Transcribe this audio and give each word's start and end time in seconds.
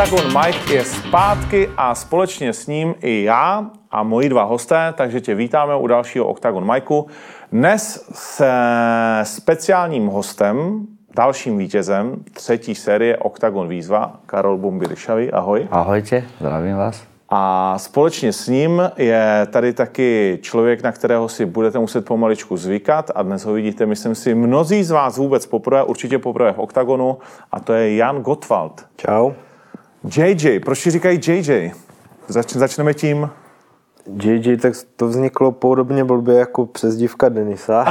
Octagon 0.00 0.44
Mike 0.44 0.74
je 0.74 0.84
zpátky 0.84 1.68
a 1.76 1.94
společně 1.94 2.52
s 2.52 2.66
ním 2.66 2.94
i 3.00 3.22
já 3.22 3.70
a 3.90 4.02
moji 4.02 4.28
dva 4.28 4.42
hosté, 4.42 4.94
takže 4.96 5.20
tě 5.20 5.34
vítáme 5.34 5.76
u 5.76 5.86
dalšího 5.86 6.26
Octagon 6.26 6.72
Mikeu. 6.72 7.06
Dnes 7.52 8.08
se 8.12 8.50
speciálním 9.22 10.06
hostem, 10.06 10.86
dalším 11.16 11.58
vítězem 11.58 12.16
třetí 12.32 12.74
série 12.74 13.16
Octagon 13.16 13.68
Výzva, 13.68 14.20
Karol 14.26 14.58
Bumbiryšavý. 14.58 15.30
Ahoj. 15.30 15.68
Ahojte, 15.70 16.24
zdravím 16.40 16.76
vás. 16.76 17.04
A 17.28 17.74
společně 17.78 18.32
s 18.32 18.48
ním 18.48 18.82
je 18.96 19.46
tady 19.50 19.72
taky 19.72 20.38
člověk, 20.42 20.82
na 20.82 20.92
kterého 20.92 21.28
si 21.28 21.46
budete 21.46 21.78
muset 21.78 22.04
pomaličku 22.04 22.56
zvykat 22.56 23.10
a 23.14 23.22
dnes 23.22 23.44
ho 23.44 23.52
vidíte, 23.52 23.86
myslím 23.86 24.14
si, 24.14 24.34
mnozí 24.34 24.84
z 24.84 24.90
vás 24.90 25.16
vůbec 25.16 25.46
poprvé, 25.46 25.82
určitě 25.82 26.18
poprvé 26.18 26.52
v 26.52 26.58
OKTAGONu 26.58 27.18
a 27.52 27.60
to 27.60 27.72
je 27.72 27.96
Jan 27.96 28.22
Gottwald. 28.22 28.86
Čau. 28.96 29.32
JJ, 30.04 30.60
proč 30.60 30.82
ti 30.82 30.90
říkají 30.90 31.20
JJ? 31.26 31.72
Zač- 32.28 32.52
začneme 32.52 32.94
tím. 32.94 33.30
JJ, 34.22 34.56
tak 34.56 34.72
to 34.96 35.06
vzniklo 35.06 35.52
podobně 35.52 36.04
blbě 36.04 36.34
jako 36.38 36.66
přezdívka 36.66 37.28
Denisa. 37.28 37.82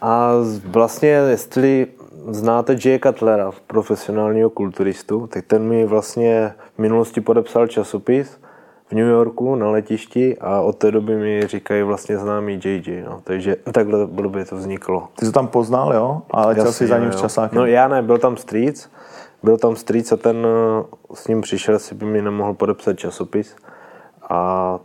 a 0.00 0.32
vlastně, 0.64 1.08
jestli 1.08 1.86
znáte 2.28 2.76
Jay 2.84 2.98
Cutlera, 2.98 3.50
profesionálního 3.66 4.50
kulturistu, 4.50 5.26
tak 5.26 5.44
ten 5.46 5.62
mi 5.62 5.86
vlastně 5.86 6.52
v 6.74 6.78
minulosti 6.78 7.20
podepsal 7.20 7.66
časopis 7.66 8.40
v 8.88 8.92
New 8.92 9.06
Yorku 9.08 9.54
na 9.54 9.70
letišti 9.70 10.38
a 10.40 10.60
od 10.60 10.76
té 10.76 10.90
doby 10.90 11.16
mi 11.16 11.46
říkají 11.46 11.82
vlastně 11.82 12.18
známý 12.18 12.60
JJ. 12.64 13.02
No. 13.04 13.20
Takže 13.24 13.56
takhle 13.72 14.06
blbě 14.06 14.44
to 14.44 14.56
vzniklo. 14.56 15.08
Ty 15.16 15.26
jsi 15.26 15.32
to 15.32 15.38
tam 15.38 15.48
poznal, 15.48 15.94
jo? 15.94 16.22
A 16.30 16.46
letěl 16.46 16.72
jsi 16.72 16.86
za 16.86 16.98
ním 16.98 17.12
s 17.12 17.20
časákem. 17.20 17.58
No 17.58 17.66
já 17.66 17.88
ne, 17.88 18.02
byl 18.02 18.18
tam 18.18 18.36
strýc, 18.36 18.90
byl 19.42 19.58
tam 19.58 19.76
strýc 19.76 20.12
a 20.12 20.16
ten 20.16 20.46
eh, 20.46 20.84
s 21.14 21.28
ním 21.28 21.40
přišel, 21.40 21.74
jestli 21.74 21.96
by 21.96 22.06
mi 22.06 22.22
nemohl 22.22 22.54
podepsat 22.54 22.98
časopis. 22.98 23.56
A 24.30 24.78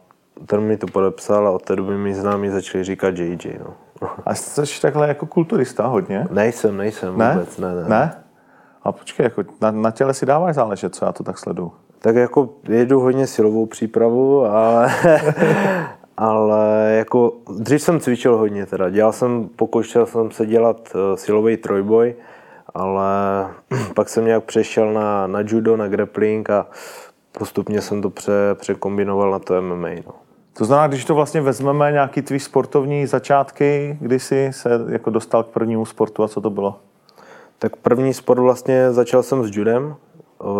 ten 0.46 0.62
mi 0.62 0.78
to 0.78 0.88
podepsal 0.88 1.48
a 1.48 1.52
od 1.52 1.62
té 1.62 1.76
doby 1.76 1.98
mi 1.98 2.14
známí 2.14 2.50
začali 2.50 2.84
říkat 2.84 3.18
JJ. 3.18 3.60
No. 3.60 3.74
A 4.26 4.36
jsi 4.36 4.82
takhle 4.82 5.08
jako 5.08 5.26
kulturista 5.26 5.88
hodně? 5.88 6.28
Nejsem, 6.32 6.78
nejsem 6.78 7.18
Ne? 7.18 7.34
vůbec, 7.34 7.58
ne, 7.58 7.76
ne. 7.76 7.84
Ne? 7.90 8.24
A 8.84 8.92
počkej, 8.92 9.24
jako 9.24 9.44
na, 9.62 9.72
na 9.72 9.92
těle 9.92 10.14
si 10.14 10.26
dáváš 10.26 10.56
záležet, 10.56 10.96
co 10.96 11.06
já 11.06 11.12
to 11.12 11.24
tak 11.24 11.38
sleduju. 11.40 11.72
Tak 12.00 12.16
jako 12.16 12.50
jedu 12.70 13.00
hodně 13.00 13.28
silovou 13.28 13.66
přípravu, 13.66 14.46
ale, 14.46 14.92
ale 16.18 16.94
jako 16.98 17.34
dřív 17.58 17.82
jsem 17.82 18.00
cvičil 18.00 18.38
hodně 18.38 18.66
teda. 18.66 18.90
Dělal 18.90 19.12
jsem, 19.12 19.50
pokoušel 19.56 20.06
jsem 20.06 20.32
se 20.32 20.46
dělat 20.46 20.90
uh, 20.96 21.16
silový 21.16 21.58
trojboj, 21.58 22.16
ale 22.76 23.06
pak 23.96 24.10
jsem 24.10 24.26
nějak 24.26 24.44
přešel 24.44 24.94
na, 24.94 25.28
na 25.28 25.40
judo, 25.46 25.78
na 25.78 25.88
grappling 25.88 26.50
a 26.50 26.68
postupně 27.32 27.82
jsem 27.82 28.02
to 28.02 28.10
pře, 28.10 28.32
překombinoval 28.56 29.32
na 29.32 29.40
to 29.40 29.62
MMA. 29.62 29.90
No. 30.06 30.14
To 30.58 30.66
znamená, 30.66 30.88
když 30.88 31.06
to 31.06 31.16
vlastně 31.16 31.42
vezmeme 31.42 31.92
nějaký 31.92 32.22
tvý 32.22 32.40
sportovní 32.40 33.08
začátky, 33.08 33.98
kdy 34.02 34.20
jsi 34.20 34.50
se 34.52 34.70
jako 34.90 35.10
dostal 35.10 35.44
k 35.44 35.48
prvnímu 35.48 35.86
sportu 35.86 36.24
a 36.24 36.28
co 36.28 36.42
to 36.42 36.50
bylo? 36.50 36.80
Tak 37.60 37.76
první 37.76 38.14
sport 38.14 38.40
vlastně 38.40 38.92
začal 38.92 39.24
jsem 39.24 39.44
s 39.44 39.58
judem. 39.58 39.96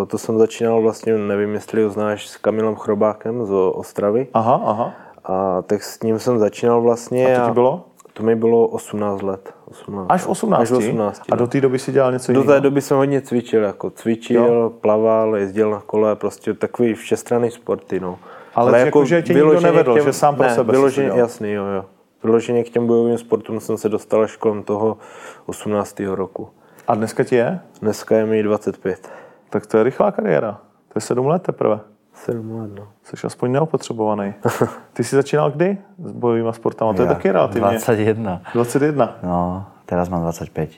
To 0.08 0.18
jsem 0.18 0.38
začínal 0.38 0.82
vlastně, 0.82 1.18
nevím, 1.18 1.54
jestli 1.54 1.84
ho 1.84 1.90
znáš, 1.90 2.28
s 2.28 2.38
Kamilem 2.38 2.76
Chrobákem 2.76 3.46
z 3.46 3.52
Ostravy. 3.74 4.28
Aha, 4.34 4.62
aha. 4.66 4.94
A 5.24 5.62
tak 5.62 5.84
s 5.84 6.04
ním 6.04 6.20
jsem 6.20 6.40
začínal 6.40 6.82
vlastně. 6.82 7.38
A 7.38 7.42
to 7.42 7.48
ti 7.48 7.54
bylo? 7.54 7.86
To 8.14 8.24
mi 8.24 8.36
bylo 8.36 8.68
18 8.68 9.22
let. 9.22 9.55
18 9.68 10.06
Až 10.12 10.22
v 10.24 10.28
18? 10.30 10.62
Až 10.62 10.72
v 10.72 10.76
18. 10.78 11.22
A 11.32 11.36
do 11.36 11.48
té 11.48 11.62
doby 11.62 11.80
si 11.80 11.92
dělal 11.92 12.12
něco 12.12 12.34
Do 12.34 12.40
jiného? 12.40 12.56
té 12.56 12.62
doby 12.62 12.82
jsem 12.82 12.98
hodně 12.98 13.22
cvičil, 13.22 13.64
jako 13.64 13.90
cvičil, 13.90 14.44
Jo. 14.46 14.72
plaval, 14.82 15.36
jezdil 15.36 15.72
na 15.72 15.80
kole, 15.86 16.16
prostě 16.16 16.54
takový 16.54 16.94
všestranný 16.94 17.52
sporty, 17.52 18.00
no. 18.00 18.20
Ale 18.56 18.80
jako, 18.80 19.06
že 19.06 19.22
tě 19.22 19.34
nikdo 19.34 19.60
nevedl, 19.60 19.96
k 19.96 20.04
že 20.04 20.14
sám 20.14 20.36
pro 20.36 20.46
ne, 20.46 20.56
sebe 20.56 20.72
vyloženě, 20.72 21.06
dělal. 21.06 21.20
jasný, 21.20 21.52
jo, 21.52 21.66
jo. 21.66 21.86
Vyloženě 22.24 22.64
k 22.64 22.70
těm 22.70 22.88
bojovým 22.88 23.18
sportům 23.18 23.60
jsem 23.60 23.78
se 23.78 23.90
dostal 23.90 24.22
až 24.22 24.36
kolem 24.36 24.64
toho 24.64 24.98
18. 25.46 26.00
roku. 26.00 26.50
A 26.88 26.96
dneska 26.96 27.24
ti 27.24 27.36
je? 27.36 27.60
Dneska 27.82 28.18
je 28.18 28.26
mi 28.26 28.44
25. 28.44 29.10
Tak 29.50 29.66
to 29.66 29.78
je 29.78 29.84
rychlá 29.84 30.12
kariéra. 30.12 30.52
To 30.94 30.98
je 30.98 31.02
sedm 31.02 31.28
let 31.28 31.42
teprve. 31.42 31.80
7 32.26 32.60
let, 32.60 32.72
no. 32.80 32.88
Jsi 33.04 33.28
aspoň 33.28 33.52
neopotřebovaný. 33.52 34.34
Ty 34.94 35.04
jsi 35.04 35.16
začínal 35.16 35.52
kdy 35.52 35.78
s 36.04 36.12
bojovými 36.12 36.54
sportama? 36.54 36.94
To 36.94 37.02
je 37.02 37.08
Ja, 37.08 37.14
taky 37.14 37.32
relativně. 37.32 37.62
21. 37.70 38.42
21. 38.54 39.18
No, 39.24 39.66
teraz 39.86 40.10
mám 40.10 40.22
25. 40.22 40.70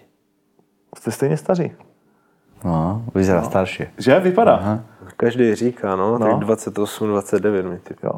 Jste 0.97 1.11
stejně 1.11 1.37
staří. 1.37 1.71
No, 2.65 3.05
vyzerá 3.15 3.41
no. 3.41 3.45
staršie. 3.47 3.91
Že? 3.97 4.19
Vypadá. 4.19 4.55
Aha. 4.55 4.79
Každý 5.17 5.55
říká, 5.55 5.95
no, 5.95 6.17
No. 6.17 6.25
tak 6.25 6.39
28, 6.39 7.07
29 7.07 7.65
mi 7.65 7.77
typ. 7.79 7.97
Jo. 8.03 8.11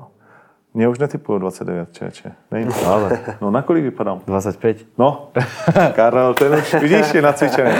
Mě 0.74 0.88
už 0.88 1.00
netypuju 1.00 1.40
29, 1.40 1.94
čeče. 1.94 2.32
Nejde. 2.52 2.72
Ale 2.88 3.20
No 3.42 3.52
na 3.52 3.62
kolik 3.62 3.84
vypadám? 3.84 4.20
25. 4.28 4.78
No, 4.98 5.30
Karel, 5.96 6.34
ten 6.34 6.54
už, 6.54 6.74
vidíš, 6.74 7.14
je 7.14 7.22
nacvičený. 7.22 7.72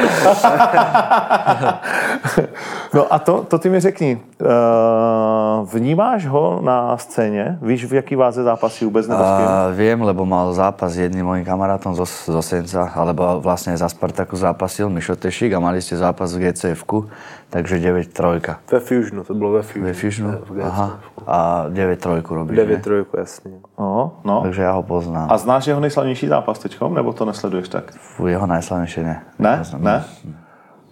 no 2.94 3.14
a 3.14 3.20
to, 3.20 3.44
to 3.44 3.60
ty 3.60 3.70
mi 3.70 3.80
řekni. 3.80 4.22
Uh, 4.42 5.70
vnímáš 5.70 6.26
ho 6.26 6.60
na 6.64 6.98
scéně? 6.98 7.58
Víš, 7.62 7.86
v 7.86 7.94
jaký 7.94 8.16
váze 8.16 8.44
zápasí 8.44 8.86
vůbec 8.86 9.08
nebo? 9.08 9.24
A 9.24 9.70
viem, 9.70 10.02
lebo 10.02 10.26
mal 10.26 10.54
zápas 10.54 10.92
s 10.94 10.98
jedným 10.98 11.26
mojim 11.26 11.46
kamarátom 11.46 11.96
zo, 11.96 12.06
zo 12.06 12.42
Senca, 12.42 12.90
alebo 12.96 13.40
vlastne 13.42 13.78
za 13.78 13.90
Spartaku 13.90 14.36
zápasil 14.36 14.90
Mišo 14.90 15.16
Tešik 15.16 15.54
a 15.54 15.60
mali 15.60 15.82
ste 15.82 15.98
zápas 15.98 16.34
v 16.34 16.50
GCF-ku, 16.50 17.06
takže 17.50 17.78
9-3. 17.78 18.56
Ve 18.72 18.80
Fusionu, 18.80 19.24
to 19.24 19.34
bylo 19.34 19.52
ve 19.52 19.62
Fusionu. 19.62 19.86
Ve 19.86 19.94
Fusionu? 19.94 20.32
GCF. 20.32 20.64
Aha. 20.64 21.00
A 21.28 21.66
9-3 21.70 22.24
robíš, 22.36 22.58
9 22.58 22.79
ne? 22.80 22.84
trojku, 22.84 23.20
jasně. 23.20 23.52
No, 23.80 24.24
no. 24.24 24.42
Takže 24.42 24.62
ja 24.64 24.72
ho 24.72 24.84
poznám. 24.84 25.28
A 25.32 25.38
znáš 25.38 25.68
jeho 25.68 25.80
nejslavnější 25.80 26.28
zápas 26.28 26.60
teďkom, 26.60 26.96
nebo 26.96 27.14
to 27.14 27.26
nesleduješ 27.26 27.70
tak? 27.70 27.92
Fú, 27.92 28.32
jeho 28.32 28.48
najslavnejšie 28.48 29.04
ne. 29.04 29.16
Ne? 29.40 29.52
Nepoznám. 29.52 29.84
Ne? 29.84 29.98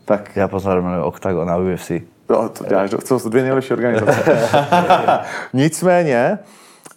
Tak 0.07 0.35
Ja 0.39 0.47
poznám 0.47 1.03
Octagon 1.03 1.49
a 1.49 1.59
UFC. 1.59 1.89
Jo, 2.29 2.49
to 2.49 2.63
děláš, 2.63 2.89
to 2.89 3.19
jsou 3.19 3.29
dvě 3.29 3.43
nejlepší 3.43 3.73
organizace. 3.73 4.23
Nicméně, 5.53 6.39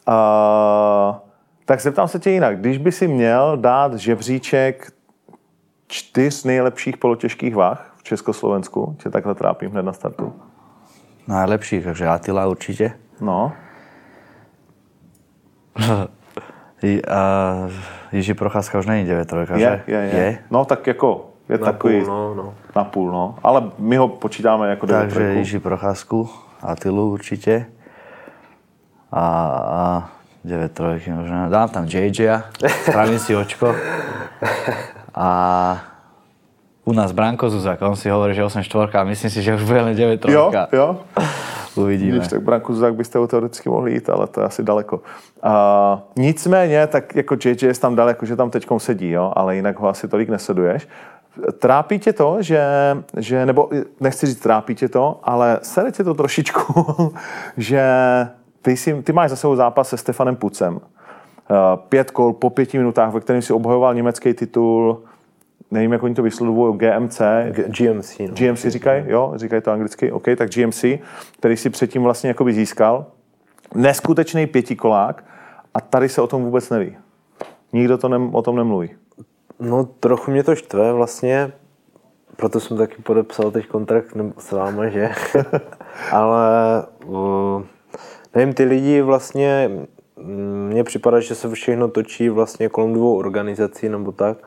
uh, 0.09 1.15
tak 1.65 1.81
zeptám 1.81 2.09
se 2.09 2.19
tě 2.19 2.31
jinak. 2.31 2.61
Když 2.61 2.79
by 2.79 2.93
si 2.93 3.09
měl 3.09 3.57
dát 3.57 3.95
žebříček 3.95 4.93
čtyř 5.87 6.45
nejlepších 6.45 6.97
polotěžkých 6.97 7.55
váh 7.55 7.93
v 7.97 8.03
Československu, 8.03 8.97
tě 9.03 9.11
takhle 9.11 9.35
trápím 9.35 9.71
hned 9.71 9.83
na 9.83 9.93
startu. 9.93 10.33
Najlepší, 11.29 11.81
takže 11.81 12.09
Attila 12.09 12.47
určite. 12.47 12.93
No, 13.21 13.53
a 17.09 17.55
Jiří 18.13 18.35
Procházka 18.35 18.79
už 18.79 18.87
není 18.87 19.05
9 19.05 19.33
je, 19.33 19.47
že? 19.59 19.83
je, 19.87 19.97
je, 19.97 20.11
je. 20.15 20.39
No 20.51 20.65
tak 20.65 20.87
jako, 20.87 21.31
je 21.49 21.59
Na 21.59 21.65
takový 21.65 22.01
půl, 22.01 22.09
no, 22.09 22.35
no. 22.35 22.55
na 22.77 22.85
půl, 22.85 23.13
no. 23.13 23.35
Ale 23.43 23.63
my 23.79 23.97
ho 23.97 24.09
počítáme 24.09 24.69
jako 24.71 24.87
devět 24.87 25.03
Takže 25.03 25.15
trojku. 25.17 25.39
Jiří 25.39 25.59
Procházku, 25.59 26.31
Attilu 26.63 27.13
určite. 27.13 27.67
A, 29.13 29.21
a 29.65 30.09
9 30.45 30.73
trojky 30.73 31.11
možno. 31.11 31.51
Dám 31.51 31.69
tam 31.69 31.85
JJ, 31.85 32.31
spravím 32.89 33.19
si 33.19 33.37
očko. 33.37 33.75
A 35.15 35.79
u 36.85 36.93
nás 36.93 37.13
Branko 37.13 37.51
Zuzak, 37.51 37.83
on 37.83 37.97
si 37.97 38.09
hovorí, 38.11 38.35
že 38.35 38.45
8 38.45 38.63
štvorka 38.63 39.01
a 39.01 39.05
myslím 39.05 39.31
si, 39.31 39.43
že 39.43 39.55
už 39.55 39.63
bude 39.63 39.81
len 39.83 39.97
9 39.97 40.13
Jo, 40.13 40.19
trojka. 40.51 40.69
jo. 40.73 40.99
Uvidíme. 41.77 42.13
Vidíš, 42.13 42.29
tak 42.29 42.43
Branku 42.43 42.75
Zuzak 42.75 42.95
byste 42.95 43.19
ho 43.19 43.27
teoreticky 43.27 43.69
mohli 43.69 43.93
jít, 43.93 44.11
ale 44.11 44.27
to 44.27 44.41
je 44.41 44.47
asi 44.47 44.63
daleko. 44.63 45.01
A, 45.43 46.03
nicméně, 46.17 46.87
tak 46.87 47.17
jako 47.17 47.37
JJ 47.45 47.73
tam 47.81 47.97
daleko, 47.97 48.27
že 48.27 48.37
tam 48.37 48.51
teďkom 48.51 48.81
sedí, 48.81 49.11
jo, 49.11 49.33
ale 49.37 49.57
jinak 49.57 49.79
ho 49.81 49.89
asi 49.89 50.09
tolik 50.09 50.29
nesleduješ. 50.29 50.89
Trápí 51.59 51.99
tě 51.99 52.13
to, 52.13 52.37
že, 52.41 52.63
že, 53.17 53.47
nebo 53.47 53.71
nechci 54.01 54.27
říct 54.27 54.41
trápí 54.41 54.75
tě 54.75 54.89
to, 54.89 55.21
ale 55.23 55.59
sere 55.63 55.93
tě 55.93 56.05
to 56.05 56.15
trošičku, 56.15 57.15
že 57.57 57.83
ty, 58.63 58.77
si, 58.77 59.03
ty 59.03 59.13
máš 59.13 59.31
za 59.31 59.37
sebou 59.37 59.57
zápas 59.57 59.89
se 59.89 59.97
Stefanem 59.97 60.37
Pucem. 60.37 60.81
Eh, 61.51 61.55
Pět 61.89 62.11
kol 62.11 62.33
po 62.33 62.51
pěti 62.51 62.79
minutách, 62.79 63.13
ve 63.13 63.21
kterém 63.21 63.43
si 63.43 63.53
obhajoval 63.53 63.95
německý 63.95 64.35
titul, 64.35 65.03
nevím, 65.71 65.93
jak 65.93 66.03
oni 66.03 66.15
to 66.15 66.23
vyslovují, 66.23 66.79
GMC, 66.79 67.21
G- 67.51 67.65
GMC, 67.69 68.19
no. 68.19 68.27
GMC 68.35 68.67
říkají, 68.67 69.05
jo, 69.07 69.33
říkají 69.37 69.63
to 69.63 69.71
anglicky, 69.71 70.13
OK, 70.13 70.25
tak 70.37 70.51
GMC, 70.51 70.85
který 71.39 71.57
si 71.57 71.71
předtím 71.71 72.03
vlastně 72.03 72.29
jakoby 72.29 72.53
získal. 72.53 73.07
Neskutečný 73.75 74.47
pětikolák 74.47 75.25
a 75.75 75.81
tady 75.81 76.09
se 76.09 76.23
o 76.23 76.27
tom 76.27 76.45
vůbec 76.45 76.71
neví. 76.71 76.97
Nikdo 77.73 77.99
to 77.99 78.09
nem, 78.09 78.35
o 78.35 78.43
tom 78.43 78.57
nemluví. 78.57 78.91
No 79.61 79.85
trochu 79.85 80.31
mě 80.31 80.43
to 80.43 80.55
štve 80.57 80.93
vlastně, 80.93 81.53
proto 82.37 82.61
jsem 82.61 82.77
taky 82.77 83.03
podepsal 83.03 83.51
teď 83.51 83.67
kontrakt 83.67 84.15
ne- 84.15 84.33
s 84.39 84.53
váma, 84.53 84.89
že? 84.89 85.11
Ale 86.13 86.49
uh, 87.05 87.63
nevím, 88.35 88.55
ty 88.55 88.65
lidi 88.65 89.03
vlastně, 89.03 89.71
mně 90.69 90.85
připadá, 90.85 91.21
že 91.21 91.35
se 91.35 91.51
všechno 91.51 91.89
točí 91.89 92.29
vlastně 92.29 92.69
kolem 92.69 92.93
dvou 92.93 93.17
organizací 93.19 93.89
nebo 93.89 94.13
tak. 94.13 94.39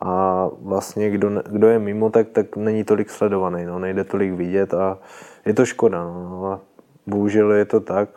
A 0.00 0.46
vlastně 0.62 1.10
kdo, 1.10 1.30
kdo 1.50 1.68
je 1.68 1.78
mimo, 1.78 2.10
tak, 2.10 2.28
tak 2.28 2.56
není 2.56 2.84
tolik 2.84 3.10
sledovaný, 3.10 3.64
no, 3.64 3.78
nejde 3.78 4.04
tolik 4.04 4.32
vidět 4.32 4.74
a 4.74 4.98
je 5.46 5.54
to 5.54 5.66
škoda. 5.66 6.04
No, 6.04 6.46
a 6.52 6.60
bohužel 7.06 7.52
je 7.52 7.64
to 7.64 7.80
tak. 7.80 8.08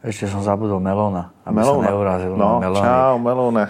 Ešte 0.00 0.32
som 0.32 0.40
zabudol 0.40 0.80
Melona, 0.80 1.28
aby 1.44 1.60
sa 1.60 1.76
neurazil. 1.76 2.32
No, 2.32 2.56
Melony. 2.56 2.80
čau, 2.80 3.18
Melone. 3.20 3.64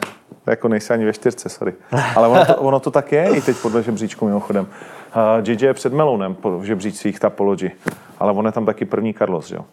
Jako 0.47 0.69
nejsi 0.69 0.93
ani 0.93 1.05
ve 1.05 1.13
čtyřce, 1.13 1.49
sorry. 1.49 1.75
Ale 2.17 2.29
ono 2.29 2.45
to, 2.47 2.57
ono 2.57 2.81
to 2.81 2.91
tak 2.91 3.13
je 3.13 3.29
i 3.37 3.41
teď 3.43 3.57
podle 3.63 3.83
žebříčku 3.83 4.27
mimochodem. 4.27 4.67
Uh, 4.67 5.49
JJ 5.49 5.67
je 5.67 5.75
před 5.75 5.93
Melonem 5.93 6.35
po- 6.35 6.59
v 6.59 6.65
žebříčcích 6.65 7.21
Tapology, 7.21 7.71
ale 8.19 8.33
on 8.33 8.47
je 8.47 8.53
tam 8.53 8.67
taky 8.67 8.85
první 8.85 9.15
Carlos, 9.15 9.47
že 9.47 9.57
jo? 9.57 9.65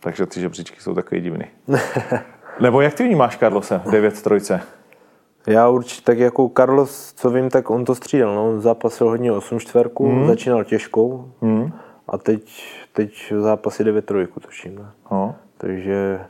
Takže 0.00 0.26
ty 0.26 0.40
žebříčky 0.40 0.80
jsou 0.80 0.94
takový 0.94 1.20
divný. 1.20 1.44
Nebo 2.60 2.80
jak 2.80 2.94
ty 2.94 3.04
vnímáš 3.04 3.36
Carlose, 3.36 3.80
9 3.90 4.22
trojce? 4.22 4.60
Já 5.46 5.68
určitě, 5.68 6.02
tak 6.04 6.18
jako 6.18 6.50
Carlos, 6.56 7.12
co 7.12 7.30
vím, 7.30 7.50
tak 7.50 7.70
on 7.70 7.84
to 7.84 7.94
střídal. 7.94 8.34
No. 8.34 8.48
On 8.48 8.60
zápasil 8.60 9.08
hodně 9.08 9.32
8 9.32 9.60
čtverku, 9.60 10.08
hmm. 10.08 10.26
začínal 10.26 10.64
těžkou 10.64 11.32
hmm. 11.40 11.72
a 12.08 12.18
teď, 12.18 12.64
teď 12.92 13.32
zápasy 13.38 13.84
9 13.84 14.06
trojku, 14.06 14.40
tuším. 14.40 14.74
Ne? 14.74 14.90
No. 15.10 15.34
Takže 15.58 16.20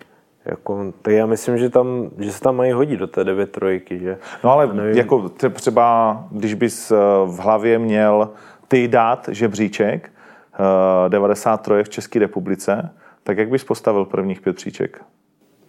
jako, 0.44 0.92
tak 1.02 1.14
já 1.14 1.26
myslím, 1.26 1.58
že, 1.58 1.70
tam, 1.70 2.10
že 2.18 2.32
se 2.32 2.40
tam 2.40 2.56
mají 2.56 2.72
hodit 2.72 2.96
do 2.96 3.06
té 3.06 3.24
9 3.24 3.52
trojky, 3.52 3.98
že? 3.98 4.18
No 4.44 4.50
ale 4.50 4.74
nevím. 4.74 4.96
jako 4.96 5.18
tře- 5.18 5.50
třeba, 5.50 6.24
když 6.30 6.54
bys 6.54 6.90
eh, 6.90 6.96
v 7.26 7.36
hlavě 7.38 7.78
měl 7.78 8.30
ty 8.68 8.88
dát 8.88 9.28
žebříček 9.32 10.10
eh, 10.54 11.08
93 11.08 11.72
v 11.82 11.88
České 11.88 12.18
republice, 12.18 12.90
tak 13.22 13.38
jak 13.38 13.48
bys 13.48 13.64
postavil 13.64 14.04
prvních 14.04 14.40
pět 14.40 14.56
příček? 14.56 15.02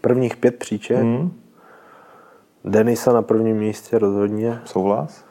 Prvních 0.01 0.37
pět 0.37 0.55
příček. 0.55 0.97
Hmm. 0.97 1.31
Denisa 2.65 3.13
na 3.13 3.21
prvním 3.21 3.57
místě 3.57 3.99
rozhodně. 3.99 4.61
Souhlas? 4.65 5.25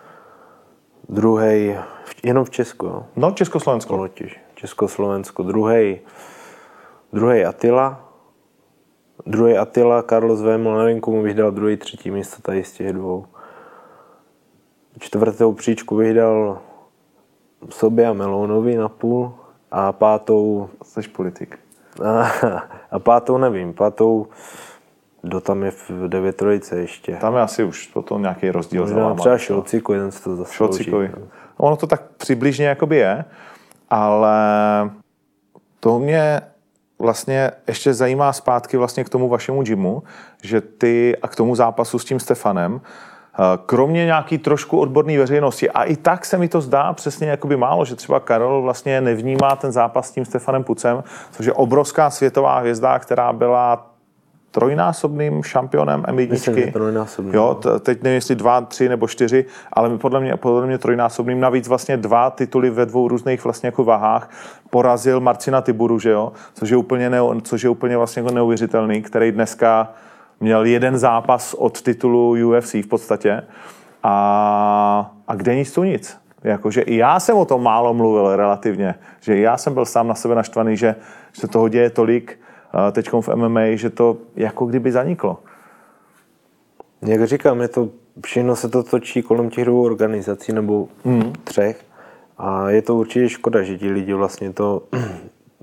Druhý 1.08 1.76
jenom 2.22 2.44
v 2.44 2.50
Česku, 2.50 2.86
jo. 2.86 3.06
No, 3.16 3.30
Československo. 3.30 3.96
Lotiš. 3.96 4.40
Československo. 4.54 5.42
Druhý 5.42 6.00
druhý 7.12 7.44
Attila. 7.44 8.08
Druhý 9.26 9.58
Attila, 9.58 10.02
Carlos 10.02 10.42
Vémol, 10.42 10.78
nevím, 10.78 11.00
komu 11.00 11.22
bych 11.22 11.34
dal 11.34 11.50
druhý, 11.50 11.76
třetí 11.76 12.10
místo 12.10 12.42
tady 12.42 12.64
z 12.64 12.72
těch 12.72 12.92
dvou. 12.92 13.26
Čtvrtou 14.98 15.52
příčku 15.52 15.96
bych 15.96 16.14
dal 16.14 16.58
sobě 17.70 18.06
a 18.06 18.12
Melounovi 18.12 18.76
na 18.76 18.88
půl 18.88 19.32
a 19.70 19.92
pátou 19.92 20.68
Jsi 20.82 21.08
politik. 21.08 21.58
a, 22.04 22.30
a 22.90 22.98
pátou 22.98 23.38
nevím, 23.38 23.74
pátou 23.74 24.26
kdo 25.22 25.40
tam 25.40 25.62
je 25.62 25.70
v 25.70 26.08
9 26.08 26.36
trojice 26.36 26.76
ještě. 26.76 27.16
Tam 27.16 27.34
je 27.34 27.40
asi 27.40 27.64
už 27.64 27.86
potom 27.86 28.22
nějaký 28.22 28.50
rozdíl. 28.50 28.82
Možná 28.82 29.14
třeba 29.14 29.38
Šolciku, 29.38 29.92
jeden 29.92 30.10
se 30.10 30.22
to 30.22 30.36
zaslouží. 30.36 30.92
Ono 31.56 31.76
to 31.76 31.86
tak 31.86 32.02
přibližně 32.16 32.66
jakoby 32.66 32.96
je, 32.96 33.24
ale 33.90 34.40
to 35.80 35.98
mě 35.98 36.40
vlastně 36.98 37.50
ještě 37.66 37.94
zajímá 37.94 38.32
zpátky 38.32 38.76
vlastně 38.76 39.04
k 39.04 39.08
tomu 39.08 39.28
vašemu 39.28 39.62
gymu, 39.62 40.02
že 40.42 40.60
ty 40.60 41.16
a 41.22 41.28
k 41.28 41.36
tomu 41.36 41.54
zápasu 41.54 41.98
s 41.98 42.04
tím 42.04 42.20
Stefanem, 42.20 42.80
eh, 42.80 43.42
kromě 43.66 44.04
nějaký 44.04 44.38
trošku 44.38 44.78
odborné 44.78 45.18
veřejnosti, 45.18 45.70
a 45.70 45.82
i 45.84 45.96
tak 45.96 46.24
se 46.24 46.38
mi 46.38 46.48
to 46.48 46.60
zdá 46.60 46.92
přesně 46.92 47.28
jakoby 47.28 47.56
málo, 47.56 47.84
že 47.84 47.96
třeba 47.96 48.20
Karol 48.20 48.62
vlastně 48.62 49.00
nevnímá 49.00 49.56
ten 49.56 49.72
zápas 49.72 50.08
s 50.08 50.10
tím 50.10 50.24
Stefanem 50.24 50.64
Pucem, 50.64 51.04
což 51.30 51.46
je 51.46 51.52
obrovská 51.52 52.10
světová 52.10 52.58
hvězda, 52.58 52.98
která 52.98 53.32
byla 53.32 53.91
trojnásobným 54.52 55.42
šampionem 55.42 56.02
M1. 56.02 56.30
Myslím. 56.30 56.54
Jo, 57.34 57.54
t- 57.54 57.78
teď 57.80 58.02
nevím, 58.02 58.14
jestli 58.14 58.34
dva, 58.34 58.60
tři 58.60 58.88
nebo 58.88 59.08
čtyři, 59.08 59.44
ale 59.72 59.98
podle 59.98 60.20
mě, 60.20 60.36
podle 60.36 60.66
mě 60.66 60.78
trojnásobným. 60.78 61.40
Navíc 61.40 61.68
vlastně 61.68 61.96
dva 61.96 62.30
tituly 62.30 62.70
ve 62.70 62.86
dvou 62.86 63.08
různých 63.08 63.44
vlastně 63.44 63.66
jako 63.66 63.84
váhách. 63.84 64.30
Porazil 64.70 65.20
Marcina 65.20 65.60
Tiburu, 65.60 65.98
že 65.98 66.10
jo, 66.10 66.32
což 66.54 66.70
je 66.70 66.76
úplně, 66.76 67.10
neo, 67.10 67.40
což 67.40 67.62
je 67.62 67.70
úplně 67.70 67.96
vlastně 67.96 68.22
jako 68.22 68.34
neuvěřitelný, 68.34 69.02
který 69.02 69.32
dneska 69.32 69.92
měl 70.40 70.64
jeden 70.64 70.98
zápas 70.98 71.54
od 71.54 71.82
titulu 71.82 72.48
UFC 72.48 72.74
v 72.74 72.86
podstatě. 72.86 73.42
A, 74.02 75.12
a 75.28 75.34
kde 75.34 75.56
nic 75.56 75.72
tu 75.72 75.84
nic. 75.84 76.18
Jakože 76.44 76.80
i 76.80 76.96
já 76.96 77.20
jsem 77.20 77.36
o 77.36 77.44
tom 77.44 77.62
málo 77.62 77.94
mluvil 77.94 78.36
relativně, 78.36 78.94
že 79.20 79.38
já 79.38 79.56
jsem 79.56 79.74
byl 79.74 79.84
sám 79.84 80.08
na 80.08 80.14
sebe 80.14 80.34
naštvaný, 80.34 80.76
že 80.76 80.94
se 81.32 81.48
toho 81.48 81.68
děje 81.68 81.90
tolik 81.90 82.38
teď 82.92 83.10
v 83.20 83.28
MMA, 83.34 83.74
že 83.74 83.90
to 83.90 84.16
jako 84.36 84.66
kdyby 84.66 84.92
zaniklo. 84.92 85.38
Jak 87.02 87.26
říkám, 87.26 87.60
je 87.60 87.68
to, 87.68 87.88
všechno 88.26 88.56
se 88.56 88.68
to 88.68 88.82
točí 88.82 89.22
kolem 89.22 89.50
těch 89.50 89.64
dvou 89.64 89.84
organizací 89.84 90.52
nebo 90.52 90.88
mm. 91.04 91.32
třech 91.44 91.84
a 92.38 92.70
je 92.70 92.82
to 92.82 92.96
určitě 92.96 93.28
škoda, 93.28 93.62
že 93.62 93.78
ti 93.78 93.90
lidi 93.90 94.12
vlastně 94.12 94.52
to 94.52 94.82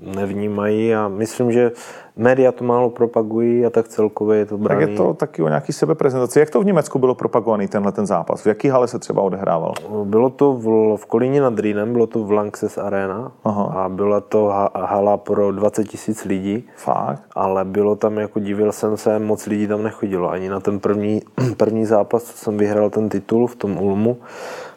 nevnímají 0.02 0.94
a 0.94 1.08
myslím, 1.08 1.52
že 1.52 1.72
média 2.16 2.52
to 2.52 2.64
málo 2.64 2.90
propagují 2.90 3.66
a 3.66 3.70
tak 3.70 3.88
celkově 3.88 4.38
je 4.38 4.46
to 4.46 4.54
Tak 4.58 4.62
braný. 4.62 4.92
je 4.92 4.96
to 4.96 5.14
taky 5.14 5.42
o 5.42 5.48
nějaký 5.48 5.72
sebeprezentaci. 5.72 6.38
Jak 6.40 6.50
to 6.50 6.60
v 6.60 6.64
Německu 6.64 6.98
bylo 6.98 7.14
propagovaný 7.14 7.68
tenhle 7.68 7.92
ten 7.92 8.06
zápas? 8.06 8.42
V 8.42 8.46
jaký 8.46 8.68
hale 8.68 8.88
se 8.88 8.98
třeba 8.98 9.22
odehrával? 9.22 9.74
Bylo 10.04 10.30
to 10.30 10.52
v, 10.52 10.96
v 10.96 11.06
Kolíně 11.06 11.40
nad 11.40 11.58
Rýnem, 11.58 11.92
bylo 11.92 12.06
to 12.06 12.24
v 12.24 12.32
Lanxess 12.32 12.78
Arena 12.78 13.32
Aha. 13.44 13.64
a 13.64 13.88
byla 13.88 14.20
to 14.20 14.44
ha, 14.46 14.70
hala 14.74 15.16
pro 15.16 15.52
20 15.52 15.84
tisíc 15.84 16.24
lidí, 16.24 16.64
Fakt? 16.76 17.22
ale 17.34 17.64
bylo 17.64 17.96
tam, 17.96 18.18
jako 18.18 18.40
divil 18.40 18.72
jsem 18.72 18.96
se, 18.96 19.18
moc 19.18 19.46
lidí 19.46 19.66
tam 19.66 19.82
nechodilo. 19.82 20.30
Ani 20.30 20.48
na 20.48 20.60
ten 20.60 20.80
první, 20.80 21.22
první 21.56 21.84
zápas, 21.86 22.24
co 22.24 22.32
jsem 22.38 22.56
vyhrál 22.58 22.90
ten 22.90 23.08
titul 23.08 23.46
v 23.46 23.56
tom 23.56 23.78
Ulmu, 23.82 24.16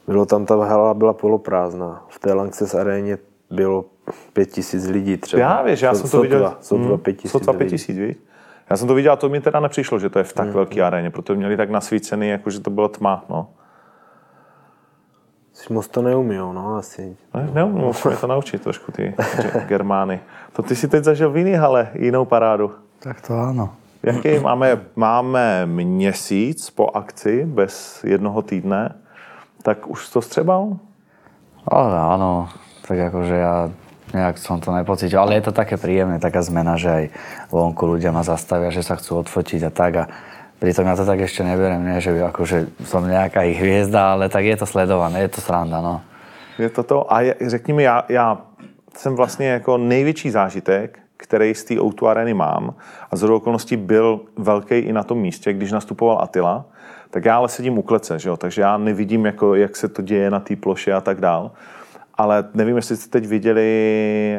bylo 0.07 0.25
tam, 0.25 0.45
ta 0.45 0.55
hala 0.65 0.93
byla 0.93 1.13
poloprázdná. 1.13 2.05
V 2.09 2.19
té 2.19 2.33
Lanxess 2.33 2.75
aréně 2.75 3.17
bylo 3.51 3.85
pět 4.33 4.45
tisíc 4.51 4.87
lidí 4.87 5.17
třeba. 5.17 5.41
Já 5.41 5.61
víš, 5.61 5.81
já 5.81 5.91
So- 5.93 5.95
jsem 5.95 6.09
to 6.09 6.21
viděl. 6.21 6.39
Sotva, 6.39 6.57
sotva 6.61 6.87
Hmm, 6.87 6.97
pět 6.97 7.13
tisíc 7.13 7.31
Sotva 7.31 7.53
pět 7.53 7.63
lidí. 7.63 7.73
tisíc, 7.77 7.97
víš? 7.97 8.15
Já 8.69 8.77
jsem 8.77 8.87
to 8.87 8.93
viděl 8.93 9.13
a 9.13 9.15
to 9.15 9.29
mi 9.29 9.41
teda 9.41 9.59
nepřišlo, 9.59 9.99
že 9.99 10.09
to 10.09 10.19
je 10.19 10.23
v 10.23 10.35
Hmm. 10.37 10.45
tak 10.45 10.55
velký 10.55 10.81
aréně, 10.81 11.09
protože 11.09 11.37
měli 11.37 11.57
tak 11.57 11.69
nasvícený, 11.69 12.29
jako 12.29 12.49
že 12.49 12.59
to 12.59 12.69
bylo 12.69 12.87
tma, 12.87 13.25
no. 13.29 13.47
Si 15.53 15.73
moc 15.73 15.87
to 15.87 16.01
neumíjou, 16.01 16.53
no 16.53 16.75
asi. 16.75 17.17
Ne, 17.33 17.49
neumím, 17.53 17.77
musíme 17.83 18.15
to 18.15 18.27
naučit 18.27 18.61
trošku, 18.61 18.91
ty 18.91 19.13
že- 19.41 19.65
Germány. 19.67 20.19
To 20.53 20.63
ty 20.63 20.75
si 20.75 20.87
teď 20.87 21.03
zažil 21.03 21.29
v 21.31 21.37
jiný 21.37 21.53
hale, 21.53 21.89
jinou 21.93 22.25
parádu. 22.25 22.71
Tak 22.99 23.21
to 23.21 23.33
áno. 23.37 23.75
Jaký 24.03 24.39
máme, 24.39 24.81
máme 24.95 25.65
měsíc 25.65 26.69
po 26.69 26.89
akci, 26.93 27.45
bez 27.45 28.03
jednoho 28.03 28.41
týdne, 28.41 28.95
tak 29.63 29.87
už 29.87 30.09
to 30.09 30.21
střebal? 30.21 30.77
Ale 31.67 31.95
áno, 31.99 32.49
tak 32.87 32.99
akože 32.99 33.35
ja 33.35 33.71
nejak 34.13 34.37
som 34.37 34.61
to 34.61 34.69
nepocítil. 34.71 35.19
Ale 35.19 35.35
je 35.41 35.49
to 35.49 35.53
také 35.53 35.75
príjemné, 35.75 36.21
taká 36.21 36.45
zmena, 36.45 36.77
že 36.77 36.89
aj 36.89 37.05
vonku 37.49 37.97
ľudia 37.97 38.13
ma 38.13 38.21
zastavia, 38.21 38.69
že 38.69 38.85
sa 38.85 38.95
chcú 38.95 39.25
odfotiť 39.25 39.61
a 39.67 39.71
tak. 39.73 39.91
A 39.97 40.03
pritom 40.61 40.85
ja 40.85 40.95
to 40.95 41.03
tak 41.03 41.19
ešte 41.19 41.41
neberiem, 41.43 41.83
nie, 41.83 41.97
že 41.99 42.13
akože 42.13 42.85
som 42.85 43.03
nejaká 43.03 43.43
ich 43.49 43.59
hviezda, 43.59 44.15
ale 44.15 44.29
tak 44.29 44.45
je 44.45 44.55
to 44.55 44.69
sledované, 44.69 45.25
je 45.25 45.33
to 45.33 45.41
sranda, 45.41 45.81
no. 45.81 46.05
Je 46.61 46.69
to 46.69 46.83
to. 46.85 47.13
A 47.13 47.21
je, 47.21 47.35
řekni 47.41 47.73
mi, 47.73 47.83
já, 47.83 48.05
já 48.09 48.37
jsem 48.95 49.15
vlastně 49.15 49.47
jako 49.47 49.77
největší 49.77 50.29
zážitek, 50.29 50.99
který 51.17 51.55
z 51.55 51.63
té 51.63 51.73
O2 51.73 52.07
areny 52.07 52.33
mám 52.33 52.75
a 53.11 53.15
z 53.15 53.23
okolností 53.23 53.77
byl 53.77 54.21
velký 54.37 54.75
i 54.75 54.93
na 54.93 55.03
tom 55.03 55.17
místě, 55.17 55.53
když 55.53 55.71
nastupoval 55.71 56.21
Attila, 56.21 56.65
tak 57.09 57.25
já 57.25 57.37
ale 57.37 57.49
sedím 57.49 57.77
u 57.77 57.81
klece, 57.81 58.19
že 58.19 58.29
jo? 58.29 58.37
takže 58.37 58.61
já 58.61 58.77
nevidím, 58.77 59.25
jako, 59.25 59.55
jak 59.55 59.75
se 59.75 59.87
to 59.87 60.01
děje 60.01 60.31
na 60.31 60.39
té 60.39 60.55
ploše 60.55 60.93
a 60.93 61.01
tak 61.01 61.21
dál. 61.21 61.51
Ale 62.23 62.47
nevím, 62.53 62.75
jestli 62.75 62.95
jste 62.97 63.19
teď 63.19 63.27
viděli 63.27 63.69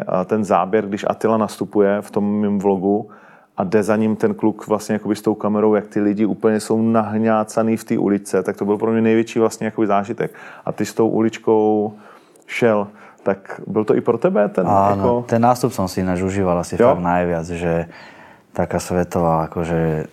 eh, 0.01 0.25
ten 0.25 0.45
záběr, 0.45 0.89
když 0.89 1.05
Attila 1.09 1.37
nastupuje 1.37 2.01
v 2.01 2.11
tom 2.11 2.25
mým 2.25 2.59
vlogu 2.59 3.13
a 3.57 3.65
jde 3.65 3.83
za 3.83 3.97
ním 3.97 4.17
ten 4.17 4.35
kluk 4.35 4.67
vlastně 4.67 4.93
jakoby 4.93 5.17
s 5.17 5.23
tou 5.23 5.35
kamerou, 5.35 5.75
jak 5.75 5.87
ty 5.87 6.01
lidi 6.01 6.25
úplně 6.25 6.61
jsou 6.61 6.83
nahňácaný 6.83 7.77
v 7.77 7.85
té 7.85 7.95
ulice, 7.99 8.43
tak 8.43 8.57
to 8.57 8.65
byl 8.65 8.79
pro 8.79 8.93
mě 8.93 9.01
největší 9.01 9.39
vlastně 9.39 9.65
jakoby 9.69 9.87
zážitek. 9.87 10.35
A 10.65 10.73
ty 10.73 10.85
s 10.87 10.95
tou 10.95 11.09
uličkou 11.09 11.93
šel, 12.47 12.89
tak 13.23 13.61
byl 13.67 13.85
to 13.85 13.95
i 13.95 14.01
pro 14.01 14.19
tebe 14.19 14.49
ten 14.49 14.65
Áno, 14.69 14.97
jako... 14.97 15.25
ten 15.29 15.43
nástup 15.43 15.73
som 15.73 15.89
si 15.89 16.01
ináč 16.01 16.25
užíval 16.25 16.59
asi 16.59 16.77
Jo? 16.81 16.89
fakt 16.89 17.05
najviac, 17.05 17.47
že 17.47 17.89
taká 18.53 18.81
svetová 18.81 19.45
akože 19.45 20.09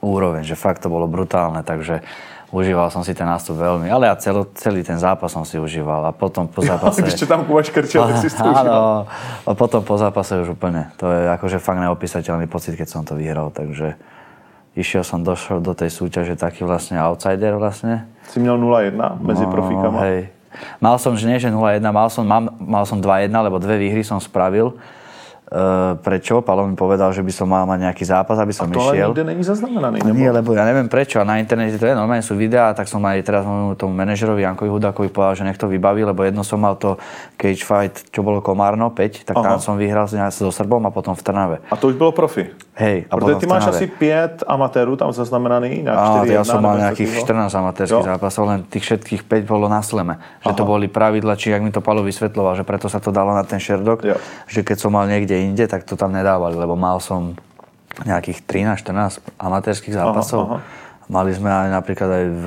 úroveň, 0.00 0.46
že 0.46 0.54
fakt 0.54 0.78
to 0.78 0.88
bolo 0.90 1.10
brutálne, 1.10 1.62
takže 1.62 2.06
užíval 2.54 2.90
som 2.94 3.02
si 3.02 3.10
ten 3.14 3.26
nástup 3.26 3.58
veľmi, 3.58 3.90
ale 3.90 4.06
ja 4.06 4.14
celo, 4.14 4.46
celý 4.54 4.86
ten 4.86 4.98
zápas 4.98 5.34
som 5.34 5.42
si 5.42 5.58
užíval 5.58 6.06
a 6.06 6.12
potom 6.14 6.46
po 6.46 6.62
zápase... 6.62 7.02
Když 7.06 7.26
tam 7.26 7.42
Kuba 7.44 7.62
škrčel, 7.62 8.02
tak 8.06 8.16
si 8.22 8.30
to. 8.30 8.46
Áno, 8.62 9.06
a 9.46 9.50
potom 9.54 9.82
po 9.82 9.98
zápase 9.98 10.38
už 10.38 10.54
úplne. 10.54 10.94
To 11.02 11.10
je 11.10 11.30
akože 11.34 11.58
fakt 11.58 11.82
neopísateľný 11.82 12.46
pocit, 12.46 12.78
keď 12.78 12.88
som 12.88 13.02
to 13.02 13.18
vyhral, 13.18 13.50
takže 13.50 13.98
išiel 14.78 15.02
som, 15.02 15.24
došiel 15.24 15.64
do 15.64 15.74
tej 15.74 15.90
súťaže 15.90 16.36
taký 16.38 16.62
vlastne 16.62 17.00
outsider 17.00 17.56
vlastne. 17.56 18.06
Jsi 18.28 18.40
měl 18.40 18.58
0-1 18.58 19.22
mezi 19.22 19.46
profíkama. 19.46 19.98
No, 19.98 20.06
Hej. 20.06 20.28
Mal 20.80 20.96
som, 20.96 21.12
že 21.16 21.28
nie 21.28 21.36
že 21.36 21.52
0-1, 21.52 21.84
mal 21.92 22.08
som, 22.08 22.24
mám, 22.24 22.48
mal 22.60 22.88
som 22.88 23.00
2-1, 23.00 23.28
lebo 23.28 23.60
dve 23.60 23.76
výhry 23.76 24.00
som 24.04 24.16
spravil. 24.20 24.72
Prečo. 25.96 26.40
Palo 26.40 26.64
mi 26.64 26.74
povedal, 26.74 27.10
že 27.10 27.20
by 27.20 27.30
som 27.30 27.46
mal 27.46 27.62
mať 27.64 27.78
nejaký 27.84 28.02
zápas, 28.02 28.34
aby 28.36 28.50
som 28.50 28.66
A 28.66 28.72
to 28.72 28.80
ale 28.80 28.92
išiel. 28.92 29.08
nikde 29.08 29.24
není 29.24 29.42
zaznamenaný. 29.42 29.96
Nebo? 30.02 30.12
Nie, 30.12 30.30
lebo 30.30 30.50
ja 30.50 30.62
neviem 30.62 30.86
prečo. 30.86 31.16
A 31.16 31.24
na 31.24 31.36
internete 31.36 31.76
to 31.76 31.86
je 31.86 31.94
normálne 31.94 32.20
sú 32.20 32.34
videá, 32.34 32.72
tak 32.72 32.86
som 32.86 32.98
aj 33.00 33.22
teraz 33.22 33.42
môjmu 33.42 33.74
tomu 33.74 33.94
manažerovi 33.94 34.42
Jankovi 34.42 34.66
Hudákovi 34.68 35.08
povedal, 35.08 35.34
že 35.34 35.44
nech 35.44 35.56
to 35.56 35.66
vybaví, 35.66 36.02
lebo 36.02 36.20
jedno 36.20 36.42
som 36.42 36.58
mal 36.58 36.74
to 36.74 36.98
cage 37.34 37.62
fight, 37.62 38.10
čo 38.10 38.20
bolo 38.20 38.40
Komárno 38.40 38.90
5, 38.90 39.22
tak 39.24 39.34
tam 39.34 39.56
Aha. 39.56 39.62
som 39.62 39.74
vyhral 39.74 40.04
s- 40.04 40.18
so 40.32 40.50
Srbom 40.50 40.82
a 40.82 40.90
potom 40.90 41.12
v 41.12 41.22
Trnave. 41.22 41.56
A 41.64 41.76
to 41.76 41.88
už 41.88 41.94
bylo 41.94 42.10
profi. 42.10 42.50
Hej, 42.76 43.08
a 43.10 43.16
Protože 43.16 43.34
ty 43.34 43.46
máš 43.46 43.66
asi 43.66 43.86
pět 43.86 44.44
amatérů 44.46 44.96
tam 44.96 45.12
zaznamenaný, 45.12 45.82
nějak 45.82 45.96
Á, 45.98 46.28
4 46.28 46.34
ja 46.36 46.44
som 46.44 46.60
mal 46.60 46.76
nejakých 46.76 47.24
14 47.24 47.48
Jo. 47.48 47.58
amatérských 47.64 48.04
zápasov, 48.04 48.42
len 48.52 48.68
tých 48.68 48.84
všetkých 48.84 49.22
5 49.24 49.48
bolo 49.48 49.64
na 49.72 49.80
sleme. 49.80 50.20
Že 50.44 50.52
to 50.60 50.64
boli 50.68 50.84
pravidla, 50.84 51.40
či 51.40 51.56
jak 51.56 51.64
mi 51.64 51.72
to 51.72 51.80
Palo 51.80 52.04
vysvetloval, 52.04 52.52
že 52.52 52.68
preto 52.68 52.92
sa 52.92 53.00
to 53.00 53.08
dalo 53.08 53.32
na 53.32 53.48
ten 53.48 53.56
Sherdog, 53.56 54.04
Jo. 54.04 54.20
že 54.44 54.60
keď 54.60 54.76
som 54.76 54.92
mal 54.92 55.08
niekde 55.08 55.40
inde, 55.40 55.64
tak 55.64 55.88
to 55.88 55.96
tam 55.96 56.12
nedávali, 56.12 56.52
lebo 56.52 56.76
mal 56.76 57.00
som 57.00 57.32
nejakých 58.04 58.44
13-14 58.44 59.24
amatérských 59.40 59.96
zápasov. 59.96 60.40
aha. 60.44 60.58
Mali 61.08 61.32
sme 61.32 61.48
aj 61.48 61.68
napríklad 61.72 62.10
aj 62.12 62.24
v 62.28 62.46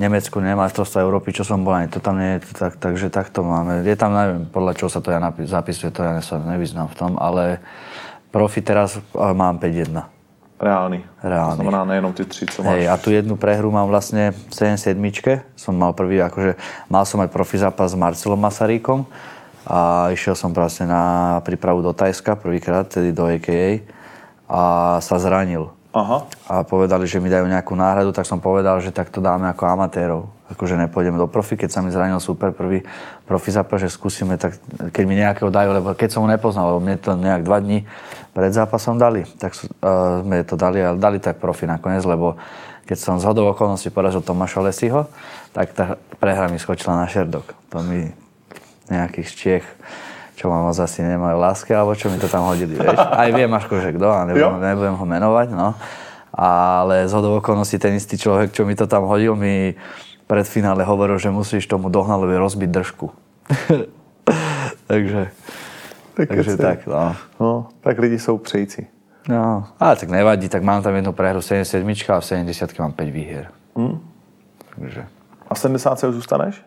Nemecku, 0.00 0.40
nie, 0.40 0.56
majstrovstva 0.56 1.04
Európy, 1.04 1.36
čo 1.36 1.44
som 1.44 1.60
bol, 1.60 1.76
ani 1.76 1.92
to 1.92 2.00
tam 2.00 2.16
nie 2.16 2.40
je, 2.40 2.56
tak, 2.56 2.80
takže 2.80 3.12
takto 3.12 3.44
máme. 3.44 3.84
Je 3.84 3.96
tam, 4.00 4.16
neviem, 4.16 4.48
podľa 4.48 4.72
čoho 4.80 4.88
sa 4.88 5.04
to 5.04 5.12
ja 5.12 5.20
zapisuje, 5.44 5.92
to 5.92 6.00
ja 6.00 6.24
sa 6.24 6.40
nevyznám 6.40 6.88
v 6.88 6.96
tom, 6.96 7.12
ale 7.20 7.60
profi 8.30 8.62
teraz 8.62 8.98
mám 9.14 9.58
5-1. 9.58 10.02
Reálný. 10.60 11.00
Reálny. 11.24 11.56
To 11.56 11.62
znamená 11.64 11.84
nejenom 11.88 12.12
ty 12.12 12.24
tři, 12.24 12.46
co 12.46 12.62
máš. 12.62 12.72
Hej, 12.76 12.88
a 12.88 12.94
tu 13.00 13.08
jednu 13.10 13.36
prehru 13.40 13.72
mám 13.72 13.88
vlastne 13.88 14.36
v 14.36 14.52
77 14.52 14.92
Som 15.56 15.80
mal 15.80 15.96
prvý, 15.96 16.20
akože 16.20 16.60
mal 16.92 17.08
som 17.08 17.16
aj 17.24 17.32
profi 17.32 17.56
zápas 17.56 17.92
s 17.92 17.96
Marcelom 17.96 18.36
Masaríkom 18.36 19.08
a 19.64 20.12
išiel 20.12 20.36
som 20.36 20.52
vlastne 20.52 20.84
na 20.84 21.04
prípravu 21.48 21.80
do 21.80 21.96
Tajska 21.96 22.36
prvýkrát, 22.36 22.84
tedy 22.92 23.16
do 23.16 23.24
AKA 23.24 23.88
a 24.52 24.62
sa 25.00 25.16
zranil. 25.16 25.72
Aha. 25.96 26.28
A 26.46 26.62
povedali, 26.62 27.08
že 27.08 27.18
mi 27.18 27.32
dajú 27.32 27.48
nejakú 27.48 27.74
náhradu, 27.74 28.12
tak 28.12 28.28
som 28.28 28.38
povedal, 28.38 28.78
že 28.84 28.92
tak 28.92 29.08
to 29.08 29.24
dáme 29.24 29.48
ako 29.48 29.64
amatérov. 29.64 30.28
Akože 30.52 30.76
nepôjdeme 30.76 31.18
do 31.18 31.26
profi, 31.26 31.56
keď 31.56 31.70
sa 31.72 31.80
mi 31.80 31.88
zranil 31.88 32.20
super 32.20 32.52
prvý 32.52 32.84
profi 33.26 33.50
zápas, 33.50 33.80
že 33.80 33.90
skúsime, 33.90 34.36
tak 34.36 34.60
keď 34.92 35.04
mi 35.08 35.16
nejakého 35.18 35.50
dajú, 35.50 35.70
lebo 35.72 35.86
keď 35.96 36.14
som 36.14 36.22
ho 36.22 36.28
nepoznal, 36.28 36.74
lebo 36.74 36.84
mne 36.84 37.00
to 37.00 37.16
nejak 37.16 37.42
dva 37.42 37.58
dní 37.64 37.88
pred 38.30 38.50
zápasom 38.54 38.96
dali, 38.96 39.26
tak 39.38 39.54
uh, 39.54 40.22
sme 40.22 40.42
to 40.46 40.54
dali, 40.54 40.78
ale 40.82 40.96
dali 40.98 41.18
tak 41.18 41.42
profi 41.42 41.66
nakoniec, 41.66 42.02
lebo 42.06 42.38
keď 42.86 42.98
som 42.98 43.16
z 43.22 43.26
hodou 43.26 43.46
okolností 43.50 43.90
porazil 43.94 44.22
Tomáša 44.22 44.62
Lesiho, 44.62 45.06
tak 45.54 45.74
tá 45.74 45.98
prehra 46.18 46.50
mi 46.50 46.58
skočila 46.58 46.98
na 46.98 47.06
šerdok. 47.06 47.54
To 47.70 47.82
mi 47.86 48.10
nejakých 48.90 49.28
z 49.30 49.34
Čiech 49.34 49.66
čo 50.40 50.48
ma 50.48 50.64
moc 50.64 50.72
asi 50.80 51.04
nemajú 51.04 51.36
láske, 51.36 51.76
alebo 51.76 51.92
čo 51.92 52.08
mi 52.08 52.16
to 52.16 52.24
tam 52.24 52.48
hodili, 52.48 52.72
vieš. 52.72 52.96
Aj 52.96 53.28
viem, 53.28 53.52
Aško, 53.52 53.76
že 53.76 53.92
kto, 53.92 54.08
a 54.08 54.24
nebudem, 54.24 54.56
nebudem 54.56 54.96
ho 54.96 55.04
menovať, 55.04 55.52
no. 55.52 55.76
Ale 56.32 57.04
z 57.04 57.12
hodou 57.12 57.36
okolností 57.44 57.76
ten 57.76 57.92
istý 58.00 58.16
človek, 58.16 58.56
čo 58.56 58.64
mi 58.64 58.72
to 58.72 58.88
tam 58.88 59.04
hodil, 59.04 59.36
mi 59.36 59.76
pred 60.24 60.48
finále 60.48 60.80
hovoril, 60.88 61.20
že 61.20 61.28
musíš 61.28 61.68
tomu 61.68 61.92
dohnalovi 61.92 62.40
rozbiť 62.40 62.72
držku. 62.72 63.12
takže, 64.88 65.28
Tak 65.28 65.59
takže 66.28 66.50
keci. 66.50 66.62
tak, 66.62 66.86
no. 66.86 67.16
No, 67.40 67.68
tak 67.80 67.98
lidi 67.98 68.18
jsou 68.18 68.38
přející. 68.38 68.86
No, 69.28 69.64
ale 69.80 69.96
tak 69.96 70.08
nevadí, 70.08 70.48
tak 70.48 70.62
mám 70.62 70.82
tam 70.82 70.94
jednu 70.94 71.12
prehru 71.12 71.40
77 71.42 71.92
a 72.08 72.20
v 72.20 72.24
70 72.24 72.78
mám 72.78 72.92
5 72.92 73.10
výhier. 73.10 73.46
Takže, 74.78 75.06
A 75.48 75.54
v 75.54 75.58
70 75.58 76.04
už 76.04 76.14
zůstaneš? 76.14 76.62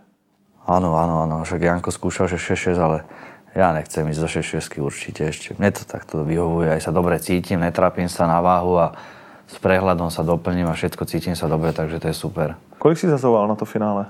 áno, 0.68 0.96
áno, 0.96 1.28
áno, 1.28 1.44
však 1.44 1.60
Janko 1.62 1.92
skúšal, 1.92 2.28
že 2.32 2.40
6-6, 2.40 2.80
ale 2.80 3.04
ja 3.52 3.74
nechcem 3.76 4.08
ísť 4.08 4.22
do 4.22 4.28
6 4.32 4.80
určite 4.80 5.28
ešte. 5.28 5.60
Mne 5.60 5.76
to 5.76 5.84
takto 5.84 6.24
vyhovuje, 6.24 6.72
aj 6.72 6.82
sa 6.88 6.92
dobre 6.96 7.20
cítim, 7.20 7.60
netrápim 7.60 8.08
sa 8.08 8.26
na 8.32 8.40
váhu 8.40 8.80
a 8.80 8.96
s 9.44 9.60
prehľadom 9.60 10.08
sa 10.08 10.24
doplním 10.24 10.72
a 10.72 10.74
všetko 10.74 11.04
cítim 11.06 11.36
sa 11.36 11.52
dobre, 11.52 11.74
takže 11.76 12.00
to 12.00 12.08
je 12.08 12.16
super. 12.16 12.56
Kolik 12.80 12.98
jsi 12.98 13.08
zazoval 13.12 13.48
na 13.48 13.56
to 13.56 13.66
finále? 13.66 14.06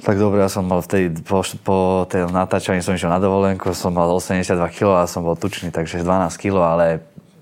Tak 0.00 0.16
dobre, 0.16 0.40
ja 0.40 0.48
som 0.48 0.64
mal 0.64 0.80
v 0.80 0.88
tej, 0.88 1.04
po, 1.28 1.44
po 1.60 2.08
tej 2.08 2.24
natáčaní 2.32 2.80
som 2.80 2.96
išiel 2.96 3.12
na 3.12 3.20
dovolenku, 3.20 3.76
som 3.76 3.92
mal 3.92 4.08
82 4.08 4.56
kg 4.72 5.04
a 5.04 5.10
som 5.10 5.20
bol 5.20 5.36
tučný, 5.36 5.68
takže 5.68 6.00
12 6.00 6.40
kg, 6.40 6.56
ale 6.64 6.84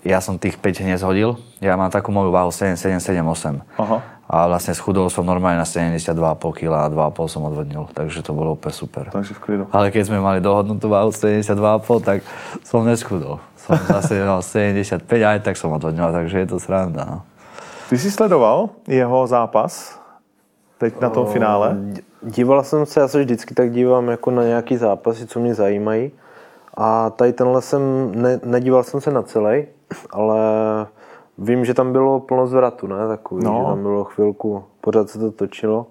ja 0.03 0.19
som 0.19 0.41
tých 0.41 0.59
5 0.59 0.83
hneď 0.83 0.99
zhodil. 0.99 1.39
Ja 1.63 1.79
mám 1.79 1.91
takú 1.95 2.11
moju 2.11 2.35
váhu 2.35 2.51
77, 2.51 2.99
7, 2.99 3.23
8. 3.23 3.63
Aha. 3.79 3.99
A 4.29 4.45
vlastne 4.45 4.77
schudol 4.77 5.09
som 5.09 5.25
normálne 5.25 5.57
na 5.57 5.65
72,5 5.65 6.13
kg 6.53 6.73
a 6.77 6.93
2,5 6.93 7.33
som 7.33 7.49
odvodnil, 7.49 7.89
takže 7.97 8.21
to 8.21 8.37
bolo 8.37 8.61
úplne 8.61 8.75
super. 8.77 9.09
Takže 9.09 9.33
v 9.33 9.41
klidu. 9.41 9.65
Ale 9.73 9.89
keď 9.89 10.13
sme 10.13 10.21
mali 10.21 10.45
dohodnutú 10.45 10.93
váhu 10.93 11.09
72,5, 11.15 11.57
tak 12.05 12.19
som 12.61 12.85
neschudol. 12.85 13.41
Som 13.57 13.81
zase 13.89 14.21
mal 14.29 14.45
75 14.45 15.09
aj 15.09 15.39
tak 15.47 15.57
som 15.57 15.73
odvodnil, 15.73 16.13
takže 16.13 16.45
je 16.45 16.49
to 16.49 16.61
sranda. 16.61 17.05
No. 17.09 17.19
Ty 17.89 17.99
jsi 17.99 18.11
sledoval 18.11 18.69
jeho 18.85 19.27
zápas 19.27 19.97
teď 20.79 21.01
na 21.01 21.11
tom 21.11 21.27
finále? 21.27 21.77
Díval 22.23 22.63
jsem 22.65 22.87
se, 22.87 23.01
já 23.01 23.09
se 23.09 23.19
vždycky 23.21 23.55
tak 23.55 23.71
dívám 23.73 24.09
jako 24.09 24.31
na 24.31 24.43
nějaký 24.45 24.77
zápasy, 24.77 25.27
co 25.27 25.41
mě 25.41 25.55
zajímají. 25.55 26.11
A 26.77 27.11
tady 27.11 27.33
tenhle 27.33 27.63
jsem, 27.63 27.83
ne, 28.23 28.41
nedíval 28.45 28.83
jsem 28.83 29.01
se 29.01 29.11
na 29.11 29.23
celý, 29.23 29.67
ale 30.11 30.39
vím, 31.39 31.65
že 31.65 31.75
tam 31.75 31.93
bylo 31.93 32.21
plno 32.21 32.47
zvratu, 32.47 32.87
ne? 32.87 33.09
Takový, 33.09 33.45
No. 33.45 33.59
že 33.61 33.67
tam 33.71 33.83
bylo 33.83 34.05
chvilku, 34.05 34.65
pořád 34.81 35.11
se 35.11 35.19
to 35.19 35.31
točilo. 35.31 35.87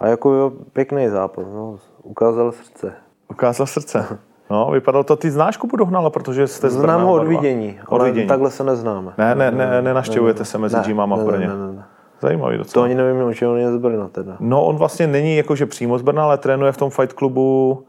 A 0.00 0.06
jako 0.06 0.30
jo, 0.32 0.52
pěkný 0.72 1.08
zápas, 1.08 1.44
no, 1.54 1.76
ukázal 2.02 2.52
srdce. 2.52 2.92
Ukázal 3.30 3.66
srdce. 3.66 4.18
No, 4.50 4.70
vypadalo 4.72 5.04
to, 5.04 5.16
ty 5.16 5.30
znáš 5.30 5.56
Kubu 5.56 5.76
Dohnala, 5.76 6.10
protože 6.10 6.46
jste 6.46 6.70
Znám 6.70 7.02
ho 7.02 7.12
od 7.14 7.26
vidění, 7.26 7.80
Od 7.88 7.96
ale 8.00 8.04
vidění. 8.10 8.28
takhle 8.28 8.50
se 8.50 8.64
neznáme. 8.64 9.12
Ne, 9.18 9.34
ne, 9.34 9.50
ne, 9.50 9.82
nenaštěvujete 9.82 10.44
se 10.44 10.58
mezi 10.58 10.76
Ne, 10.76 10.82
gymama 10.86 11.16
v 11.16 11.18
ne, 11.18 11.24
Brně. 11.24 11.48
ne, 11.48 11.56
ne, 11.56 11.72
ne. 11.72 11.84
Zajímavý 12.20 12.56
To 12.56 12.62
docela. 12.62 12.84
ani 12.84 12.94
nevím, 12.94 13.32
že 13.32 13.48
on 13.48 13.58
je 13.58 13.72
z 13.72 13.76
Brna 13.76 14.08
teda. 14.08 14.36
No, 14.40 14.64
on 14.64 14.76
vlastně 14.76 15.06
není 15.06 15.36
jakože 15.36 15.66
přímo 15.66 15.98
z 15.98 16.02
Brna, 16.02 16.24
ale 16.24 16.38
trénuje 16.38 16.72
v 16.72 16.76
tom 16.76 16.90
fight 16.90 17.12
klubu 17.12 17.84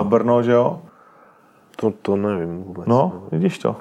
uh, 0.00 0.08
Brno, 0.08 0.42
že 0.42 0.52
jo? 0.52 0.80
To, 1.76 1.90
to 2.02 2.16
nevím 2.16 2.62
vůbec. 2.62 2.86
No, 2.86 3.22
vidíš 3.32 3.58
to. 3.58 3.76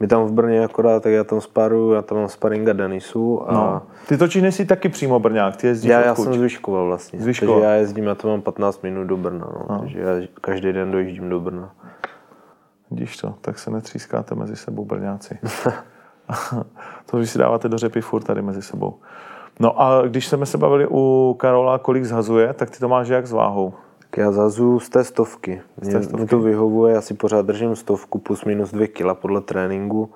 My 0.00 0.06
tam 0.06 0.24
v 0.24 0.32
Brně 0.32 0.64
akorát, 0.64 1.02
tak 1.02 1.12
já 1.12 1.24
tam 1.24 1.40
sparu, 1.40 1.92
já 1.92 2.02
tam 2.02 2.18
mám 2.18 2.28
sparinga 2.28 2.72
Denisu 2.72 3.50
a 3.50 3.52
No. 3.52 3.82
Ty 4.08 4.16
točíš 4.18 4.42
nejsi 4.42 4.64
taky 4.64 4.88
přímo 4.88 5.20
Brňák, 5.20 5.56
ty 5.56 5.66
jezdíš 5.66 5.90
já, 5.90 6.00
já 6.00 6.10
odkud? 6.10 6.22
jsem 6.24 6.34
z 6.34 6.36
Vyškova 6.36 6.82
vlastně. 6.84 7.20
Z 7.20 7.24
Vyškova. 7.26 7.52
Takže 7.52 7.66
já 7.66 7.74
jezdím, 7.74 8.04
já 8.04 8.14
to 8.14 8.28
mám 8.28 8.42
15 8.42 8.82
minut 8.82 9.04
do 9.04 9.16
Brna. 9.16 9.48
No. 9.70 9.78
Takže 9.80 10.00
já 10.00 10.26
každý 10.40 10.72
den 10.72 10.90
dojíždím 10.90 11.28
do 11.28 11.40
Brna. 11.40 11.70
Vidíš 12.90 13.16
to, 13.16 13.34
tak 13.40 13.58
se 13.58 13.70
netřískáte 13.70 14.34
mezi 14.34 14.56
sebou 14.56 14.84
Brňáci. 14.84 15.38
to 17.10 17.16
vy 17.16 17.26
si 17.26 17.38
dáváte 17.38 17.68
do 17.68 17.78
řepy 17.78 18.00
furt 18.00 18.22
tady 18.22 18.42
mezi 18.42 18.62
sebou. 18.62 18.94
No 19.60 19.80
a 19.82 20.02
když 20.02 20.26
jsme 20.26 20.46
se 20.46 20.58
bavili 20.58 20.86
u 20.90 21.36
Karola, 21.38 21.78
kolik 21.78 22.04
zhazuje, 22.04 22.52
tak 22.52 22.70
ty 22.70 22.78
to 22.78 22.88
máš 22.88 23.08
jak 23.08 23.26
s 23.26 23.32
váhou? 23.32 23.74
Tak 23.98 24.16
já 24.16 24.32
zazu 24.32 24.80
z 24.80 24.88
té 24.88 25.04
stovky. 25.04 25.62
Mě, 25.80 25.92
té 25.92 26.02
stovky. 26.02 26.16
mě 26.16 26.26
to 26.26 26.40
vyhovuje, 26.40 26.94
já 26.94 27.00
si 27.00 27.14
pořád 27.14 27.46
držím 27.46 27.76
stovku 27.76 28.18
plus 28.18 28.44
minus 28.44 28.72
2 28.72 28.86
kila 28.86 29.14
podle 29.14 29.40
tréninku. 29.40 30.12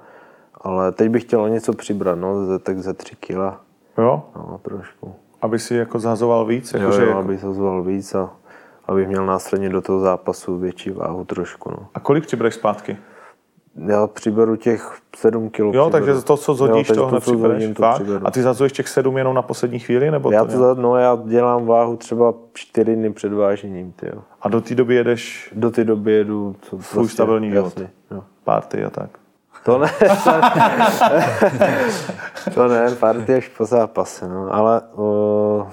Ale 0.61 0.93
teď 0.93 1.09
bych 1.09 1.23
chtěl 1.23 1.49
něco 1.51 1.73
přibrat, 1.73 2.19
no, 2.19 2.47
ze, 2.47 2.59
tak 2.59 2.79
ze 2.79 2.95
3 2.95 3.17
kila. 3.17 3.61
Jo? 3.99 4.23
No, 4.37 4.61
trošku. 4.63 5.15
Aby 5.43 5.59
si 5.59 5.75
jako 5.75 5.99
zhazoval 5.99 6.45
víc? 6.47 6.75
Jo, 6.75 6.81
Jakože 6.81 7.03
jo, 7.03 7.09
jako... 7.09 7.21
abych 7.21 7.41
zazoval 7.41 7.83
víc 7.83 8.15
a 8.15 8.31
abych 8.87 9.09
měl 9.09 9.27
následně 9.27 9.69
do 9.69 9.81
toho 9.81 10.01
zápasu 10.01 10.59
větší 10.59 10.91
váhu 10.91 11.25
trošku. 11.25 11.71
No. 11.71 11.87
A 11.95 12.01
kolik 12.01 12.27
přibereš 12.27 12.55
zpátky? 12.55 12.97
Já 13.87 14.07
přiberu 14.07 14.57
těch 14.57 14.99
7 15.17 15.51
kg. 15.51 15.59
Jo, 15.59 15.91
takže 15.91 16.15
to, 16.23 16.37
co 16.37 16.55
zhodíš, 16.55 16.87
takže 16.87 17.01
to 17.01 17.07
hned 17.07 17.25
co 17.25 17.37
zhodím, 17.37 17.75
to 17.75 17.85
přiberu. 17.95 18.27
A 18.27 18.31
ty 18.31 18.43
zhazuješ 18.43 18.73
těch 18.73 18.89
sedm 18.89 19.19
jenom 19.19 19.35
na 19.35 19.43
poslední 19.43 19.79
chvíli? 19.79 20.11
Nebo 20.11 20.33
Já 20.33 20.45
to, 20.45 20.53
to, 20.53 20.75
no, 20.75 20.97
já 20.97 21.19
dělám 21.25 21.67
váhu 21.67 21.97
třeba 21.97 22.35
4 22.55 22.97
dny 22.97 23.13
před 23.13 23.33
vážením, 23.33 23.93
tyjo. 23.93 24.23
A 24.43 24.49
do 24.49 24.61
té 24.61 24.75
doby 24.75 24.95
jedeš 24.95 25.53
Do 25.57 25.71
té 25.71 25.85
doby 25.85 26.13
jedu 26.13 26.57
co, 26.61 26.77
prostě, 26.77 27.13
stabilní 27.13 27.51
život. 27.51 27.81
jo. 28.11 28.23
party 28.45 28.85
a 28.85 28.91
tak. 28.91 29.11
To 29.65 29.79
ne, 29.79 29.91
to 32.55 32.69
ne, 32.69 32.91
party 32.95 33.35
až 33.35 33.49
po 33.49 33.65
zápase, 33.65 34.29
no. 34.29 34.55
ale 34.55 34.83
o, 34.95 35.67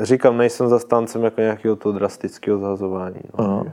říkám, 0.00 0.36
nejsem 0.36 0.68
zastáncem 0.68 1.24
jako 1.24 1.40
nějakého 1.40 1.76
toho 1.76 1.92
drastického 1.92 2.58
zhazování. 2.58 3.20
No. 3.38 3.64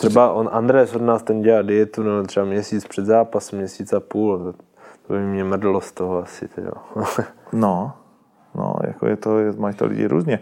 Třeba 0.00 0.32
on, 0.32 0.48
Andrés 0.52 0.94
od 0.94 1.02
nás 1.02 1.22
ten 1.22 1.42
dělá 1.42 1.62
dietu, 1.62 2.02
no, 2.02 2.22
třeba 2.22 2.46
měsíc 2.46 2.86
před 2.86 3.04
zápasem, 3.04 3.58
měsíc 3.58 3.92
a 3.92 4.00
půl, 4.00 4.38
to, 4.38 4.52
to 5.06 5.12
by 5.12 5.20
mě 5.20 5.44
mrdlo 5.44 5.80
z 5.80 5.92
toho 5.92 6.18
asi, 6.18 6.48
tyjo. 6.48 6.72
No, 7.52 7.92
no, 8.54 8.74
jako 8.86 9.06
je 9.06 9.16
to, 9.16 9.38
je, 9.38 9.52
mají 9.52 9.74
to 9.74 9.86
lidi 9.86 10.06
různě. 10.06 10.38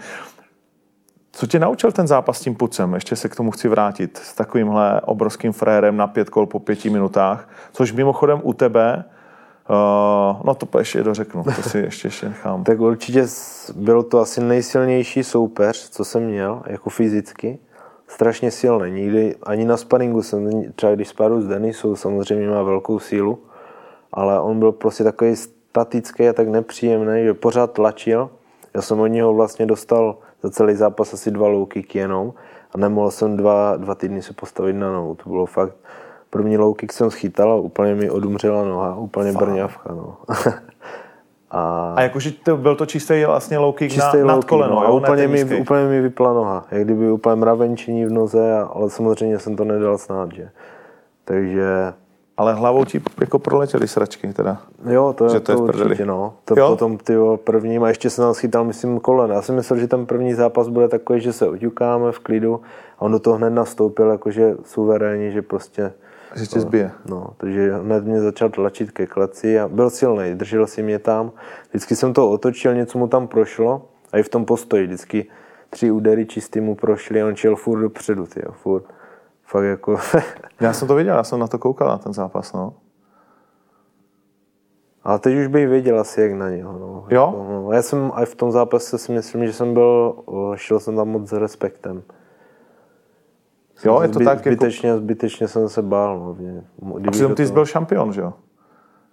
Co 1.33 1.47
tě 1.47 1.59
naučil 1.59 1.93
ten 1.93 2.07
zápas 2.07 2.38
s 2.38 2.41
tím 2.41 2.55
pucem? 2.55 2.95
Ještě 2.95 3.17
se 3.17 3.29
k 3.29 3.37
tomu 3.37 3.50
chci 3.50 3.69
vrátit. 3.69 4.19
S 4.19 4.35
takovýmhle 4.35 5.00
obrovským 5.00 5.53
frérem 5.53 5.97
na 5.97 6.07
pět 6.07 6.31
kol 6.31 6.47
po 6.47 6.59
pěti 6.59 6.91
minutách, 6.91 7.49
což 7.73 7.93
mimochodem 7.93 8.41
u 8.43 8.53
tebe, 8.53 9.05
uh, 9.71 10.43
no 10.45 10.55
to 10.55 10.79
ještě 10.79 11.03
dořeknu, 11.03 11.45
to 11.45 11.62
si 11.62 11.79
ještě, 11.79 12.07
ještě 12.07 12.29
nechám. 12.29 12.65
Tak 12.65 12.81
určitě 12.81 13.27
byl 13.75 14.03
to 14.03 14.21
asi 14.21 14.41
nejsilnější 14.41 15.25
soupeř, 15.25 15.91
co 15.91 16.05
jsem 16.05 16.23
měl, 16.23 16.62
jako 16.67 16.91
fyzicky. 16.91 17.59
Strašně 18.09 18.50
silný. 18.50 18.91
Nikdy 18.91 19.37
ani 19.43 19.65
na 19.65 19.77
sparingu 19.77 20.23
jsem, 20.23 20.73
třeba 20.75 20.95
když 20.95 21.09
spadu 21.09 21.41
s 21.41 21.47
Denisou, 21.47 21.97
samozřejmě 21.97 22.49
má 22.49 22.62
velkou 22.62 22.99
sílu, 22.99 23.38
ale 24.12 24.41
on 24.41 24.59
byl 24.59 24.73
prostě 24.73 25.05
takový 25.05 25.37
statický 25.37 26.29
a 26.29 26.33
tak 26.33 26.49
nepříjemný, 26.49 27.25
že 27.25 27.35
pořád 27.35 27.73
tlačil. 27.73 28.31
Já 28.75 28.83
jsem 28.83 29.00
od 29.00 29.07
něho 29.07 29.35
vlastně 29.35 29.67
dostal 29.67 30.17
za 30.43 30.50
celý 30.50 30.75
zápas 30.75 31.15
asi 31.15 31.31
dva 31.31 31.49
low 31.49 31.69
kicky 31.69 31.99
jenom 31.99 32.33
a 32.75 32.79
nemohl 32.79 33.11
jsem 33.11 33.37
dva, 33.37 33.77
dva 33.77 33.95
týdny 33.95 34.23
se 34.23 34.33
postavit 34.33 34.73
na 34.73 34.93
nohu. 34.93 35.15
To 35.15 35.31
bylo 35.31 35.47
fakt, 35.47 35.77
první 36.31 36.59
low 36.59 36.75
kick 36.75 36.93
jsem 36.93 37.11
schytal 37.11 37.53
a 37.53 37.57
úplně 37.57 37.95
mi 37.95 38.11
odumřela 38.11 38.65
noha, 38.65 38.97
úplně 38.97 39.33
brňavka. 39.33 39.95
No. 39.95 40.17
A, 41.50 41.95
a 41.97 42.02
jakože 42.02 42.31
to, 42.31 42.57
byl 42.57 42.76
to 42.76 42.87
čistý 42.87 43.25
vlastně 43.26 43.59
low 43.59 43.75
kick 43.75 43.93
čistý 43.93 44.19
na, 44.19 44.25
nad 44.25 44.45
koleno, 44.45 44.75
no, 44.75 44.83
jo, 44.83 44.97
úplně, 44.97 45.28
mi, 45.28 45.61
úplně 45.61 45.85
mi 45.85 46.00
vypla 46.00 46.33
noha, 46.33 46.67
jak 46.71 46.85
kdyby 46.85 47.11
úplně 47.11 47.37
mravenčení 47.37 48.05
v 48.05 48.12
noze, 48.12 48.59
ale 48.73 48.90
samozřejmě 48.90 49.38
jsem 49.38 49.57
to 49.57 49.64
nedal 49.64 49.99
snad, 49.99 50.33
že. 50.33 50.50
Takže... 51.25 51.93
Ale 52.37 52.55
hlavou 52.55 52.85
ti 52.85 53.02
jako 53.21 53.38
proletěly 53.38 53.88
sračky 53.88 54.33
teda. 54.33 54.59
Jo, 54.90 55.14
to, 55.19 55.28
že 55.28 55.40
to, 55.40 55.47
to 55.47 55.52
je 55.52 55.57
určitě, 55.59 56.07
no. 56.07 56.35
To 56.45 56.55
jo? 56.59 56.69
potom 56.69 56.99
ty 56.99 57.14
prvním, 57.45 57.85
a 57.85 57.88
ještě 57.88 58.11
jsem 58.11 58.25
tam 58.25 58.35
schytal, 58.35 58.64
myslím, 58.64 59.00
kolena. 59.00 59.35
Já 59.35 59.43
si 59.43 59.52
myslel, 59.52 59.78
že 59.78 59.88
ten 59.88 60.07
první 60.07 60.35
zápas 60.35 60.69
bude 60.69 60.88
takový, 60.88 61.21
že 61.21 61.33
se 61.33 61.49
oťukáme 61.49 62.12
v 62.12 62.19
klidu 62.19 62.61
a 62.99 63.02
on 63.02 63.12
do 63.12 63.19
toho 63.19 63.37
hned 63.37 63.50
nastoupil 63.50 64.11
jakože 64.11 64.55
suverénně, 64.64 65.31
že 65.31 65.43
prostě 65.43 65.93
že 66.38 66.47
tě 66.47 66.61
zbije. 66.61 66.90
No, 67.07 67.26
takže 67.37 67.75
hned 67.75 68.04
mě 68.04 68.21
začal 68.21 68.49
tlačit 68.49 68.90
ke 68.90 69.07
kleci 69.07 69.61
a 69.61 69.68
byl 69.68 69.90
silný, 69.90 70.35
držel 70.35 70.66
si 70.66 70.83
mě 70.83 70.99
tam. 70.99 71.33
Vždycky 71.71 71.97
jsem 71.97 72.14
to 72.14 72.30
otočil, 72.30 72.75
něco 72.75 72.99
mu 72.99 73.09
tam 73.09 73.28
prošlo 73.28 73.88
a 74.12 74.18
i 74.18 74.23
v 74.23 74.28
tom 74.28 74.45
postoji 74.45 74.87
vždycky 74.87 75.26
tři 75.71 75.90
údery 75.90 76.26
čistý 76.26 76.61
mu 76.61 76.75
prošly 76.75 77.23
a 77.23 77.26
on 77.26 77.37
čel 77.37 77.57
furt 77.57 77.80
dopředu, 77.80 78.26
tyjo, 78.26 78.52
furt. 78.52 78.85
Fakt 79.45 79.64
jako... 79.64 79.97
já 80.61 80.73
jsem 80.73 80.88
to 80.88 80.95
viděl, 80.95 81.16
já 81.16 81.25
jsem 81.25 81.38
na 81.38 81.47
to 81.47 81.59
koukal, 81.59 81.88
na 81.88 81.99
ten 81.99 82.12
zápas, 82.12 82.52
no. 82.52 82.75
Ale 85.04 85.18
teď 85.18 85.37
už 85.37 85.47
bych 85.47 85.68
věděl 85.68 86.00
asi, 86.00 86.21
jak 86.21 86.33
na 86.33 86.50
něho. 86.50 86.73
No. 86.73 87.07
Jo? 87.11 87.25
Jako, 87.26 87.47
no. 87.52 87.73
Já 87.73 87.83
jsem 87.83 88.12
i 88.14 88.26
v 88.26 88.35
tom 88.35 88.52
zápase 88.52 88.99
si 88.99 89.12
myslím, 89.12 89.47
že 89.47 89.52
jsem 89.52 89.75
byl, 89.75 90.16
šel 90.54 90.80
jsem 90.80 90.97
tam 90.97 91.09
moc 91.09 91.28
s 91.28 91.33
respektem. 91.33 92.02
Jo, 93.85 94.01
je 94.03 94.09
to 94.09 94.19
tak 94.19 94.27
jako- 94.27 94.41
zbytečně, 94.43 94.89
jako... 94.89 95.01
zbytečně 95.01 95.49
jsem 95.49 95.69
se 95.69 95.83
bál. 95.83 96.37
No. 96.83 96.95
A 97.09 97.11
přitom 97.11 97.35
ty 97.35 97.47
jsi 97.47 97.53
byl 97.53 97.67
šampion, 97.67 98.13
že 98.13 98.21
jo? 98.21 98.33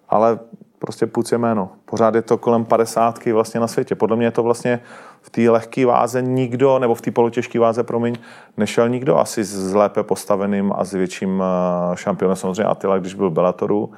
Ale 0.09 0.39
prostě 0.79 1.07
půjc 1.07 1.31
je 1.31 1.37
jméno. 1.37 1.69
Pořád 1.85 2.15
je 2.15 2.21
to 2.21 2.37
kolem 2.37 2.65
50 2.65 3.25
vlastně 3.25 3.59
na 3.59 3.67
světě. 3.67 3.95
Podle 3.95 4.17
mě 4.17 4.25
je 4.25 4.31
to 4.31 4.43
vlastně 4.43 4.79
v 5.21 5.29
té 5.29 5.49
lehké 5.49 5.85
váze 5.85 6.21
nikdo, 6.21 6.79
nebo 6.79 6.95
v 6.95 7.01
té 7.01 7.11
polotěžké 7.11 7.59
váze, 7.59 7.83
promiň, 7.83 8.15
nešel 8.57 8.89
nikdo 8.89 9.17
asi 9.17 9.43
s 9.43 9.73
lépe 9.73 10.03
postaveným 10.03 10.73
a 10.75 10.83
s 10.83 10.93
větším 10.93 11.43
eh, 11.43 11.95
šampionem. 11.95 12.35
Samozřejmě 12.35 12.63
Attila, 12.63 12.99
když 12.99 13.13
byl 13.13 13.29
Bellatoru 13.29 13.91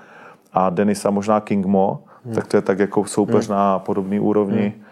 a 0.53 0.69
Denisa 0.69 1.09
možná 1.09 1.39
King 1.39 1.65
Mo, 1.65 2.03
hmm. 2.25 2.35
tak 2.35 2.47
to 2.47 2.57
je 2.57 2.61
tak 2.61 2.79
jako 2.79 3.05
soupeř 3.05 3.47
hmm. 3.47 3.57
na 3.57 3.79
podobné 3.79 4.19
úrovni. 4.19 4.73
Hmm 4.75 4.83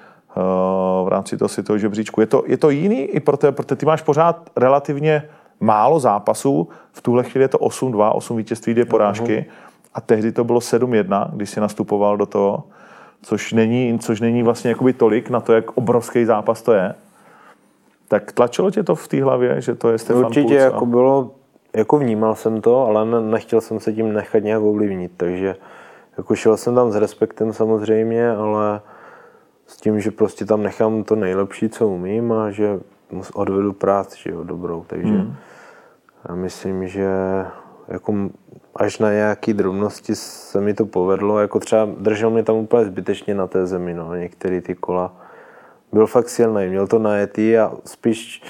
v 1.05 1.08
rámci 1.08 1.38
toho 1.38 1.50
světového 1.50 1.79
žebříčku. 1.79 2.22
Je 2.22 2.27
to, 2.27 2.44
je 2.48 2.58
to 2.58 2.70
jiný 2.70 3.01
i 3.01 3.20
proto, 3.20 3.51
protože 3.51 3.75
ty 3.75 3.86
máš 3.86 4.01
pořád 4.01 4.50
relativně 4.55 5.24
málo 5.59 6.00
zápasů, 6.00 6.69
v 6.91 7.01
tuhle 7.01 7.24
chvíli 7.24 7.43
je 7.43 7.47
to 7.47 7.57
8-2, 7.57 8.12
8 8.15 8.38
vítězství, 8.38 8.74
dvě 8.74 8.85
porážky. 8.85 9.45
a 9.93 10.01
tehdy 10.01 10.31
to 10.31 10.43
bylo 10.43 10.59
7-1, 10.59 11.29
když 11.33 11.50
si 11.50 11.59
nastupoval 11.59 12.17
do 12.17 12.25
toho, 12.25 12.63
což 13.21 13.53
není, 13.53 14.00
což 14.00 14.21
není 14.21 14.43
vlastně 14.43 14.69
jakoby 14.69 14.93
tolik 14.93 15.29
na 15.29 15.39
to, 15.39 15.53
jak 15.53 15.77
obrovský 15.77 16.25
zápas 16.25 16.62
to 16.62 16.74
je. 16.74 16.95
Tak 18.07 18.31
tlačilo 18.31 18.71
tě 18.71 18.83
to 18.83 18.95
v 18.95 19.07
té 19.07 19.24
hlavě, 19.24 19.62
že 19.62 19.75
to 19.75 19.89
je 19.89 19.97
Stefan 19.97 20.25
Určitě 20.25 20.43
Puc 20.43 20.51
a... 20.51 20.55
jako 20.55 20.85
bylo, 20.85 21.31
jako 21.74 21.98
vnímal 21.98 22.35
jsem 22.35 22.61
to, 22.61 22.87
ale 22.87 23.05
ne, 23.05 23.22
nechtěl 23.22 23.61
jsem 23.61 23.79
se 23.79 23.94
tím 23.94 24.13
nechat 24.13 24.44
nějak 24.44 24.61
ovlivnit, 24.61 25.11
takže 25.18 25.55
jako 26.18 26.35
šel 26.35 26.57
jsem 26.57 26.75
tam 26.75 26.91
s 26.91 26.96
respektem 26.96 27.53
samozřejmě, 27.53 28.31
ale 28.31 28.81
s 29.68 29.77
tím, 29.77 30.00
že 30.00 30.11
prostě 30.11 30.46
tam 30.46 30.63
nechám 30.63 31.03
to 31.03 31.15
nejlepší, 31.15 31.70
co 31.70 31.87
umím 31.87 32.31
a 32.31 32.51
že 32.51 32.79
odvedu 33.33 33.73
práci, 33.73 34.17
že 34.23 34.31
jo, 34.31 34.43
dobrou, 34.43 34.85
takže 34.87 35.13
hmm. 35.13 35.35
já 36.29 36.35
myslím, 36.35 36.87
že 36.87 37.07
jako 37.87 38.13
až 38.75 38.99
na 38.99 39.11
nějaký 39.11 39.53
drobnosti 39.53 40.15
se 40.15 40.61
mi 40.61 40.73
to 40.73 40.85
povedlo, 40.85 41.39
jako 41.39 41.59
třeba 41.59 41.87
držel 41.97 42.29
mě 42.29 42.43
tam 42.43 42.55
úplně 42.55 42.85
zbytečně 42.85 43.35
na 43.35 43.47
té 43.47 43.67
zemi, 43.67 43.93
no, 43.93 44.15
některé 44.15 44.61
ty 44.61 44.75
kola. 44.75 45.13
Byl 45.93 46.07
fakt 46.07 46.29
silný, 46.29 46.67
měl 46.67 46.87
to 46.87 46.99
najetý 46.99 47.57
a 47.57 47.71
spíš 47.85 48.43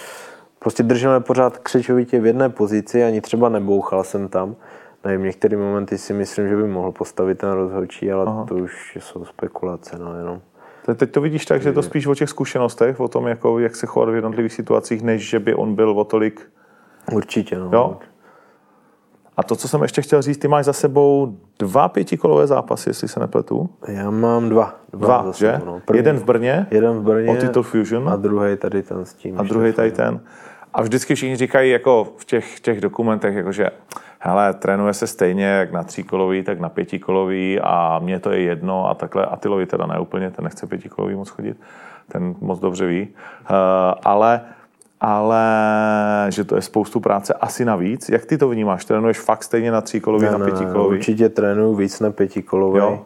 prostě 0.60 0.84
držel 0.84 1.12
mě 1.12 1.19
pořád 1.19 1.58
křečovitě 1.58 2.19
v 2.19 2.25
jedné 2.25 2.49
pozici, 2.49 3.04
ani 3.04 3.21
třeba 3.21 3.49
nebouchal 3.49 4.04
jsem 4.04 4.28
tam. 4.28 4.56
Nevím, 5.04 5.25
některé 5.25 5.58
momenty 5.58 5.97
si 5.97 6.13
myslím, 6.13 6.49
že 6.49 6.56
by 6.56 6.67
mohl 6.67 6.91
postavit 6.91 7.38
ten 7.38 7.51
rozhodčí, 7.51 8.12
ale 8.12 8.25
Aha. 8.25 8.45
to 8.47 8.56
už 8.56 8.97
jsou 9.01 9.25
spekulace, 9.25 9.97
no 9.99 10.17
jenom. 10.17 10.41
Teď 10.95 11.12
to 11.12 11.21
vidíš 11.21 11.45
tak, 11.45 11.62
že 11.62 11.69
je 11.69 11.74
to 11.74 11.82
spíš 11.82 12.08
o 12.08 12.15
těch 12.15 12.30
zkušenostech, 12.30 13.00
o 13.00 13.08
tom, 13.08 13.28
jako, 13.28 13.60
jak 13.60 13.76
se 13.76 13.88
chovat 13.88 14.10
v 14.10 14.15
jednotlivých 14.15 14.54
situacích, 14.54 15.02
než 15.02 15.30
že 15.30 15.39
by 15.39 15.56
on 15.56 15.76
byl 15.76 15.89
o 15.89 16.04
tolik... 16.04 16.41
Určitě, 17.12 17.60
no. 17.60 17.69
Jo? 17.74 17.98
A 19.38 19.43
to, 19.43 19.56
co 19.56 19.67
jsem 19.67 19.82
ještě 19.82 20.02
chtěl 20.02 20.21
říct, 20.21 20.38
ty 20.38 20.48
máš 20.48 20.65
za 20.65 20.74
sebou 20.74 21.38
dva 21.60 21.88
pětikolové 21.88 22.48
zápasy, 22.48 22.89
jestli 22.89 23.08
se 23.08 23.19
nepletu. 23.19 23.69
Já 23.88 24.12
mám 24.12 24.50
dva. 24.50 24.76
Dva, 24.93 25.21
dva 25.21 25.32
že? 25.32 25.62
No. 25.65 25.82
První, 25.86 26.00
jeden 26.00 26.17
v 26.17 26.24
Brně, 26.24 26.67
jeden 26.71 26.93
v 26.98 27.02
Brně 27.02 27.32
o 27.32 27.36
titul 27.36 27.63
Fusion. 27.63 28.10
A 28.10 28.15
druhý 28.15 28.58
tady 28.58 28.84
ten 28.84 29.06
s 29.06 29.13
tím. 29.13 29.39
A 29.39 29.43
druhý 29.43 29.74
tady 29.74 29.91
ten. 29.91 30.19
A 30.74 30.82
vždycky 30.82 31.15
všichni 31.15 31.36
říkají 31.36 31.71
jako 31.71 32.13
v 32.17 32.26
těch, 32.26 32.60
těch 32.60 32.82
dokumentech, 32.82 33.36
jako 33.36 33.52
že 33.52 33.69
hele, 34.26 34.54
trénuje 34.54 34.94
se 34.94 35.08
stejně 35.08 35.46
jak 35.46 35.72
na 35.72 35.84
tříkolový, 35.84 36.44
tak 36.44 36.60
na 36.60 36.70
pětikolový 36.70 37.60
a 37.64 38.00
mně 38.00 38.20
to 38.20 38.32
je 38.32 38.42
jedno 38.42 38.90
a 38.90 38.94
takhle. 38.94 39.26
Atilovi 39.26 39.66
teda 39.66 39.86
neúplně, 39.86 40.32
ten 40.32 40.44
nechce 40.44 40.68
pětikolový 40.68 41.16
moc 41.16 41.30
chodit, 41.30 41.58
ten 42.08 42.36
moc 42.42 42.60
dobře 42.60 42.86
ví. 42.86 43.08
Uh, 43.50 43.56
ale 44.04 44.42
ale 45.02 45.46
že 46.30 46.44
to 46.44 46.56
je 46.56 46.62
spoustu 46.62 47.00
práce 47.00 47.34
asi 47.34 47.66
navíc. 47.66 48.10
Jak 48.10 48.26
ty 48.26 48.38
to 48.38 48.50
vnímáš? 48.50 48.86
Trénuješ 48.86 49.20
fakt 49.20 49.44
stejně 49.44 49.72
na 49.72 49.82
tříkolový, 49.82 50.26
ne, 50.26 50.32
na 50.32 50.40
pětikolový? 50.46 50.98
určitě 50.98 51.30
trénuju 51.30 51.76
víc 51.76 52.00
na 52.00 52.12
pětikolový. 52.12 52.80
Jo. 52.80 53.06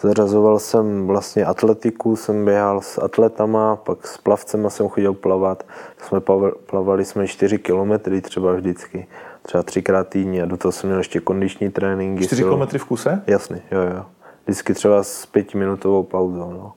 Zařazoval 0.00 0.58
jsem 0.58 1.06
vlastně 1.06 1.44
atletiku, 1.44 2.16
jsem 2.16 2.44
běhal 2.44 2.80
s 2.80 2.98
atletama, 2.98 3.76
pak 3.76 4.06
s 4.06 4.18
plavcema 4.18 4.70
jsem 4.70 4.88
chodil 4.88 5.14
plavat. 5.14 5.66
Jsme 5.98 6.20
plavali 6.66 7.04
jsme 7.04 7.26
4 7.26 7.58
kilometry 7.58 8.20
třeba 8.20 8.52
vždycky 8.52 9.06
třeba 9.42 9.62
třikrát 9.62 10.08
týdně 10.08 10.42
a 10.42 10.46
do 10.46 10.56
toho 10.56 10.72
jsem 10.72 10.88
měl 10.88 10.98
ještě 10.98 11.20
kondiční 11.20 11.70
tréninky. 11.70 12.24
4 12.24 12.44
km 12.44 12.78
v 12.78 12.84
kuse? 12.84 13.22
Jasný, 13.26 13.62
jo, 13.70 13.80
jo. 13.80 14.04
Vždycky 14.44 14.74
třeba 14.74 15.02
s 15.02 15.26
pětiminutovou 15.26 16.02
pauzou, 16.02 16.52
no. 16.52 16.72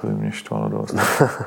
To 0.00 0.06
by 0.06 0.12
mě 0.12 0.32
štvalo 0.32 0.68
dost. 0.68 0.96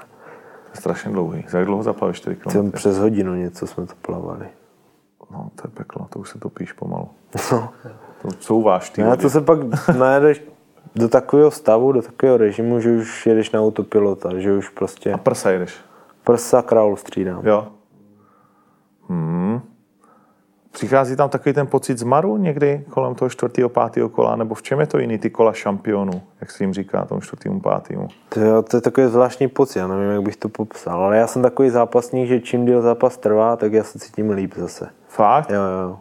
strašně 0.74 1.12
dlouhý. 1.12 1.46
Za 1.50 1.58
jak 1.58 1.68
dlouho 1.68 1.84
zaplaveš 1.84 2.18
4 2.18 2.36
km? 2.36 2.50
Jsem 2.50 2.72
přes 2.72 2.98
hodinu 2.98 3.36
něco 3.36 3.68
jsme 3.68 3.86
to 3.86 3.94
plavali. 4.02 4.46
No, 5.32 5.52
to 5.56 5.62
je 5.68 5.72
peklo, 5.74 6.08
to 6.10 6.20
už 6.20 6.30
se 6.30 6.40
topíš 6.40 6.74
pomalu. 6.74 7.10
No. 7.52 7.70
To 8.22 8.32
couváš 8.32 8.90
ty 8.90 9.04
no, 9.04 9.18
to 9.18 9.30
se 9.30 9.42
pak 9.42 9.60
najedeš 9.98 10.44
do 10.96 11.10
takového 11.10 11.52
stavu, 11.52 11.92
do 11.92 12.02
takového 12.02 12.38
režimu, 12.38 12.80
že 12.80 12.92
už 12.92 13.26
jedeš 13.26 13.52
na 13.52 13.62
autopilota, 13.62 14.40
že 14.40 14.54
už 14.54 14.70
prostě... 14.70 15.14
A 15.14 15.18
prsa 15.18 15.52
jedeš? 15.52 15.76
Prsa 16.24 16.62
králu 16.62 16.96
střídám. 16.96 17.48
Jo. 17.48 17.68
Hmm. 19.10 19.62
Přichází 20.72 21.16
tam 21.16 21.30
takový 21.30 21.54
ten 21.54 21.68
pocit 21.68 21.98
zmaru 21.98 22.38
někdy 22.38 22.84
kolem 22.90 23.16
toho 23.16 23.30
čtvrtého, 23.30 23.70
pátého 23.70 24.10
kola, 24.10 24.36
nebo 24.36 24.56
v 24.56 24.62
čem 24.62 24.80
je 24.80 24.88
to 24.88 25.00
jiný 25.00 25.18
ty 25.18 25.30
kola 25.30 25.54
šampionů, 25.54 26.22
jak 26.42 26.52
se 26.52 26.64
jim 26.64 26.74
říká, 26.74 27.06
tomu 27.06 27.22
čtvrtému, 27.22 27.60
pátému? 27.60 28.08
To, 28.30 28.40
je, 28.40 28.62
to 28.62 28.78
je 28.78 28.82
takový 28.82 29.08
zvláštní 29.08 29.48
pocit, 29.48 29.80
já 29.80 29.88
nevím, 29.88 30.12
jak 30.12 30.22
bych 30.22 30.36
to 30.36 30.50
popsal, 30.50 31.04
ale 31.04 31.18
já 31.18 31.28
jsem 31.28 31.42
takový 31.42 31.70
zápasník, 31.70 32.28
že 32.28 32.40
čím 32.40 32.66
díl 32.66 32.82
zápas 32.82 33.18
trvá, 33.18 33.56
tak 33.56 33.74
já 33.74 33.84
se 33.84 34.00
cítím 34.00 34.30
líp 34.30 34.54
zase. 34.58 34.90
Fakt? 35.08 35.50
Jo, 35.50 35.62
jo. 35.62 35.98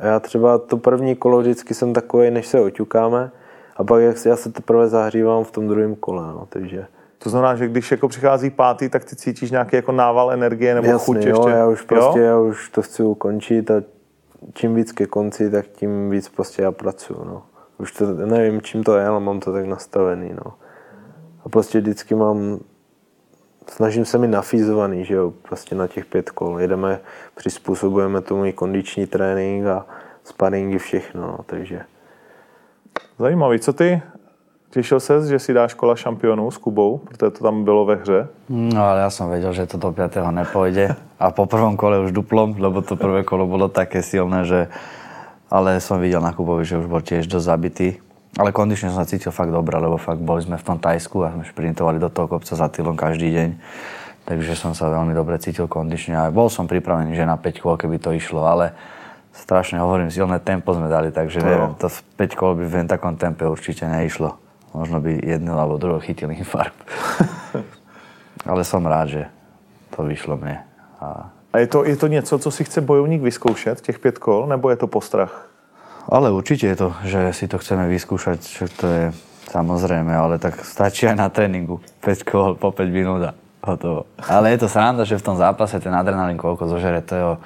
Já 0.00 0.20
třeba 0.20 0.58
to 0.58 0.76
první 0.76 1.16
kolo 1.16 1.40
vždycky 1.40 1.74
jsem 1.74 1.92
takový, 1.92 2.30
než 2.30 2.46
se 2.46 2.60
oťukáme, 2.60 3.30
a 3.76 3.84
pak 3.84 4.02
jak 4.02 4.16
já 4.26 4.36
se 4.36 4.52
teprve 4.52 4.88
zahřívám 4.88 5.44
v 5.44 5.50
tom 5.50 5.68
druhém 5.68 5.94
kole, 5.94 6.22
no, 6.22 6.46
takže... 6.48 6.86
To 7.18 7.30
znamená, 7.30 7.56
že 7.56 7.68
když 7.68 7.90
jako 7.90 8.08
přichází 8.08 8.50
pátý, 8.50 8.88
tak 8.88 9.04
ty 9.04 9.16
cítíš 9.16 9.50
nějaký 9.50 9.76
jako 9.76 9.92
nával 9.92 10.32
energie 10.32 10.74
nebo 10.74 10.88
Jasný, 10.88 11.04
chuť 11.04 11.24
jo, 11.24 11.36
ještě? 11.36 11.50
já 11.50 11.68
už 11.68 11.82
prostě, 11.82 12.18
jo? 12.18 12.24
já 12.24 12.38
už 12.38 12.68
to 12.68 12.82
chci 12.82 13.02
ukončit 13.02 13.70
a 13.70 13.74
čím 14.54 14.74
víc 14.74 14.92
ke 14.92 15.06
konci, 15.06 15.50
tak 15.50 15.66
tím 15.66 16.10
víc 16.10 16.28
prostě 16.28 16.62
já 16.62 16.72
pracuju, 16.72 17.24
no. 17.24 17.42
Už 17.78 17.92
to 17.92 18.06
nevím, 18.06 18.62
čím 18.62 18.84
to 18.84 18.96
je, 18.96 19.06
ale 19.06 19.20
mám 19.20 19.40
to 19.40 19.52
tak 19.52 19.66
nastavený, 19.66 20.32
no. 20.44 20.54
A 21.44 21.48
prostě 21.48 21.80
vždycky 21.80 22.14
mám, 22.14 22.60
snažím 23.68 24.04
se 24.04 24.18
mi 24.18 24.28
nafízovaný, 24.28 25.04
že 25.04 25.14
jo, 25.14 25.32
prostě 25.42 25.74
na 25.74 25.86
těch 25.86 26.06
pět 26.06 26.30
kol. 26.30 26.60
Jedeme, 26.60 27.00
přizpůsobujeme 27.34 28.20
tomu 28.20 28.44
i 28.44 28.52
kondiční 28.52 29.06
trénink 29.06 29.66
a 29.66 29.86
sparingy, 30.24 30.78
všechno, 30.78 31.20
no, 31.20 31.38
takže. 31.46 31.80
Zajímavý, 33.18 33.58
co 33.58 33.72
ty? 33.72 34.02
Těšil 34.72 35.00
ses, 35.00 35.28
že 35.28 35.38
si 35.38 35.52
dáš 35.52 35.74
kola 35.76 35.92
šampionů 35.96 36.50
s 36.50 36.56
Kubou, 36.56 36.98
protože 37.04 37.30
to 37.30 37.44
tam 37.44 37.64
bylo 37.64 37.84
ve 37.84 37.94
hře? 37.94 38.28
No 38.48 38.80
ale 38.80 39.04
ja 39.04 39.12
som 39.12 39.28
vedel, 39.28 39.52
že 39.52 39.68
to 39.68 39.76
do 39.76 39.92
5. 39.92 40.16
nepôjde. 40.32 40.96
A 41.20 41.28
po 41.28 41.44
prvom 41.44 41.76
kole 41.76 42.00
už 42.00 42.16
duplom, 42.16 42.56
lebo 42.56 42.80
to 42.80 42.96
prvé 42.96 43.20
kolo 43.20 43.44
bolo 43.44 43.68
také 43.68 44.00
silné, 44.00 44.48
že... 44.48 44.72
Ale 45.52 45.76
som 45.84 46.00
videl 46.00 46.24
na 46.24 46.32
Kubovi, 46.32 46.64
že 46.64 46.80
už 46.80 46.88
bol 46.88 47.04
tiež 47.04 47.28
dosť 47.28 47.44
zabitý. 47.44 47.88
Ale 48.40 48.48
kondične 48.48 48.88
som 48.88 49.04
sa 49.04 49.08
cítil 49.08 49.28
fakt 49.28 49.52
dobre, 49.52 49.76
lebo 49.76 50.00
fakt 50.00 50.24
boli 50.24 50.40
sme 50.40 50.56
v 50.56 50.64
tom 50.64 50.80
Tajsku 50.80 51.20
a 51.20 51.36
sme 51.36 51.44
šprintovali 51.44 52.00
do 52.00 52.08
toho 52.08 52.24
kopca 52.24 52.56
za 52.56 52.64
Tylom 52.72 52.96
každý 52.96 53.28
deň. 53.28 53.48
Takže 54.24 54.56
som 54.56 54.72
sa 54.72 54.88
veľmi 54.88 55.12
dobre 55.12 55.36
cítil 55.36 55.68
kondične 55.68 56.16
a 56.16 56.32
bol 56.32 56.48
som 56.48 56.64
pripravený, 56.64 57.12
že 57.12 57.28
na 57.28 57.36
5 57.36 57.60
kôl, 57.60 57.76
keby 57.76 58.00
to 58.00 58.16
išlo, 58.16 58.48
ale 58.48 58.72
strašne 59.36 59.84
hovorím, 59.84 60.08
silné 60.08 60.40
tempo 60.40 60.72
sme 60.72 60.88
dali, 60.88 61.12
takže 61.12 61.44
neviem, 61.44 61.76
to 61.76 61.92
5 61.92 62.40
kol 62.40 62.56
by 62.56 62.64
v 62.64 62.88
takom 62.88 63.20
tempe 63.20 63.44
určite 63.44 63.84
neišlo. 63.84 64.40
Možno 64.72 65.00
by 65.00 65.20
jedno 65.20 65.60
alebo 65.60 65.76
druhé 65.76 66.00
chytil 66.00 66.32
infarkt. 66.32 66.76
Ale 68.50 68.64
som 68.64 68.82
rád, 68.88 69.08
že 69.08 69.22
to 69.92 70.02
vyšlo 70.02 70.40
mne. 70.40 70.64
A... 70.98 71.28
A 71.52 71.58
je 71.60 71.66
to, 71.68 71.84
je 71.84 71.96
to 71.96 72.06
něco, 72.06 72.38
co 72.38 72.50
si 72.50 72.64
chce 72.64 72.80
bojovník 72.80 73.22
vyzkoušet, 73.22 73.80
těch 73.80 73.98
pět 73.98 74.18
kol, 74.18 74.46
nebo 74.46 74.70
je 74.70 74.76
to 74.76 74.86
postrach? 74.86 75.52
Ale 76.08 76.32
určite 76.32 76.66
je 76.66 76.76
to, 76.76 76.88
že 77.04 77.32
si 77.32 77.44
to 77.46 77.58
chceme 77.62 77.86
vyskúšať, 77.86 78.40
že 78.42 78.66
to 78.74 78.86
je 78.88 79.04
samozrejme, 79.52 80.10
ale 80.10 80.40
tak 80.40 80.58
stačí 80.64 81.06
aj 81.06 81.16
na 81.16 81.28
tréningu. 81.28 81.78
5 82.00 82.26
kol 82.26 82.50
po 82.58 82.74
5 82.74 82.88
minút 82.90 83.22
a 83.22 83.32
hotovo. 83.62 84.10
Ale 84.18 84.50
je 84.50 84.66
to 84.66 84.68
sranda, 84.72 85.06
že 85.06 85.20
v 85.20 85.26
tom 85.30 85.36
zápase 85.38 85.78
ten 85.78 85.94
adrenalín 85.94 86.40
koľko 86.40 86.66
zožere 86.66 87.04
toho, 87.04 87.38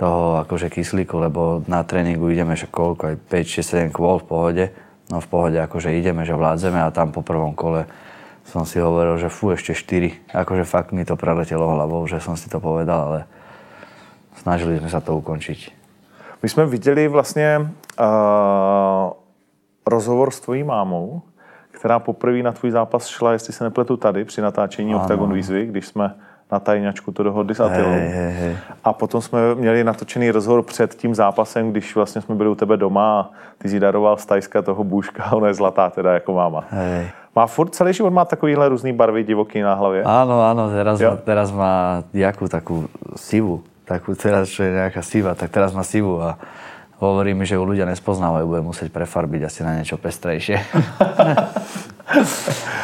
toho 0.00 0.40
akože 0.46 0.72
kyslíku, 0.72 1.20
lebo 1.20 1.60
na 1.68 1.84
tréningu 1.84 2.32
ideme 2.32 2.56
že 2.56 2.70
koľko, 2.70 3.12
aj 3.12 3.16
5, 3.28 3.90
6, 3.90 3.92
7 3.92 3.92
kôl 3.92 4.22
v 4.22 4.28
pohode. 4.28 4.64
No 5.10 5.20
v 5.20 5.26
pohode 5.26 5.58
akože 5.58 5.94
ideme, 5.96 6.22
že 6.22 6.36
vládzeme 6.36 6.82
a 6.82 6.94
tam 6.94 7.10
po 7.10 7.22
prvom 7.22 7.54
kole 7.54 7.86
som 8.46 8.66
si 8.66 8.82
hovoril, 8.82 9.18
že 9.18 9.30
fú, 9.30 9.54
ešte 9.54 9.74
4. 9.74 10.34
Akože 10.34 10.64
fakt 10.66 10.90
mi 10.90 11.06
to 11.06 11.14
preletelo 11.16 11.66
hlavou, 11.74 12.06
že 12.06 12.18
som 12.18 12.34
si 12.34 12.50
to 12.50 12.58
povedal, 12.58 13.00
ale 13.08 13.20
snažili 14.38 14.78
sme 14.78 14.90
sa 14.90 14.98
to 14.98 15.14
ukončiť. 15.18 15.82
My 16.42 16.48
jsme 16.48 16.66
viděli 16.66 17.08
vlastně 17.08 17.70
uh, 18.00 19.12
rozhovor 19.86 20.30
s 20.30 20.40
tvojí 20.40 20.64
mámou, 20.64 21.22
která 21.70 21.98
poprvé 21.98 22.42
na 22.42 22.52
tvůj 22.52 22.70
zápas 22.70 23.06
šla, 23.06 23.32
jestli 23.32 23.52
se 23.52 23.64
nepletu 23.64 23.96
tady, 23.96 24.24
při 24.24 24.40
natáčení 24.40 24.94
ano. 24.94 25.02
Octagon 25.02 25.32
výzvy, 25.32 25.66
když 25.66 25.86
jsme 25.86 26.14
na 26.52 26.60
tajňačku 26.60 27.08
to 27.12 27.22
dohodli 27.24 27.56
s 27.56 27.60
Atilou. 27.64 27.96
Hej, 27.96 28.08
hej, 28.12 28.32
hej. 28.32 28.52
A 28.84 28.92
potom 28.92 29.20
jsme 29.24 29.54
měli 29.54 29.84
natočený 29.84 30.30
rozhovor 30.30 30.62
před 30.62 30.94
tím 30.94 31.14
zápasem, 31.14 31.70
když 31.70 31.96
vlastně 31.96 32.20
jsme 32.20 32.34
byli 32.34 32.48
u 32.48 32.54
tebe 32.54 32.76
doma 32.76 33.20
a 33.20 33.30
ty 33.58 33.68
si 33.68 33.80
daroval 33.80 34.16
z 34.16 34.26
Tajska 34.26 34.62
toho 34.62 34.84
bůžka, 34.84 35.32
ona 35.32 35.48
je 35.48 35.54
zlatá 35.54 35.90
teda 35.90 36.12
jako 36.12 36.32
máma. 36.32 36.64
Hej. 36.70 37.08
Má 37.36 37.46
furt 37.46 37.74
celý 37.74 37.92
život 37.92 38.12
má 38.12 38.24
takovýhle 38.24 38.68
různý 38.68 38.92
barvy 38.92 39.24
divoký 39.24 39.60
na 39.64 39.74
hlavě. 39.74 40.04
Áno, 40.04 40.44
áno, 40.44 40.68
teraz, 40.68 41.00
Jo. 41.00 41.10
má, 41.10 41.16
teraz 41.16 41.48
má 41.48 42.04
jakú 42.12 42.44
takú 42.44 42.92
sivu, 43.16 43.64
takú 43.88 44.12
teraz, 44.12 44.52
čo 44.52 44.68
je 44.68 44.76
nejaká 44.76 45.00
siva, 45.00 45.32
tak 45.32 45.48
teraz 45.48 45.72
má 45.72 45.80
sivu 45.80 46.20
a 46.20 46.36
hovorí 47.00 47.32
mi, 47.32 47.48
že 47.48 47.56
ju 47.56 47.64
ľudia 47.64 47.88
nespoznávajú, 47.88 48.44
bude 48.44 48.60
musieť 48.60 48.92
prefarbiť 48.92 49.48
asi 49.48 49.64
na 49.64 49.80
niečo 49.80 49.96
pestrejšie. 49.96 50.60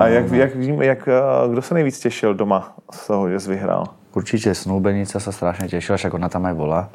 A 0.00 0.06
jak, 0.06 0.32
jak, 0.32 0.54
vím, 0.54 0.82
jak, 0.82 1.08
eh, 1.08 1.48
kdo 1.52 1.62
se 1.62 1.74
nejvíc 1.74 2.00
těšil 2.00 2.34
doma 2.34 2.72
z 2.92 3.06
toho, 3.06 3.30
že 3.30 3.40
jsi 3.40 3.50
vyhrál? 3.50 3.84
Určite 4.10 4.50
snúbenica 4.58 5.22
sa 5.22 5.30
strašne 5.30 5.70
tešila, 5.70 5.94
však 5.94 6.18
ona 6.18 6.26
tam 6.26 6.42
aj 6.50 6.54
bola, 6.58 6.90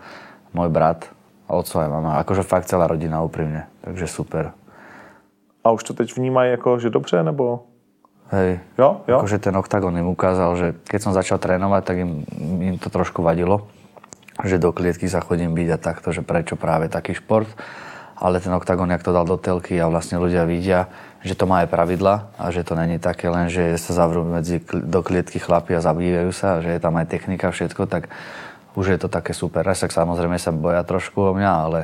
môj 0.51 0.67
brat 0.67 1.07
a 1.47 1.55
otco 1.55 1.79
aj 1.79 1.87
mama. 1.87 2.19
Akože 2.19 2.43
fakt 2.43 2.67
celá 2.67 2.91
rodina 2.91 3.23
úprimne, 3.23 3.71
takže 3.87 4.03
super. 4.11 4.51
A 5.63 5.71
už 5.71 5.83
to 5.83 5.93
teď 5.95 6.11
vnímají 6.11 6.51
jako, 6.51 6.79
že 6.79 6.89
dobře, 6.89 7.23
nebo? 7.23 7.63
Hej, 8.29 8.59
Jo, 8.77 9.01
jo? 9.07 9.17
Akože 9.17 9.39
ten 9.39 9.55
oktagon 9.55 9.97
im 9.97 10.11
ukázal, 10.11 10.57
že 10.57 10.67
keď 10.91 10.99
som 11.01 11.13
začal 11.15 11.37
trénovať, 11.39 11.83
tak 11.85 11.97
im, 12.03 12.25
im 12.59 12.75
to 12.81 12.89
trošku 12.89 13.23
vadilo, 13.23 13.69
že 14.43 14.59
do 14.59 14.75
klietky 14.75 15.07
sa 15.07 15.23
chodím 15.23 15.55
byť 15.55 15.69
a 15.71 15.77
takto, 15.77 16.11
že 16.11 16.19
prečo 16.19 16.59
práve 16.59 16.91
taký 16.91 17.15
šport. 17.15 17.47
Ale 18.15 18.39
ten 18.43 18.51
oktagon, 18.51 18.91
jak 18.91 19.03
to 19.03 19.15
dal 19.15 19.23
do 19.23 19.39
telky 19.39 19.79
a 19.79 19.87
vlastne 19.87 20.19
ľudia 20.19 20.43
vidia, 20.43 20.87
že 21.25 21.33
to 21.33 21.49
má 21.49 21.65
aj 21.65 21.73
pravidla 21.73 22.29
a 22.37 22.53
že 22.53 22.61
to 22.61 22.77
není 22.77 23.01
také 23.01 23.25
len, 23.33 23.49
že 23.49 23.81
sa 23.81 23.97
zavrú 23.97 24.21
medzi, 24.21 24.61
do 24.61 25.01
klietky 25.01 25.41
chlapi 25.41 25.73
a 25.73 25.81
zabíjajú 25.81 26.29
sa 26.29 26.47
a 26.55 26.61
že 26.61 26.77
je 26.77 26.79
tam 26.79 26.93
aj 27.01 27.09
technika, 27.09 27.49
všetko, 27.49 27.89
tak 27.89 28.13
už 28.77 28.93
je 28.93 28.99
to 29.01 29.09
také 29.09 29.33
super. 29.33 29.65
Až 29.65 29.89
tak 29.89 29.91
samozrejme 29.97 30.37
sa 30.37 30.53
boja 30.53 30.85
trošku 30.85 31.17
o 31.17 31.33
mňa, 31.33 31.51
ale 31.51 31.79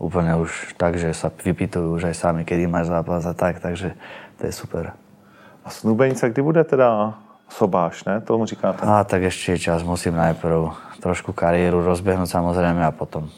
úplne 0.00 0.40
už 0.40 0.72
tak, 0.80 0.96
že 0.96 1.12
sa 1.12 1.28
vypýtujú 1.28 2.00
už 2.00 2.08
aj 2.08 2.16
sami, 2.16 2.42
kedy 2.48 2.64
máš 2.64 2.88
zápas 2.88 3.28
a 3.28 3.36
tak, 3.36 3.60
takže 3.60 3.92
to 4.40 4.48
je 4.48 4.52
super. 4.56 4.96
A 5.62 5.68
snubenice, 5.68 6.26
kdy 6.32 6.40
bude 6.42 6.64
teda 6.64 7.14
sobáš, 7.52 8.08
ne? 8.08 8.24
Tomu 8.24 8.48
říkáte. 8.48 8.82
A 8.82 9.04
tak 9.04 9.28
ešte 9.28 9.52
je 9.52 9.68
čas, 9.68 9.84
musím 9.84 10.16
najprv 10.16 10.72
trošku 11.04 11.36
kariéru 11.36 11.84
rozbehnúť 11.84 12.30
samozrejme 12.30 12.80
a 12.82 12.90
potom. 12.90 13.28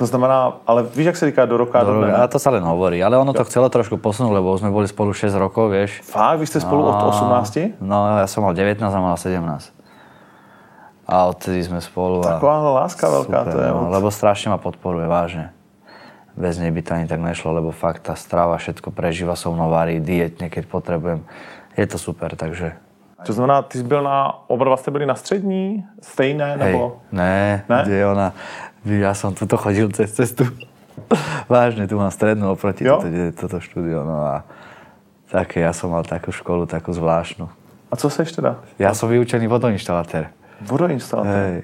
To 0.00 0.08
znamená, 0.08 0.64
ale 0.66 0.82
víš, 0.96 1.06
jak 1.06 1.16
se 1.16 1.26
říká 1.26 1.44
do 1.44 1.56
roka, 1.60 1.84
do, 1.84 2.00
Do, 2.00 2.08
dne, 2.08 2.24
to 2.32 2.40
sa 2.40 2.48
len 2.48 2.64
hovorí, 2.64 3.04
ale 3.04 3.20
ono 3.20 3.36
to 3.36 3.44
chcelo 3.44 3.68
trošku 3.68 4.00
posunúť, 4.00 4.32
lebo 4.32 4.56
už 4.56 4.64
sme 4.64 4.72
boli 4.72 4.88
spolu 4.88 5.12
6 5.12 5.36
rokov, 5.36 5.68
vieš. 5.68 6.00
Fakt, 6.00 6.40
vy 6.40 6.46
jste 6.48 6.64
spolu 6.64 6.88
od 6.88 6.96
18? 6.96 7.76
No, 7.84 8.08
ja 8.16 8.24
som 8.24 8.48
mal 8.48 8.56
19 8.56 8.80
a 8.80 8.96
mal 8.96 9.20
17. 9.20 9.44
A 11.04 11.28
odtedy 11.28 11.60
sme 11.68 11.84
spolu. 11.84 12.24
A... 12.24 12.40
Taková 12.40 12.80
láska 12.80 13.12
velká, 13.12 13.44
to 13.44 13.60
je 13.60 13.68
no, 13.68 13.92
lebo 13.92 14.08
strašne 14.08 14.48
ma 14.48 14.56
podporuje, 14.56 15.04
vážne. 15.04 15.52
Bez 16.32 16.56
nej 16.56 16.72
by 16.72 16.80
to 16.80 16.90
ani 16.96 17.04
tak 17.04 17.20
nešlo, 17.20 17.52
lebo 17.52 17.68
fakt 17.68 18.08
tá 18.08 18.16
strava 18.16 18.56
všetko 18.56 18.96
prežíva 18.96 19.36
so 19.36 19.52
mnou, 19.52 19.68
varí 19.68 20.00
dietne, 20.00 20.48
keď 20.48 20.64
potrebujem. 20.64 21.28
Je 21.76 21.84
to 21.84 22.00
super, 22.00 22.32
takže 22.40 22.72
To 23.26 23.32
znamená, 23.32 23.62
ty 23.62 23.78
jsi 23.78 23.84
byl 23.84 24.02
na, 24.02 24.32
oba 24.48 24.64
dva 24.64 24.76
jste 24.76 24.90
byli 24.90 25.06
na 25.06 25.14
střední, 25.14 25.84
stejné, 26.02 26.56
Hej, 26.56 26.72
nebo? 26.72 26.96
ne, 27.12 27.64
Ne? 27.68 27.82
kde 27.84 27.94
je 27.96 28.06
ona, 28.06 28.32
ja 28.86 29.12
som 29.12 29.34
tuto 29.34 29.56
chodil 29.56 29.88
cez 29.92 30.12
cestu. 30.12 30.44
Vážne, 31.52 31.88
tu 31.88 31.96
mám 31.96 32.12
strednú 32.12 32.52
oproti 32.52 32.84
Jo? 32.84 33.00
toto, 33.00 33.32
toto 33.36 33.56
štúdio. 33.60 34.04
No 34.04 34.16
a 34.24 34.34
také, 35.28 35.60
ja 35.64 35.72
som 35.72 35.90
mal 35.90 36.04
takú 36.04 36.30
školu, 36.32 36.66
takú 36.66 36.92
zvláštnu. 36.92 37.48
A 37.90 37.94
co 37.98 38.06
seš 38.06 38.32
teda? 38.32 38.62
Ja 38.78 38.94
som 38.94 39.10
vyučený 39.10 39.50
vodoinštalatér. 39.50 40.30
Vodoinstalatér. 40.62 41.34
Hej. 41.34 41.58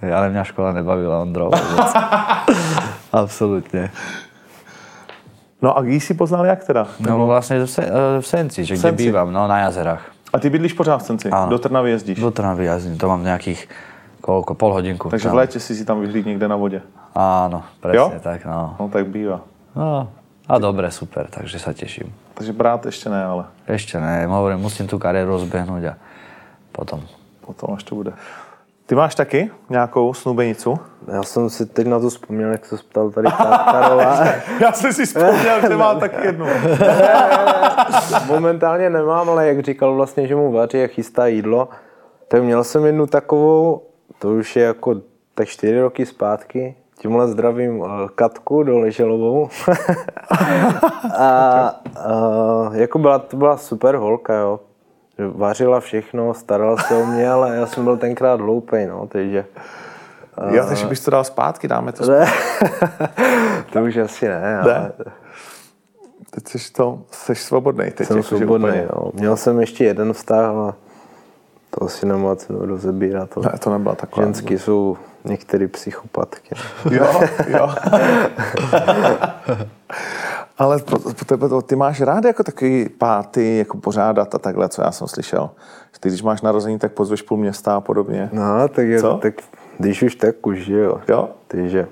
Hej, 0.00 0.10
ale 0.16 0.26
mňa 0.32 0.44
škola 0.48 0.72
nebavila 0.72 1.20
Ondrov. 1.20 1.52
vôbec. 1.52 1.92
Absolutne. 3.12 3.92
No 5.60 5.76
a 5.76 5.82
kdy 5.84 6.00
jsi 6.00 6.14
poznal 6.14 6.46
jak 6.48 6.64
teda? 6.64 6.88
No 7.04 7.26
vlastne 7.28 7.60
v, 7.60 7.68
Se- 7.68 7.84
eh, 7.84 8.20
v 8.20 8.26
Senci, 8.26 8.64
že 8.64 8.74
kde 8.80 8.80
Senci. 8.80 9.04
bývam, 9.04 9.28
no 9.28 9.44
na 9.44 9.68
jazerách. 9.68 10.00
A 10.32 10.38
ty 10.40 10.48
bydlíš 10.48 10.72
pořád 10.72 11.02
v 11.02 11.06
Senci? 11.06 11.26
Áno. 11.28 11.50
Do 11.52 11.58
Trnavy 11.58 11.90
jezdíš? 11.90 12.16
Do 12.20 12.30
Trnavy 12.30 12.64
jazdím, 12.64 12.96
to 12.98 13.08
mám 13.08 13.20
nejakých 13.20 13.68
koľko, 14.30 14.54
pol 14.54 14.72
hodinku. 14.78 15.10
Takže 15.10 15.28
v 15.28 15.34
létě 15.34 15.58
si 15.60 15.74
si 15.74 15.84
tam 15.84 16.00
vyhlíd 16.00 16.26
někde 16.26 16.46
na 16.48 16.56
vodě. 16.56 16.82
Áno, 17.14 17.66
presne 17.82 17.98
Jo? 17.98 18.22
tak, 18.22 18.46
no. 18.46 18.76
No 18.80 18.86
tak 18.88 19.06
bývá. 19.10 19.40
no. 19.74 20.08
A 20.50 20.58
dobre, 20.58 20.90
super, 20.90 21.26
takže 21.30 21.58
sa 21.58 21.70
teším. 21.74 22.10
Takže 22.34 22.52
brát 22.52 22.86
ještě 22.86 23.06
ne, 23.10 23.24
ale 23.24 23.44
Ešte 23.66 24.00
ne, 24.00 24.26
hovorím, 24.26 24.58
musím 24.58 24.86
tú 24.90 24.98
kariéru 24.98 25.30
rozbehnúť 25.38 25.82
a 25.90 25.94
potom. 26.74 27.02
potom 27.46 27.74
až 27.74 27.82
to 27.86 27.94
bude. 27.94 28.12
Ty 28.86 28.94
máš 28.94 29.14
taky 29.14 29.50
nějakou 29.70 30.14
snubenicu? 30.14 30.78
Já 31.12 31.22
jsem 31.22 31.50
si 31.50 31.66
teď 31.66 31.86
na 31.86 32.00
to 32.00 32.10
vzpomněl, 32.10 32.50
jak 32.50 32.66
se 32.66 32.76
ptal 32.90 33.10
tady 33.10 33.28
Ta- 33.30 33.58
Karova. 33.72 34.24
Já 34.60 34.72
jsem 34.72 34.92
si 34.92 35.06
vzpomněl, 35.06 35.60
že 35.68 35.76
má 35.76 35.94
taky 35.94 36.26
jednu. 36.26 36.46
Momentálně 38.26 38.90
nemám, 38.90 39.30
ale 39.30 39.46
jak 39.48 39.60
říkal 39.64 39.94
vlastně, 39.94 40.26
že 40.26 40.34
mu 40.36 40.52
vaří 40.52 40.82
a 40.84 40.86
chystá 40.86 41.26
jídlo, 41.26 41.68
tak 42.28 42.42
měl 42.42 42.64
jsem 42.64 42.84
jednu 42.86 43.06
takovou, 43.06 43.82
to 44.20 44.28
už 44.28 44.56
je 44.56 44.62
jako 44.62 45.00
tak 45.34 45.48
čtyři 45.48 45.80
roky 45.80 46.06
zpátky, 46.06 46.74
tímhle 46.98 47.28
zdravím 47.28 47.84
eh, 47.84 48.08
Katku 48.14 48.62
do 48.62 48.78
Leželovou. 48.78 49.48
a, 51.16 51.26
a 51.26 52.70
jako 52.72 52.98
byla, 52.98 53.18
to 53.18 53.36
byla 53.36 53.56
super 53.56 53.96
holka, 53.96 54.34
jo. 54.34 54.60
Vařila 55.34 55.80
všechno, 55.80 56.34
starala 56.34 56.76
se 56.76 56.94
o 56.94 57.06
mě, 57.06 57.30
ale 57.30 57.56
já 57.56 57.66
jsem 57.66 57.84
byl 57.84 57.96
tenkrát 57.96 58.40
hloupej, 58.40 58.86
no, 58.86 59.06
takže... 59.06 59.44
Jo, 60.50 60.64
takže 60.68 60.86
bys 60.86 61.04
to 61.04 61.10
dal 61.10 61.24
zpátky, 61.24 61.68
dáme 61.68 61.92
to 61.92 62.10
Ne. 62.10 62.26
to 63.72 63.82
už 63.82 63.96
asi 63.96 64.28
ne, 64.28 64.58
ale 64.58 64.74
Ne. 64.74 64.92
Teď 66.30 66.48
jsi, 66.48 66.72
to, 66.72 66.98
jsi 67.10 67.34
svobodný. 67.34 67.90
Teď 67.90 68.06
jsem 68.06 68.16
jakože 68.16 68.36
svobodný. 68.36 68.68
úplně. 68.68 68.88
No. 68.96 69.10
Měl 69.14 69.36
jsem 69.36 69.60
ještě 69.60 69.84
jeden 69.84 70.12
vztah, 70.12 70.44
ale 70.44 70.72
to 71.70 71.84
asi 71.84 72.06
nemá 72.06 72.36
cenu 72.36 72.66
rozebírat. 72.66 73.30
To. 73.30 73.40
Ne, 73.40 73.52
to 73.58 73.70
nebyla 73.70 73.94
taková. 73.94 74.26
Ženský 74.26 74.58
jsou 74.58 74.96
některé 75.24 75.68
psychopatky. 75.68 76.54
Jo, 76.90 77.20
jo. 77.46 77.74
Ale 80.58 80.78
po, 80.78 80.98
po 80.98 81.24
tebe, 81.24 81.48
to, 81.48 81.62
ty 81.62 81.76
máš 81.76 82.00
rád 82.00 82.24
jako 82.24 82.44
takový 82.44 82.88
páty, 82.88 83.56
jako 83.56 83.78
pořádat 83.78 84.34
a 84.34 84.38
takhle, 84.38 84.68
co 84.68 84.82
já 84.82 84.92
jsem 84.92 85.08
slyšel. 85.08 85.50
Že 85.92 86.00
ty, 86.00 86.08
když 86.08 86.22
máš 86.22 86.42
narození, 86.42 86.78
tak 86.78 86.92
pozveš 86.92 87.22
půl 87.22 87.38
města 87.38 87.76
a 87.76 87.80
podobně. 87.80 88.28
No, 88.32 88.68
tak, 88.68 88.86
je, 88.86 89.00
Co? 89.00 89.14
tak 89.14 89.34
když 89.78 90.02
už 90.02 90.14
tak 90.14 90.46
už, 90.46 90.58
že 90.58 90.78
jo. 90.78 91.00
Jo? 91.08 91.28
Takže 91.48 91.86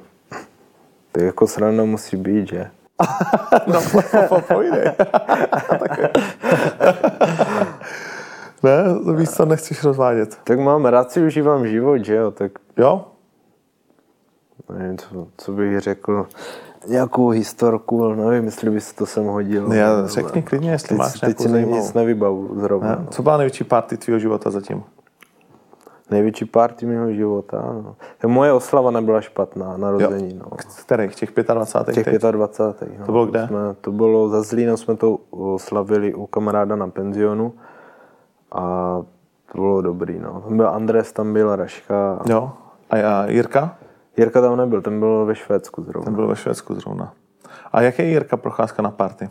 to 1.13 1.21
jako 1.21 1.47
sranda 1.47 1.85
musí 1.85 2.17
být, 2.17 2.49
že? 2.49 2.71
no, 3.67 3.81
po, 4.29 4.41
pojde. 4.41 4.95
ne, 8.69 9.15
víš 9.15 9.31
co, 9.31 9.45
nechceš 9.45 9.85
rozvádět. 9.85 10.39
Tak 10.45 10.59
mám 10.59 10.85
rád 10.85 11.13
si 11.13 11.27
užívám 11.27 11.67
život, 11.67 11.99
že 11.99 12.15
jo, 12.15 12.31
tak 12.31 12.53
Jo? 12.77 13.05
nevím, 14.73 14.99
co, 14.99 15.29
co 15.37 15.53
bych 15.53 15.81
řekl, 15.81 16.27
nějakou 16.87 17.29
historku, 17.29 18.15
nevím, 18.15 18.45
jestli 18.45 18.71
by 18.71 18.81
se 18.81 18.95
to 18.95 19.07
sem 19.07 19.25
hodilo. 19.25 19.73
Já 19.73 20.07
řekni 20.07 20.43
klidně, 20.43 20.71
jestli 20.71 20.89
teď, 20.89 20.99
máš 20.99 21.21
teď 21.21 21.39
nějakou 21.41 21.43
si 21.43 21.67
nic 21.67 21.95
nevybavu 21.95 22.61
zrovna. 22.61 22.89
Ne? 22.89 23.07
Co 23.11 23.23
byla 23.23 23.37
největší 23.37 23.65
party 23.65 23.97
tvýho 23.97 24.19
života 24.19 24.51
zatím? 24.51 24.83
Největší 26.11 26.45
party 26.45 26.87
mého 26.87 27.13
života. 27.13 27.63
No. 27.73 27.97
Moje 28.27 28.53
oslava 28.53 28.91
nebyla 28.91 29.21
špatná, 29.21 29.77
narození. 29.77 30.35
No. 30.35 30.57
Kterých? 30.81 31.15
Těch 31.15 31.33
25. 31.55 31.95
Těch 31.95 32.05
teď? 32.05 32.23
25. 32.31 32.99
No. 32.99 33.07
To 33.07 33.13
bylo 33.13 33.27
kde? 33.27 33.47
Jsme, 33.47 33.59
to 33.81 33.93
bylo 33.93 34.29
za 34.29 34.43
Zlínem, 34.43 34.77
jsme 34.77 34.97
to 34.97 35.19
slavili 35.57 36.15
u 36.15 36.27
kamaráda 36.27 36.77
na 36.77 36.89
penzionu 36.89 37.53
a 38.53 38.63
to 39.53 39.59
bylo 39.59 39.83
dobrý. 39.83 40.19
No. 40.19 40.43
Tam 40.49 40.57
byl 40.57 40.69
Andres, 40.69 41.13
tam 41.13 41.33
byl 41.33 41.57
Raška. 41.57 42.19
Jo. 42.27 42.53
A 42.91 42.97
já, 42.97 43.27
Jirka? 43.27 43.77
Jirka 44.17 44.41
tam 44.41 44.57
nebyl, 44.57 44.83
ten 44.83 44.99
byl 44.99 45.27
ve 45.27 45.35
Švédsku 45.35 45.83
zrovna. 45.83 46.05
Ten 46.05 46.15
byl 46.15 46.27
ve 46.27 46.37
Švédsku 46.37 46.75
zrovna. 46.75 47.13
A 47.73 47.81
jak 47.83 47.99
je 47.99 48.05
Jirka 48.05 48.37
Procházka 48.37 48.83
na 48.83 48.91
party? 48.91 49.29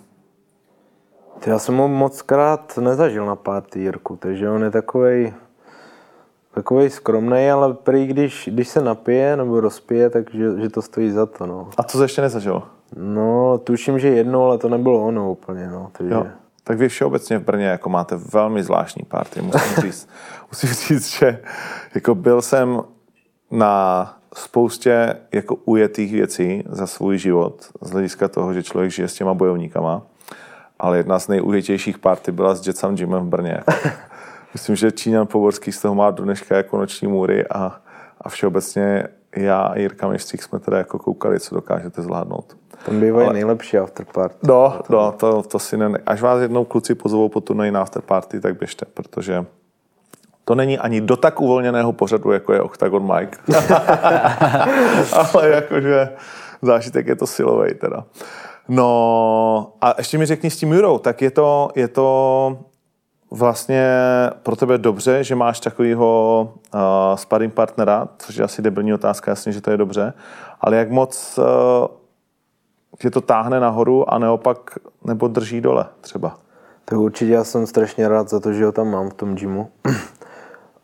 Ty, 1.39 1.49
Já 1.49 1.59
jsem 1.59 1.77
ho 1.77 1.87
moc 1.87 2.21
krát 2.21 2.77
nezažil 2.77 3.25
na 3.25 3.35
party 3.35 3.79
Jirku, 3.79 4.15
takže 4.15 4.49
on 4.49 4.63
je 4.63 4.71
takovej, 4.71 5.33
takovej 6.53 6.89
skromný, 6.89 7.51
ale 7.51 7.73
prý 7.73 8.07
když, 8.07 8.49
když 8.53 8.67
se 8.67 8.81
napije 8.81 9.37
nebo 9.37 9.59
rozpije, 9.59 10.09
takže 10.09 10.61
že 10.61 10.69
to 10.69 10.81
stojí 10.81 11.11
za 11.11 11.25
to. 11.25 11.45
No. 11.45 11.69
A 11.77 11.83
co 11.83 11.97
jsi 11.97 12.03
ještě 12.03 12.21
nezažil? 12.21 12.63
no, 12.95 13.57
tuším, 13.57 13.99
že 13.99 14.07
jednou, 14.07 14.43
ale 14.43 14.57
to 14.57 14.69
nebylo 14.69 15.07
ono 15.07 15.31
úplně. 15.31 15.67
No, 15.67 15.89
takže... 15.97 16.13
Jo. 16.13 16.25
Tak 16.67 16.77
vy 16.77 16.89
všeobecně 16.89 17.37
v 17.37 17.43
Brně 17.43 17.65
jako 17.65 17.89
máte 17.89 18.15
velmi 18.15 18.63
zvláštní 18.63 19.03
party, 19.07 19.41
musím 19.41 19.75
říct. 19.81 20.09
musím 20.51 20.69
říct, 20.69 21.07
že 21.07 21.39
jako 21.95 22.15
byl 22.15 22.41
jsem 22.41 22.81
na 23.51 24.13
spoustě 24.33 25.15
jako 25.31 25.55
ujetých 25.55 26.11
věcí 26.11 26.63
za 26.69 26.87
svůj 26.87 27.17
život, 27.17 27.65
z 27.81 27.91
hlediska 27.91 28.27
toho, 28.27 28.53
že 28.53 28.63
člověk 28.63 28.91
žije 28.91 29.07
s 29.07 29.13
těma 29.13 29.33
bojovníkama, 29.33 30.01
ale 30.79 30.97
jedna 30.97 31.19
z 31.19 31.27
nejujetějších 31.27 31.97
party 31.97 32.31
byla 32.31 32.55
s 32.55 32.67
Jetsam 32.67 32.95
Jimem 32.95 33.25
v 33.25 33.29
Brně. 33.29 33.63
Myslím, 34.53 34.75
že 34.75 34.91
Číňan 34.91 35.27
Povorský 35.27 35.71
z 35.71 35.81
toho 35.81 35.95
má 35.95 36.11
do 36.11 36.23
dneška 36.23 36.57
jako 36.57 36.77
noční 36.77 37.07
můry 37.07 37.47
a, 37.47 37.81
a 38.21 38.29
všeobecně 38.29 39.07
já 39.35 39.61
a 39.61 39.77
Jirka 39.77 40.07
Měšcík 40.07 40.43
jsme 40.43 40.59
teda 40.59 40.77
jako 40.77 40.99
koukali, 40.99 41.39
co 41.39 41.55
dokážete 41.55 42.01
zvládnout. 42.01 42.57
Tam 42.85 42.99
bývají 42.99 43.33
nejlepší 43.33 43.77
afterparty. 43.77 44.47
No, 44.47 44.79
no 44.89 45.11
to, 45.11 45.43
to 45.43 45.59
si 45.59 45.77
ne... 45.77 45.91
Až 46.05 46.21
vás 46.21 46.41
jednou 46.41 46.65
kluci 46.65 46.95
pozvou 46.95 47.29
po 47.29 47.41
turnaji 47.41 47.71
na 47.71 47.81
afterparty, 47.81 48.39
tak 48.39 48.59
běžte, 48.59 48.85
protože 48.93 49.45
to 50.45 50.55
není 50.55 50.79
ani 50.79 51.01
do 51.01 51.17
tak 51.17 51.41
uvolněného 51.41 51.93
pořadu, 51.93 52.31
jako 52.31 52.53
je 52.53 52.61
Octagon 52.61 53.13
Mike. 53.15 53.37
Ale 55.13 55.49
jakože 55.49 56.09
zážitek 56.61 57.07
je 57.07 57.15
to 57.15 57.27
silový 57.27 57.73
teda. 57.73 58.03
No 58.67 59.73
a 59.81 59.93
ještě 59.97 60.17
mi 60.17 60.25
řekni 60.25 60.49
s 60.49 60.57
tím 60.57 60.73
Jurou, 60.73 60.97
tak 60.97 61.21
je 61.21 61.31
to, 61.31 61.69
je 61.75 61.87
to 61.87 62.57
vlastně 63.31 63.89
pro 64.43 64.55
tebe 64.55 64.77
dobře, 64.77 65.23
že 65.23 65.35
máš 65.35 65.59
takového 65.59 66.49
uh, 66.73 66.81
sparring 67.15 67.53
partnera, 67.53 68.07
což 68.17 68.35
je 68.35 68.43
asi 68.43 68.61
debilní 68.61 68.93
otázka, 68.93 69.31
jasně, 69.31 69.51
že 69.51 69.61
to 69.61 69.71
je 69.71 69.77
dobře, 69.77 70.13
ale 70.61 70.77
jak 70.77 70.91
moc 70.91 71.39
uh, 71.39 71.45
tě 72.97 73.09
to 73.09 73.21
táhne 73.21 73.59
nahoru 73.59 74.13
a 74.13 74.17
neopak 74.19 74.57
nebo 75.05 75.27
drží 75.27 75.61
dole 75.61 75.85
třeba. 76.01 76.37
Tak 76.85 76.99
určitě 76.99 77.31
já 77.31 77.43
jsem 77.43 77.67
strašně 77.67 78.07
rád 78.07 78.29
za 78.29 78.39
to, 78.39 78.53
že 78.53 78.65
ho 78.65 78.71
tam 78.71 78.91
mám 78.91 79.09
v 79.09 79.13
tom 79.13 79.35
gymu. 79.35 79.69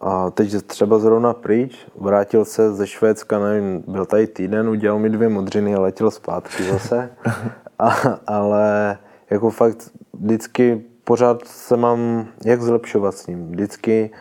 A 0.02 0.30
teď 0.30 0.62
třeba 0.62 1.00
zrovna 1.00 1.34
pryč, 1.34 1.88
vrátil 1.96 2.46
se 2.46 2.74
ze 2.74 2.88
Švédska, 2.88 3.40
nevím, 3.40 3.84
byl 3.88 4.06
tady 4.06 4.28
týden, 4.28 4.70
udělal 4.70 5.00
mi 5.00 5.10
dvě 5.10 5.30
modřiny 5.30 5.76
a 5.76 5.80
letěl 5.80 6.12
zpátky 6.12 6.64
zase. 6.64 7.10
A, 7.80 7.90
ale 8.28 8.98
jako 9.30 9.50
fakt 9.50 9.78
vždycky 10.14 10.84
pořád 11.04 11.46
se 11.46 11.78
mám 11.78 12.26
jak 12.46 12.62
zlepšovat 12.62 13.16
s 13.16 13.28
ním. 13.28 13.50
Vždycky, 13.52 14.12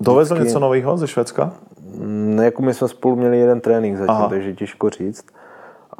Dovezl 0.00 0.34
Vždycky- 0.34 0.48
něco 0.48 0.60
nového 0.60 0.96
ze 0.96 1.08
Švédska? 1.08 1.52
jako 2.42 2.62
my 2.62 2.74
jsme 2.74 2.88
spolu 2.88 3.16
měli 3.16 3.38
jeden 3.38 3.60
trénink 3.60 3.96
zatím, 3.96 4.10
Aha. 4.10 4.28
takže 4.28 4.54
těžko 4.54 4.90
říct. 4.90 5.26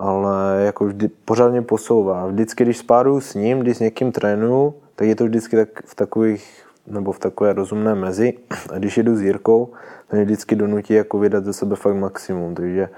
Ale 0.02 0.62
jako 0.64 0.84
vždy, 0.84 1.08
pořád 1.08 1.50
mě 1.50 1.62
posouvá. 1.62 2.26
Vždycky, 2.26 2.64
když 2.64 2.78
spáruju 2.78 3.20
s 3.20 3.34
ním, 3.34 3.58
když 3.58 3.76
s 3.76 3.80
někým 3.80 4.12
trénuju, 4.12 4.74
tak 4.96 5.08
je 5.08 5.14
to 5.14 5.24
vždycky 5.24 5.56
tak 5.56 5.68
v 5.86 5.94
takových, 5.94 6.64
nebo 6.86 7.12
v 7.12 7.18
takové 7.18 7.52
rozumné 7.52 7.94
mezi. 7.94 8.38
A 8.72 8.78
když 8.78 8.96
jedu 8.96 9.16
s 9.16 9.22
Jirkou, 9.22 9.66
tak 10.06 10.12
mě 10.12 10.24
vždycky 10.24 10.56
donutí 10.56 10.94
jako 10.94 11.18
vydat 11.18 11.44
ze 11.44 11.52
sebe 11.52 11.76
fakt 11.76 11.94
maximum. 11.94 12.54
Takže 12.54 12.88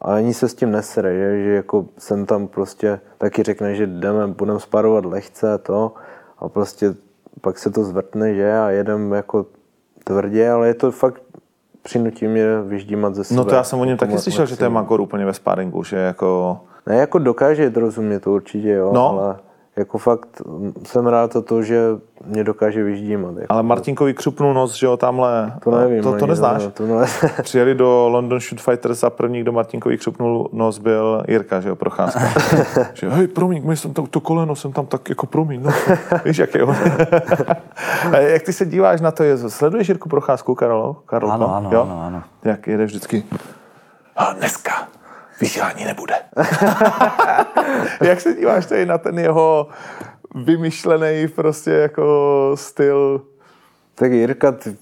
a 0.00 0.14
ani 0.14 0.34
se 0.34 0.48
s 0.48 0.54
tím 0.54 0.70
nesere, 0.70 1.14
že, 1.14 1.44
že 1.44 1.50
jako 1.50 1.86
jsem 1.98 2.26
tam 2.26 2.48
prostě 2.48 3.00
taky 3.18 3.42
řekne, 3.42 3.74
že 3.74 3.86
jdeme, 3.86 4.26
budeme 4.26 4.60
spárovat 4.60 5.04
lehce 5.04 5.52
a 5.52 5.58
to 5.58 5.94
a 6.38 6.48
prostě 6.48 6.94
pak 7.40 7.58
se 7.58 7.70
to 7.70 7.84
zvrtne, 7.84 8.34
že 8.34 8.58
a 8.58 8.70
jedem 8.70 9.12
jako 9.12 9.46
tvrdě, 10.04 10.50
ale 10.50 10.68
je 10.68 10.74
to 10.74 10.92
fakt 10.92 11.22
přinutí 11.86 12.28
mě 12.28 12.46
vyždímat 12.66 13.14
ze 13.14 13.24
sebe. 13.24 13.36
No 13.38 13.44
to 13.44 13.54
já 13.54 13.64
jsem 13.64 13.78
o 13.78 13.84
něm 13.84 13.96
taky 13.96 14.18
slyšel, 14.18 14.46
že 14.46 14.56
to 14.56 14.64
je 14.64 14.70
magor 14.70 15.00
úplně 15.00 15.24
ve 15.24 15.34
sparingu, 15.34 15.84
že 15.84 15.96
jako... 15.96 16.58
Ne, 16.86 16.96
jako 16.96 17.18
dokáže 17.18 17.70
to 17.70 17.80
rozumět, 17.80 18.20
to 18.20 18.32
určitě 18.32 18.68
jo, 18.70 18.90
No. 18.92 19.08
ale 19.08 19.36
jako 19.76 19.98
fakt 19.98 20.42
mm, 20.46 20.72
jsem 20.84 21.06
rád 21.06 21.32
za 21.32 21.42
to, 21.42 21.62
že 21.62 21.80
mě 22.24 22.44
dokáže 22.44 22.84
vyždímat. 22.84 23.36
Jako. 23.36 23.52
Ale 23.52 23.62
Martinkovi 23.62 24.14
křupnul 24.14 24.54
nos, 24.54 24.74
že 24.74 24.86
jo, 24.86 24.96
tamhle. 24.96 25.52
to 25.64 25.70
nevím. 25.70 26.02
To, 26.02 26.10
to 26.10 26.16
ani 26.16 26.26
neznáš? 26.26 26.64
ne, 26.64 26.70
To 26.70 26.86
ne. 26.86 27.06
Přijeli 27.42 27.74
do 27.74 28.08
London 28.08 28.40
Shoot 28.40 28.60
Fighters 28.60 29.04
a 29.04 29.10
první, 29.10 29.40
kdo 29.40 29.52
Martinkovi 29.52 29.98
křupnul 29.98 30.50
nos, 30.52 30.78
byl 30.78 31.22
Jirka, 31.28 31.60
že 31.60 31.68
jo, 31.68 31.76
Procházka. 31.76 32.20
že 32.94 33.08
hej, 33.08 33.26
promiň, 33.26 33.62
my 33.64 33.76
jsem 33.76 33.94
tam, 33.94 34.06
to 34.06 34.20
koleno 34.20 34.56
jsem 34.56 34.72
tam 34.72 34.86
tak 34.86 35.08
jako 35.08 35.26
promiň, 35.26 35.62
no. 35.62 35.70
Víš, 36.24 36.38
jak 36.38 36.54
je 36.54 36.64
on. 36.64 36.76
A 38.12 38.16
jak 38.16 38.42
ty 38.42 38.52
se 38.52 38.66
díváš 38.66 39.00
na 39.00 39.10
to, 39.10 39.22
je, 39.22 39.38
sleduješ 39.38 39.88
Jirku 39.88 40.08
Procházku, 40.08 40.54
Karolo? 40.54 40.94
Karolko? 41.06 41.34
Ano, 41.34 41.54
ano, 41.54 41.70
jo? 41.72 41.82
ano, 41.82 42.02
ano. 42.06 42.22
Jak 42.44 42.66
jede 42.66 42.84
vždycky. 42.84 43.24
A 44.16 44.32
dneska 44.32 44.85
vysílání 45.40 45.84
nebude. 45.84 46.14
jak 48.00 48.20
se 48.20 48.34
díváš 48.34 48.66
tady 48.66 48.86
na 48.86 48.98
ten 48.98 49.18
jeho 49.18 49.68
vymyšlený 50.34 51.28
prostě 51.28 51.70
jako 51.70 52.52
styl 52.54 53.22
tak 53.94 54.12
Jirka 54.12 54.52
ty, 54.52 54.76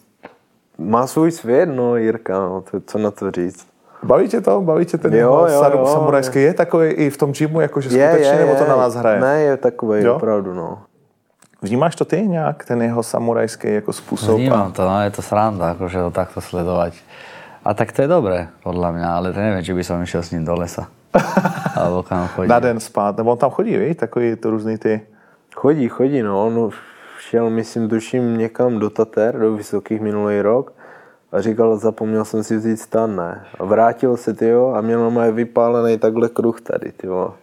má 0.78 1.06
svůj 1.06 1.30
svět, 1.30 1.66
no 1.66 1.96
Jirka, 1.96 2.38
no, 2.38 2.60
to, 2.70 2.80
co 2.80 2.98
na 2.98 3.10
to 3.10 3.30
říct. 3.30 3.66
Baví 4.02 4.28
tě 4.28 4.40
to? 4.40 4.60
Baví 4.60 4.84
tě 4.84 4.98
ten 4.98 5.12
Jo, 5.12 5.18
jeho 5.18 5.48
jo, 5.48 5.78
jo. 5.78 5.86
samurajský? 5.86 6.42
Je 6.42 6.54
takový 6.54 6.88
i 6.90 7.10
v 7.10 7.16
tom 7.16 7.32
gymu, 7.32 7.60
jako 7.60 7.80
že 7.80 7.98
Je, 7.98 8.08
skutečně, 8.08 8.32
je, 8.32 8.46
nebo 8.46 8.54
to 8.54 8.68
na 8.68 8.76
vás 8.76 8.94
hraje? 8.94 9.20
Ne, 9.20 9.40
je 9.40 9.56
takový 9.56 10.02
Jo? 10.04 10.14
opravdu, 10.14 10.54
no. 10.54 10.82
Vnímáš 11.62 11.96
to 11.96 12.04
ty 12.04 12.22
nějak, 12.22 12.64
ten 12.64 12.82
jeho 12.82 13.02
samurajský 13.02 13.74
jako 13.74 13.92
způsob? 13.92 14.36
Vnímam 14.36 14.72
to, 14.72 14.88
no, 14.88 15.02
je 15.02 15.10
to 15.10 15.22
sranda, 15.22 15.70
akože 15.70 15.98
ho 15.98 16.10
takto 16.10 16.40
sledovať. 16.40 16.94
A 17.64 17.74
tak 17.74 17.96
to 17.96 18.04
je 18.04 18.08
dobré, 18.12 18.52
podľa 18.60 18.92
mňa, 18.92 19.08
ale 19.08 19.32
to 19.32 19.40
neviem, 19.40 19.64
či 19.64 19.72
by 19.72 19.80
som 19.80 20.04
išiel 20.04 20.20
s 20.20 20.36
ním 20.36 20.44
do 20.44 20.52
lesa. 20.52 20.92
Alebo 21.80 22.04
kam 22.04 22.28
chodí. 22.28 22.48
Na 22.48 22.60
den 22.60 22.76
spát, 22.76 23.16
nebo 23.16 23.32
on 23.32 23.40
tam 23.40 23.50
chodí, 23.50 23.72
víš, 23.76 23.96
takový 23.96 24.36
to 24.36 24.50
různý 24.50 24.76
ty... 24.78 25.00
Chodí, 25.54 25.88
chodí, 25.88 26.22
no. 26.22 26.46
On 26.46 26.70
šel, 27.18 27.50
myslím, 27.50 27.88
tuším 27.88 28.38
někam 28.38 28.78
do 28.78 28.90
Tater, 28.90 29.38
do 29.38 29.56
Vysokých 29.56 30.00
minulý 30.00 30.40
rok 30.40 30.72
a 31.32 31.40
říkal, 31.40 31.76
zapomněl 31.76 32.24
jsem 32.24 32.44
si 32.44 32.56
vzít 32.56 32.76
stan, 32.76 33.16
ne. 33.16 33.44
A 33.58 33.64
vrátil 33.64 34.16
se, 34.16 34.34
tyjo, 34.34 34.72
a 34.76 34.80
měl 34.80 35.00
normálně 35.00 35.32
vypálený 35.32 35.98
takhle 35.98 36.28
kruh 36.28 36.60
tady, 36.60 36.92
tyjo. 36.92 37.34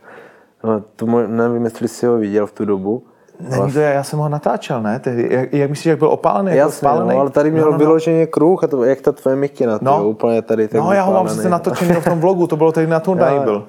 No, 0.64 0.84
to 0.96 1.06
nevím, 1.28 1.64
jestli 1.66 1.88
jsi 1.88 2.06
ho 2.06 2.18
viděl 2.18 2.48
v 2.48 2.52
tu 2.52 2.66
dobu. 2.66 3.04
Není 3.49 3.71
to, 3.71 3.80
já 3.80 4.04
jsem 4.04 4.19
ho 4.19 4.30
natáčel, 4.30 4.82
ne? 4.82 4.99
Tehdy, 4.99 5.27
jak, 5.32 5.54
jak 5.54 5.69
myslíš, 5.69 5.86
jak 5.86 5.99
byl 5.99 6.08
opálený, 6.08 6.58
Jasně, 6.58 6.77
spálený? 6.77 7.10
no, 7.15 7.19
ale 7.21 7.30
tady 7.30 7.51
měl 7.51 7.65
no, 7.65 7.71
no, 7.71 7.77
no. 7.77 7.77
vyloženě 7.77 8.25
kruh, 8.25 8.63
a 8.63 8.67
to, 8.67 8.84
jak 8.84 9.01
ta 9.01 9.12
tvoje 9.12 9.36
mikina, 9.36 9.80
No. 9.82 9.97
no. 9.97 10.10
úplně 10.10 10.41
tady. 10.41 10.67
tak 10.67 10.82
No, 10.82 10.91
já 10.93 11.04
ho 11.04 11.13
mám 11.13 11.30
sice 11.30 11.49
natočený 11.49 11.93
v 11.93 12.04
tom 12.04 12.19
vlogu, 12.19 12.47
to 12.47 12.58
bylo 12.58 12.71
tady 12.71 12.88
na 12.88 13.01
jo. 13.08 13.41
byl. 13.43 13.67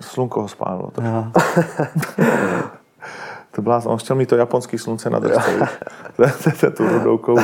Slunko 0.00 0.42
ho 0.42 0.48
spálilo. 0.48 0.90
To, 3.56 3.62
to 3.62 3.62
byla, 3.62 3.82
on 3.86 3.98
chtěl 3.98 4.16
mít 4.16 4.28
to 4.28 4.36
japonský 4.36 4.78
slunce 4.78 5.10
na 5.10 5.18
držce, 5.18 6.70
tu 6.70 6.88
rudou 6.88 7.18
koulu. 7.18 7.40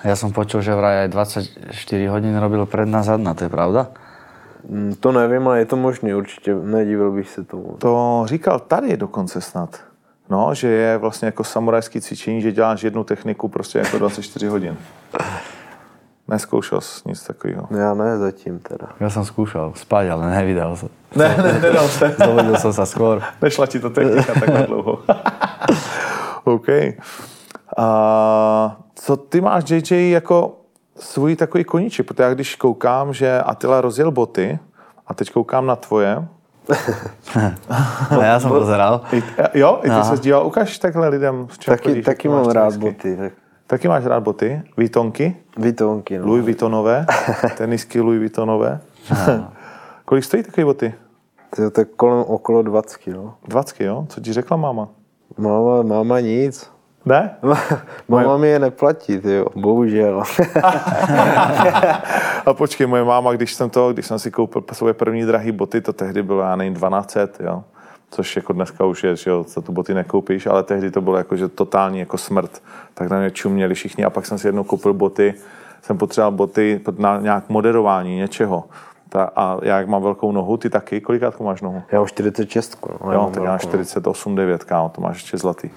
Ja 0.00 0.16
som 0.16 0.32
počul, 0.32 0.64
že 0.64 0.72
vraj 0.72 1.04
aj 1.04 1.08
24 1.12 2.08
hodín 2.08 2.32
robil 2.40 2.64
predná 2.64 3.04
zadná, 3.04 3.36
to 3.36 3.44
je 3.44 3.52
pravda? 3.52 3.92
Mm, 4.64 4.96
To 4.96 5.12
nevím, 5.12 5.44
ale 5.48 5.58
je 5.60 5.66
to 5.68 5.76
možný 5.76 6.14
určitě, 6.16 6.54
nedivil 6.56 7.12
bych 7.12 7.28
se 7.28 7.44
tomu. 7.44 7.76
To 7.78 8.22
říkal 8.24 8.58
tady 8.64 8.96
dokonce 8.96 9.40
snad. 9.40 9.76
No, 10.30 10.54
že 10.54 10.68
je 10.68 10.98
vlastně 10.98 11.26
jako 11.26 11.44
samurajský 11.44 12.00
cvičení, 12.00 12.42
že 12.42 12.52
děláš 12.52 12.82
jednu 12.82 13.04
techniku 13.04 13.48
prostě 13.48 13.78
jako 13.78 13.98
24 13.98 14.46
hodin. 14.46 14.76
Neskoušel 16.28 16.80
jsi 16.80 17.02
nic 17.06 17.22
takového. 17.26 17.68
Já 17.70 17.94
ne 17.94 18.18
zatím 18.18 18.58
teda. 18.58 18.94
Ja 19.00 19.10
som 19.10 19.26
skúšal 19.26 19.74
spať, 19.74 20.14
ale 20.14 20.30
nevydal 20.30 20.78
sa. 20.78 20.86
Ne, 21.18 21.26
ne, 21.26 21.58
nedal 21.58 21.88
se. 21.90 22.14
Zobudil 22.14 22.54
som 22.62 22.70
sa 22.70 22.86
skôr. 22.86 23.18
Nešla 23.42 23.66
ti 23.66 23.82
to 23.82 23.90
technika 23.90 24.30
takhle 24.38 24.62
dlouho. 24.70 25.02
OK. 26.54 26.68
A 27.74 27.86
co 28.94 29.16
ty 29.16 29.40
máš, 29.40 29.70
JJ, 29.70 30.10
jako 30.10 30.62
svůj 30.96 31.36
takový 31.36 31.64
koníček? 31.64 32.06
Protože 32.06 32.22
já 32.22 32.34
když 32.34 32.56
koukám, 32.56 33.12
že 33.12 33.42
Attila 33.42 33.80
rozjel 33.80 34.10
boty 34.10 34.58
a 35.06 35.14
teď 35.14 35.32
koukám 35.32 35.66
na 35.66 35.76
tvoje, 35.76 36.28
A 38.20 38.24
ja 38.24 38.40
som 38.40 38.50
pozeral. 38.50 39.00
Jo, 39.54 39.78
i 39.82 39.88
ty 39.88 39.90
Aha. 39.90 40.04
se 40.04 40.22
díval, 40.22 40.46
ukáž 40.46 40.78
takhle 40.78 41.08
lidem, 41.08 41.46
v 41.46 41.58
čem 41.58 41.72
Taky, 41.72 41.88
chodíš, 41.88 42.04
taky 42.04 42.28
mám 42.28 42.46
rád 42.48 42.74
tenisky. 42.74 42.80
boty. 42.80 43.16
Tak 43.16 43.32
Taky 43.66 43.88
máš 43.88 44.04
rád 44.04 44.20
boty? 44.22 44.62
Výtonky? 44.76 45.36
Vytonky, 45.56 46.18
no. 46.18 46.26
Louis 46.26 46.42
Vuittonové? 46.44 47.06
Tenisky 47.56 48.00
Louis 48.00 48.18
Vuittonové? 48.18 48.80
Kolik 50.04 50.24
stojí 50.24 50.42
takové 50.42 50.64
boty? 50.64 50.94
To, 51.56 51.70
tak 51.70 51.88
kolem 51.96 52.24
okolo 52.26 52.62
20, 52.62 53.06
no. 53.06 53.34
20, 53.48 53.80
jo? 53.80 54.06
Co 54.08 54.20
ti 54.20 54.32
řekla 54.32 54.56
máma? 54.56 54.88
Máma, 55.38 55.82
máma 55.82 56.20
nic. 56.20 56.70
Ne? 57.04 57.36
Máma 58.08 58.36
mi 58.36 58.48
je 58.48 58.58
neplatí, 58.58 59.20
jo. 59.24 59.46
bohužel. 59.54 60.22
A 62.46 62.54
počkej, 62.54 62.86
moje 62.86 63.04
máma, 63.04 63.32
když 63.32 63.54
jsem 63.54 63.70
to, 63.70 63.92
když 63.92 64.06
jsem 64.06 64.18
si 64.18 64.30
koupil 64.30 64.64
svoje 64.72 64.94
první 64.94 65.24
drahé 65.24 65.52
boty, 65.52 65.80
to 65.80 65.92
tehdy 65.92 66.22
bylo, 66.22 66.40
já 66.40 66.56
nevím, 66.56 66.74
1200, 66.74 67.44
jo. 67.44 67.64
Což 68.10 68.36
jako 68.36 68.52
dneska 68.52 68.84
už 68.84 69.04
je, 69.04 69.16
že 69.16 69.30
jo, 69.30 69.44
za 69.48 69.60
tu 69.60 69.72
boty 69.72 69.94
nekoupíš, 69.94 70.46
ale 70.46 70.62
tehdy 70.62 70.90
to 70.90 71.00
bylo 71.00 71.16
jako, 71.16 71.36
že 71.36 71.48
totální 71.48 71.98
jako 71.98 72.18
smrt. 72.18 72.62
Tak 72.94 73.10
na 73.10 73.18
mě 73.18 73.30
čuměli 73.30 73.74
všichni 73.74 74.04
a 74.04 74.10
pak 74.10 74.26
jsem 74.26 74.38
si 74.38 74.48
jednou 74.48 74.64
koupil 74.64 74.92
boty, 74.92 75.34
jsem 75.82 75.98
potřeboval 75.98 76.32
boty 76.32 76.80
na 76.98 77.20
nějak 77.20 77.48
moderování 77.48 78.16
něčeho. 78.16 78.64
Ta, 79.08 79.30
a 79.36 79.58
já 79.62 79.78
jak 79.78 79.88
mám 79.88 80.02
velkou 80.02 80.32
nohu, 80.32 80.56
ty 80.56 80.70
taky, 80.70 81.00
kolikátku 81.00 81.44
máš 81.44 81.62
nohu? 81.62 81.82
Já 81.92 81.98
mám 81.98 82.08
46, 82.08 82.86
no. 83.04 83.12
Jo, 83.12 83.20
mám 83.20 83.32
tak 83.32 83.42
já 83.42 83.50
mám 83.50 83.58
velkou, 83.58 83.76
no. 83.76 83.84
48, 83.84 84.34
9, 84.34 84.64
kámo, 84.64 84.88
to 84.88 85.00
máš 85.00 85.16
ještě 85.16 85.38
zlatý. 85.38 85.70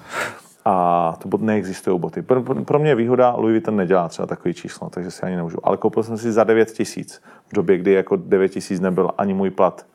A 0.64 1.14
to 1.22 1.28
bot 1.28 1.40
neexistují 1.42 1.98
boty. 2.00 2.22
Pro, 2.22 2.42
pro- 2.42 2.78
mě 2.78 2.90
je 2.90 2.94
výhoda, 2.94 3.30
Louis 3.30 3.52
Vuitton 3.52 3.76
nedělá 3.76 4.08
třeba 4.08 4.26
takový 4.26 4.54
číslo, 4.54 4.90
takže 4.90 5.10
si 5.10 5.22
ani 5.22 5.36
nemůžu. 5.36 5.58
Ale 5.62 5.76
koupil 5.76 6.02
jsem 6.02 6.18
si 6.18 6.32
za 6.32 6.44
9 6.44 6.70
tisíc, 6.70 7.22
v 7.48 7.54
době, 7.54 7.78
kdy 7.78 7.92
jako 7.92 8.16
9 8.16 8.48
tisíc 8.48 8.80
nebyl 8.80 9.10
ani 9.18 9.34
můj 9.34 9.50
plat. 9.50 9.86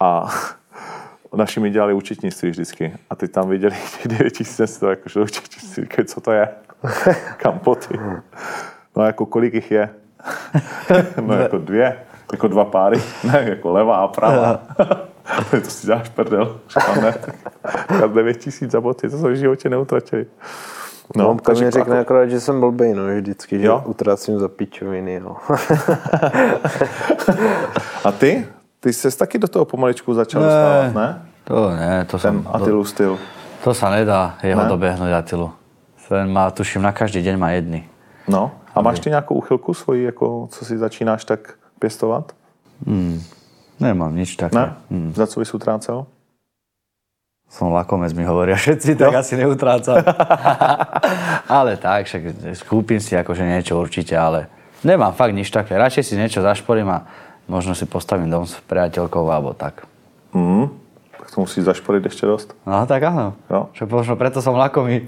A 0.00 0.28
naši 1.36 1.60
mi 1.60 1.70
dělali 1.70 1.94
účetnictví 1.94 2.50
vždycky. 2.50 2.94
A 3.10 3.16
ty 3.16 3.28
tam 3.28 3.48
viděli 3.48 3.74
těch 4.02 4.08
9 4.18 4.30
tisíc, 4.30 4.56
jsem 4.56 4.66
si 4.66 4.80
to 4.80 4.90
jako 4.90 5.08
šel 5.08 5.22
účetnictví, 5.22 5.82
říkali, 5.82 6.06
co 6.08 6.20
to 6.20 6.32
je? 6.32 6.48
Kam 7.36 7.60
boty? 7.64 7.98
No 8.96 9.04
jako 9.04 9.26
kolik 9.26 9.54
jich 9.54 9.70
je? 9.70 9.90
No 11.20 11.34
jako 11.34 11.58
dvě, 11.58 11.98
jako 12.32 12.48
dva 12.48 12.64
páry, 12.64 13.02
ne, 13.24 13.44
jako 13.48 13.72
levá 13.72 13.96
a 13.96 14.08
pravá. 14.08 14.60
To 15.50 15.70
si 15.70 15.86
děláš 15.86 16.08
prdel. 16.08 16.56
Říkám, 16.68 17.02
ne, 17.04 17.14
tak 18.00 18.12
9 18.12 18.36
tisíc 18.36 18.70
za 18.70 18.80
boty, 18.80 19.10
to 19.10 19.18
jsem 19.18 19.32
v 19.32 19.36
životě 19.36 19.68
neutratili. 19.68 20.26
No, 21.16 21.36
takže 21.42 21.60
mi 21.60 21.66
jako- 21.66 21.78
řekne 21.78 22.00
akorát, 22.00 22.26
že 22.26 22.40
jsem 22.40 22.60
blbej, 22.60 22.94
no, 22.94 23.02
vždycky, 23.06 23.58
že 23.58 23.66
Jo? 23.66 23.82
utracím 23.86 24.38
za 24.38 24.48
pičoviny, 24.48 25.20
no. 25.20 25.36
A 28.04 28.12
ty? 28.12 28.46
Ty 28.80 28.92
jsi 28.92 29.18
taky 29.18 29.38
do 29.38 29.48
toho 29.48 29.64
pomaličku 29.64 30.14
začal 30.14 30.42
Ne. 30.42 30.46
dostávat, 30.48 30.94
ne? 30.94 31.22
To 31.44 31.70
ne, 31.70 32.04
to 32.10 32.18
Ten 32.18 32.42
som... 32.42 32.54
Attilu 32.54 32.84
styl. 32.84 33.18
To 33.64 33.74
sa 33.74 33.90
nedá 33.90 34.34
jeho 34.42 34.62
Ne? 34.62 34.68
dobehnúť 34.70 35.10
Atilu. 35.10 35.50
Ten 36.08 36.30
má, 36.30 36.50
tuším, 36.50 36.82
na 36.86 36.92
každý 36.94 37.22
deň 37.22 37.34
má 37.38 37.50
jedny. 37.50 37.82
No. 38.30 38.50
A 38.74 38.82
máš 38.82 39.00
ty 39.00 39.10
nějakou 39.10 39.34
uchylku 39.34 39.74
svoji, 39.74 40.04
jako 40.04 40.46
co 40.50 40.64
si 40.64 40.78
začínáš 40.78 41.24
tak 41.24 41.54
pěstovat? 41.78 42.32
Nemám 43.80 44.16
nič 44.16 44.36
také. 44.36 44.56
Ne? 44.56 44.64
Hmm. 44.90 45.10
Za 45.12 45.26
co 45.26 45.40
bys 45.40 45.54
utrácel? 45.54 46.06
Som 47.46 47.70
lakomec, 47.70 48.10
mi 48.10 48.26
hovoria 48.26 48.58
všetci, 48.58 48.98
tak 48.98 49.14
asi 49.22 49.38
neutrácam. 49.38 50.02
ale 51.58 51.78
tak, 51.78 52.10
však 52.10 52.22
kúpim 52.66 52.98
si 52.98 53.14
akože 53.14 53.46
niečo 53.46 53.78
určite, 53.78 54.18
ale 54.18 54.50
nemám 54.82 55.14
fakt 55.14 55.30
nič 55.30 55.54
také. 55.54 55.78
Radšej 55.78 56.02
si 56.02 56.14
niečo 56.18 56.42
zašporím 56.42 56.90
a 56.90 57.06
možno 57.46 57.78
si 57.78 57.86
postavím 57.86 58.26
dom 58.26 58.50
s 58.50 58.58
priateľkou 58.66 59.22
alebo 59.30 59.54
tak. 59.54 59.86
Hmm. 60.34 60.74
Tak 61.18 61.34
to 61.34 61.40
musíš 61.40 61.64
zašporit 61.64 62.04
ještě 62.04 62.26
dost. 62.26 62.54
No 62.66 62.86
tak 62.86 63.02
áno. 63.02 63.34
Jo. 63.50 63.66
Však 63.72 63.90
možno 63.90 64.14
preto 64.16 64.42
som 64.42 64.54
lakomý. 64.54 65.06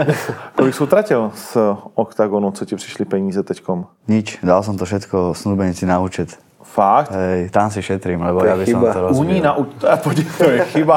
Kolik 0.56 0.74
jsi 0.74 0.82
utratil 0.82 1.30
z 1.34 1.56
oktagonu, 1.94 2.50
co 2.50 2.64
ti 2.64 2.76
přišli 2.76 3.04
peníze 3.04 3.42
teďkom? 3.42 3.86
nič, 4.08 4.38
dal 4.42 4.62
som 4.62 4.78
to 4.78 4.84
všetko 4.84 5.34
snúbenici 5.34 5.86
na 5.86 6.02
účet. 6.02 6.38
Fakt? 6.70 7.10
Hej, 7.10 7.50
tam 7.50 7.70
si 7.70 7.82
šetrím, 7.82 8.22
lebo 8.22 8.40
To 8.40 8.46
je 8.46 8.50
ja 8.50 8.56
by 8.56 8.64
som 8.66 8.80
chyba. 8.80 8.92
to 8.94 8.98
U 9.00 9.02
rozvíjel. 9.10 9.34
ní 9.34 9.40
na 9.42 9.52
u- 9.58 9.66
podívej, 10.06 10.32
to 10.38 10.44
je 10.50 10.60
chyba. 10.70 10.96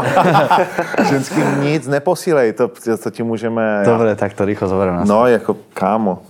Ženský 1.09 1.41
nic 1.65 1.87
neposílej, 1.87 2.53
to, 2.53 2.69
to 3.03 3.09
ti 3.11 3.23
můžeme... 3.23 3.81
Dobre, 3.85 4.15
tak 4.15 4.33
to 4.33 4.45
rýchlo 4.45 4.67
zoberiem 4.69 4.95
na 4.95 5.03
No, 5.03 5.27
jako 5.27 5.57
kámo. 5.73 6.21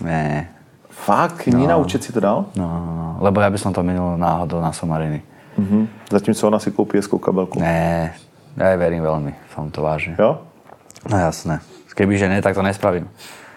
Ne, 0.00 0.48
Fakt? 0.90 1.46
Ní 1.46 1.66
na 1.66 1.76
účet 1.76 2.04
si 2.04 2.12
to 2.12 2.20
dal? 2.20 2.44
no, 2.56 2.64
no, 2.68 2.92
no, 2.96 3.16
lebo 3.20 3.40
ja 3.40 3.48
by 3.52 3.58
som 3.60 3.72
to 3.72 3.80
minul 3.84 4.16
náhodou 4.20 4.60
na 4.60 4.72
somariny. 4.72 5.22
Mhm. 5.60 5.88
Zatímco 6.12 6.46
ona 6.48 6.58
si 6.60 6.70
koupí 6.72 6.96
hezkou 6.96 7.18
kabelku. 7.20 7.60
Ne, 7.60 8.12
ja 8.56 8.64
jej 8.68 8.76
verím 8.80 9.00
veľmi, 9.04 9.32
som 9.56 9.68
to 9.72 9.80
vážne. 9.84 10.16
Jo? 10.20 10.40
No 11.08 11.16
jasné. 11.20 11.60
Kebyže 11.96 12.28
ne, 12.28 12.40
tak 12.44 12.52
to 12.56 12.60
nespravím. 12.64 13.08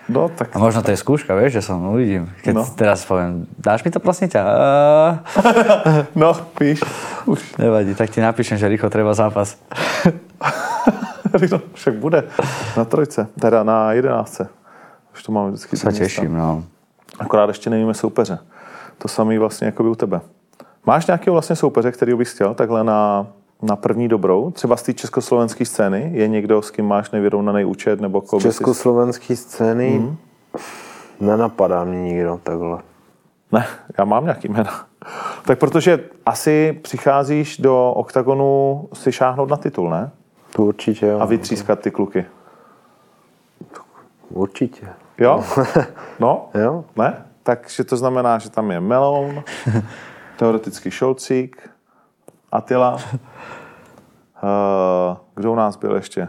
No, 0.09 0.27
tak 0.29 0.51
A 0.55 0.59
možno 0.59 0.83
to 0.83 0.91
je 0.91 0.99
skúška, 0.99 1.31
vieš, 1.31 1.63
že 1.63 1.71
som 1.71 1.79
uvidím. 1.87 2.27
Keď 2.43 2.53
No. 2.55 2.63
teraz 2.75 3.07
poviem, 3.07 3.47
dáš 3.55 3.83
mi 3.87 3.91
to 3.91 4.03
prosím 4.03 4.27
ťa? 4.27 4.41
No, 6.19 6.35
víš, 6.59 6.83
už. 7.25 7.55
Nevadí, 7.57 7.95
tak 7.95 8.09
ti 8.11 8.19
napíšem, 8.19 8.57
že 8.59 8.67
rýchlo 8.67 8.89
treba 8.91 9.13
zápas. 9.15 9.55
No, 11.51 11.57
však 11.73 11.97
bude 11.97 12.23
na 12.77 12.85
trojce, 12.85 13.25
teda 13.41 13.63
na 13.63 13.91
jedenáctce. 13.97 14.47
Už 15.13 15.23
to 15.23 15.31
máme 15.31 15.49
vždycky. 15.49 15.77
Sa 15.77 15.89
teším, 15.89 16.29
no. 16.37 16.61
Akorát 17.19 17.49
ještě 17.49 17.69
nevíme 17.69 17.93
soupeře. 17.93 18.37
To 18.97 19.07
samý 19.07 19.37
vlastně 19.37 19.65
jako 19.65 19.83
by 19.83 19.89
u 19.89 19.95
tebe. 19.95 20.21
Máš 20.85 21.07
nějakého 21.07 21.33
vlastně 21.33 21.55
soupeře, 21.55 21.91
který 21.91 22.13
bys 22.13 22.33
chtěl 22.33 22.53
takhle 22.53 22.83
na, 22.83 23.27
na 23.63 23.75
první 23.75 24.07
dobrou? 24.07 24.51
Třeba 24.51 24.77
z 24.77 24.83
té 24.83 24.93
československé 24.93 25.65
scény? 25.65 26.11
Je 26.13 26.27
někdo, 26.27 26.61
s 26.61 26.71
kým 26.71 26.85
máš 26.87 27.11
nevyrovnaný 27.11 27.65
účet? 27.65 28.01
Nebo 28.01 28.21
koho 28.21 28.39
Československé 28.41 29.35
scény 29.35 29.99
Mhm. 29.99 30.15
nenapadá 31.19 31.83
mě 31.83 32.01
nikdo 32.01 32.39
takhle. 32.43 32.77
Ne, 33.51 33.65
já 33.97 34.05
mám 34.05 34.23
nějaký 34.23 34.47
jména. 34.47 34.85
Tak 35.45 35.59
protože 35.59 36.03
asi 36.25 36.79
přicházíš 36.81 37.57
do 37.57 37.91
oktagonu 37.91 38.83
si 38.93 39.11
šáhnout 39.11 39.49
na 39.49 39.57
titul, 39.57 39.89
ne? 39.89 40.11
To 40.55 40.63
určitě 40.63 41.05
jo. 41.05 41.19
A 41.19 41.25
vytřískat 41.25 41.79
ty 41.79 41.91
kluky. 41.91 42.25
Určitě. 44.29 44.87
Jo? 45.17 45.43
No? 46.19 46.49
Jo. 46.63 46.85
Ne? 46.95 47.25
Takže 47.43 47.83
to 47.83 47.97
znamená, 47.97 48.37
že 48.39 48.49
tam 48.49 48.71
je 48.71 48.79
Meloun, 48.79 49.43
teoreticky 50.37 50.91
Šolcík, 50.91 51.69
Atila. 52.53 52.93
Uh, 52.93 52.99
kdo 55.35 55.51
u 55.51 55.55
nás 55.55 55.77
byl 55.77 55.95
ještě? 55.95 56.27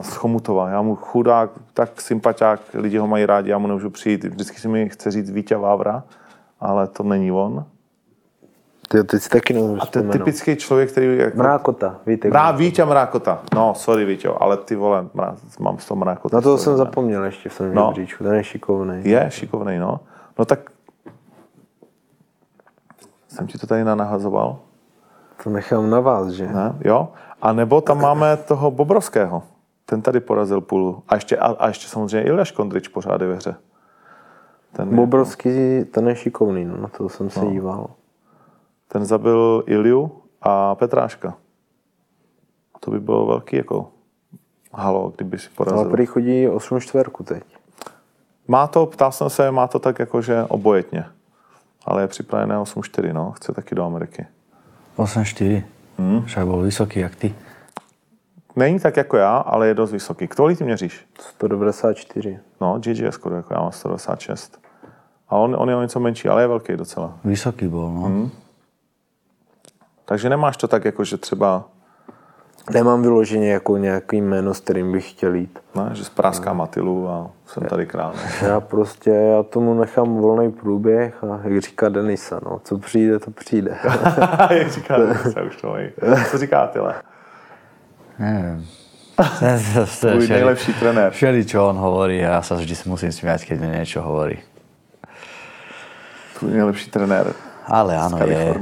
Z 0.00 0.14
Chomutova. 0.14 0.68
Já 0.68 0.82
mu 0.82 0.96
chudák, 0.96 1.50
tak 1.74 2.00
sympatiák, 2.00 2.60
lidi 2.74 2.98
ho 2.98 3.06
mají 3.06 3.26
rádi, 3.26 3.50
já 3.50 3.58
mu 3.58 3.66
nemůžu 3.66 3.90
přijít. 3.90 4.24
Vždycky 4.24 4.60
si 4.60 4.68
mi 4.68 4.88
chce 4.88 5.10
říct 5.10 5.30
Vítě 5.30 5.56
Vávra, 5.56 6.02
ale 6.60 6.86
to 6.86 7.02
není 7.02 7.32
on. 7.32 7.64
Ty, 8.88 9.04
teď 9.04 9.22
si 9.22 9.28
taky 9.28 9.54
nemůžu 9.54 9.82
A 9.82 9.86
to 9.86 9.98
je 9.98 10.02
vzpomenout. 10.02 10.12
typický 10.12 10.56
člověk, 10.56 10.90
který... 10.92 11.18
Jako, 11.18 11.38
Mrákota, 11.38 11.96
víte. 12.06 12.28
Mrá, 12.28 12.50
Vítě 12.50 12.84
Mrákota. 12.84 13.38
No, 13.54 13.74
sorry 13.74 14.04
Víťo, 14.04 14.42
ale 14.42 14.56
ty 14.56 14.76
vole, 14.76 15.06
mrá, 15.14 15.36
mám 15.60 15.78
z 15.78 15.86
toho 15.88 15.98
Mrákota. 15.98 16.36
Na 16.36 16.40
to 16.40 16.58
jsem 16.58 16.76
zapomněl 16.76 17.24
ještě 17.24 17.48
v 17.48 17.58
tom 17.58 17.74
No. 17.74 17.86
žebříčku, 17.96 18.24
ten 18.24 18.34
je 18.34 18.44
šikovný. 18.44 19.00
Je 19.04 19.26
šikovný, 19.28 19.78
no. 19.78 20.00
No 20.38 20.44
tak 20.44 20.60
jsem 23.32 23.46
ti 23.46 23.58
to 23.58 23.66
tady 23.66 23.84
nanahazoval, 23.84 24.58
To 25.44 25.50
nechám 25.50 25.90
na 25.90 26.00
vás, 26.00 26.28
že? 26.28 26.46
ne? 26.46 26.74
Jo? 26.80 27.08
A 27.42 27.52
nebo 27.52 27.80
tam 27.80 28.00
máme 28.00 28.36
toho 28.36 28.70
Bobrovského. 28.70 29.42
Ten 29.86 30.02
tady 30.02 30.20
porazil 30.20 30.60
půl. 30.60 31.02
A 31.08 31.14
ještě, 31.14 31.36
a, 31.36 31.46
a 31.46 31.68
ještě 31.68 31.88
samozřejmě 31.88 32.28
Ilja 32.28 32.44
Škondrič 32.44 32.88
pořád 32.88 33.20
je 33.20 33.26
ve 33.26 33.34
hře. 33.34 33.54
Ten, 34.72 34.88
je- 34.90 34.96
Bobrovský, 34.96 35.84
ten 35.84 36.08
je 36.08 36.16
šikovný, 36.16 36.64
no, 36.64 36.76
na 36.76 36.88
to 36.88 37.08
jsem 37.08 37.30
se 37.30 37.46
díval. 37.46 37.90
ten 38.88 39.04
zabil 39.04 39.64
Ilju 39.66 40.12
a 40.42 40.74
Petráška. 40.74 41.34
To 42.80 42.90
by 42.90 43.00
bylo 43.00 43.26
velký 43.26 43.56
jako 43.56 43.88
halo, 44.72 45.12
kdyby 45.16 45.38
si 45.38 45.46
Ale 45.48 45.54
porazil. 45.56 45.90
prý 45.90 46.06
chodí 46.06 46.48
8 46.48 46.80
čtverku 46.80 47.24
teď. 47.24 47.44
Má 48.48 48.66
to, 48.66 48.86
ptal 48.86 49.12
jsem 49.12 49.30
se, 49.30 49.50
má 49.50 49.66
to 49.68 49.78
tak 49.78 49.98
jakože 49.98 50.44
obojetně. 50.48 51.04
Ale 51.86 52.02
je 52.02 52.08
připravené 52.08 52.56
8-4, 52.58 53.12
no. 53.12 53.32
Chce 53.32 53.52
taky 53.52 53.74
do 53.74 53.84
Ameriky. 53.84 54.26
8-4. 54.96 55.62
Hmm. 55.98 56.24
Však 56.24 56.46
bol 56.46 56.62
vysoký, 56.62 57.00
jak 57.00 57.16
ty. 57.16 57.34
není 58.56 58.80
tak 58.80 58.96
jako 58.96 59.16
já, 59.16 59.36
ale 59.36 59.68
je 59.68 59.74
dost 59.74 59.92
vysoký. 59.92 60.28
Kolik 60.28 60.58
ty 60.58 60.64
měříš? 60.64 61.06
194. 61.20 62.38
No, 62.60 62.78
GG 62.78 62.98
je 62.98 63.12
skoro 63.12 63.36
jako 63.36 63.54
já 63.54 63.60
mám 63.60 63.72
196. 63.72 64.60
A 65.28 65.36
on, 65.36 65.56
on 65.58 65.68
je 65.68 65.76
o 65.76 65.82
něco 65.82 66.00
menší, 66.00 66.28
ale 66.28 66.42
je 66.42 66.48
velký 66.48 66.76
docela. 66.76 67.18
Vysoký 67.24 67.68
bol, 67.68 67.92
no. 67.92 68.08
Mm. 68.08 68.30
Takže 70.04 70.28
nemáš 70.28 70.56
to 70.56 70.68
tak 70.68 70.84
jako, 70.84 71.04
že 71.04 71.16
třeba, 71.16 71.64
Nemám 72.70 73.02
vyloženě 73.02 73.52
jako 73.52 73.76
nějaký 73.76 74.20
jméno, 74.20 74.54
s 74.54 74.60
kterým 74.60 74.92
bych 74.92 75.10
chtěl 75.10 75.34
jít. 75.34 75.58
ne, 75.74 75.90
že 75.92 76.04
spráská 76.04 76.52
Matilu 76.52 77.08
a 77.08 77.30
jsem 77.46 77.62
tady 77.62 77.86
král. 77.86 78.12
Já 78.42 78.60
prostě, 78.60 79.10
já 79.10 79.42
tomu 79.42 79.74
nechám 79.74 80.14
volný 80.16 80.52
průběh 80.52 81.24
a 81.24 81.40
jak 81.44 81.60
říká 81.60 81.88
Denisa, 81.88 82.40
no, 82.44 82.60
co 82.64 82.78
přijde, 82.78 83.18
to 83.18 83.30
přijde. 83.30 83.76
Jak 84.50 84.70
říká, 84.70 84.94
se 85.32 85.42
už 85.42 85.56
to 85.56 85.68
mají. 85.70 85.90
Co 86.30 86.38
říká 86.38 86.66
Tyle? 86.66 86.94
Tvůj 90.00 90.20
všeli- 90.20 90.28
nejlepší 90.28 90.72
trenér. 90.74 91.12
Všeli, 91.12 91.44
čo 91.44 91.68
on 91.68 91.76
hovorí 91.76 92.24
a 92.24 92.40
ja 92.40 92.42
sa 92.42 92.56
vždy 92.56 92.74
musím 92.88 93.12
smiať, 93.12 93.44
keď 93.44 93.56
mi 93.60 93.68
niečo 93.68 94.00
hovorí. 94.00 94.40
Tvůj 96.38 96.50
nejlepší 96.56 96.90
trenér. 96.90 97.36
Ale 97.68 97.92
áno, 97.96 98.16
je. 98.24 98.54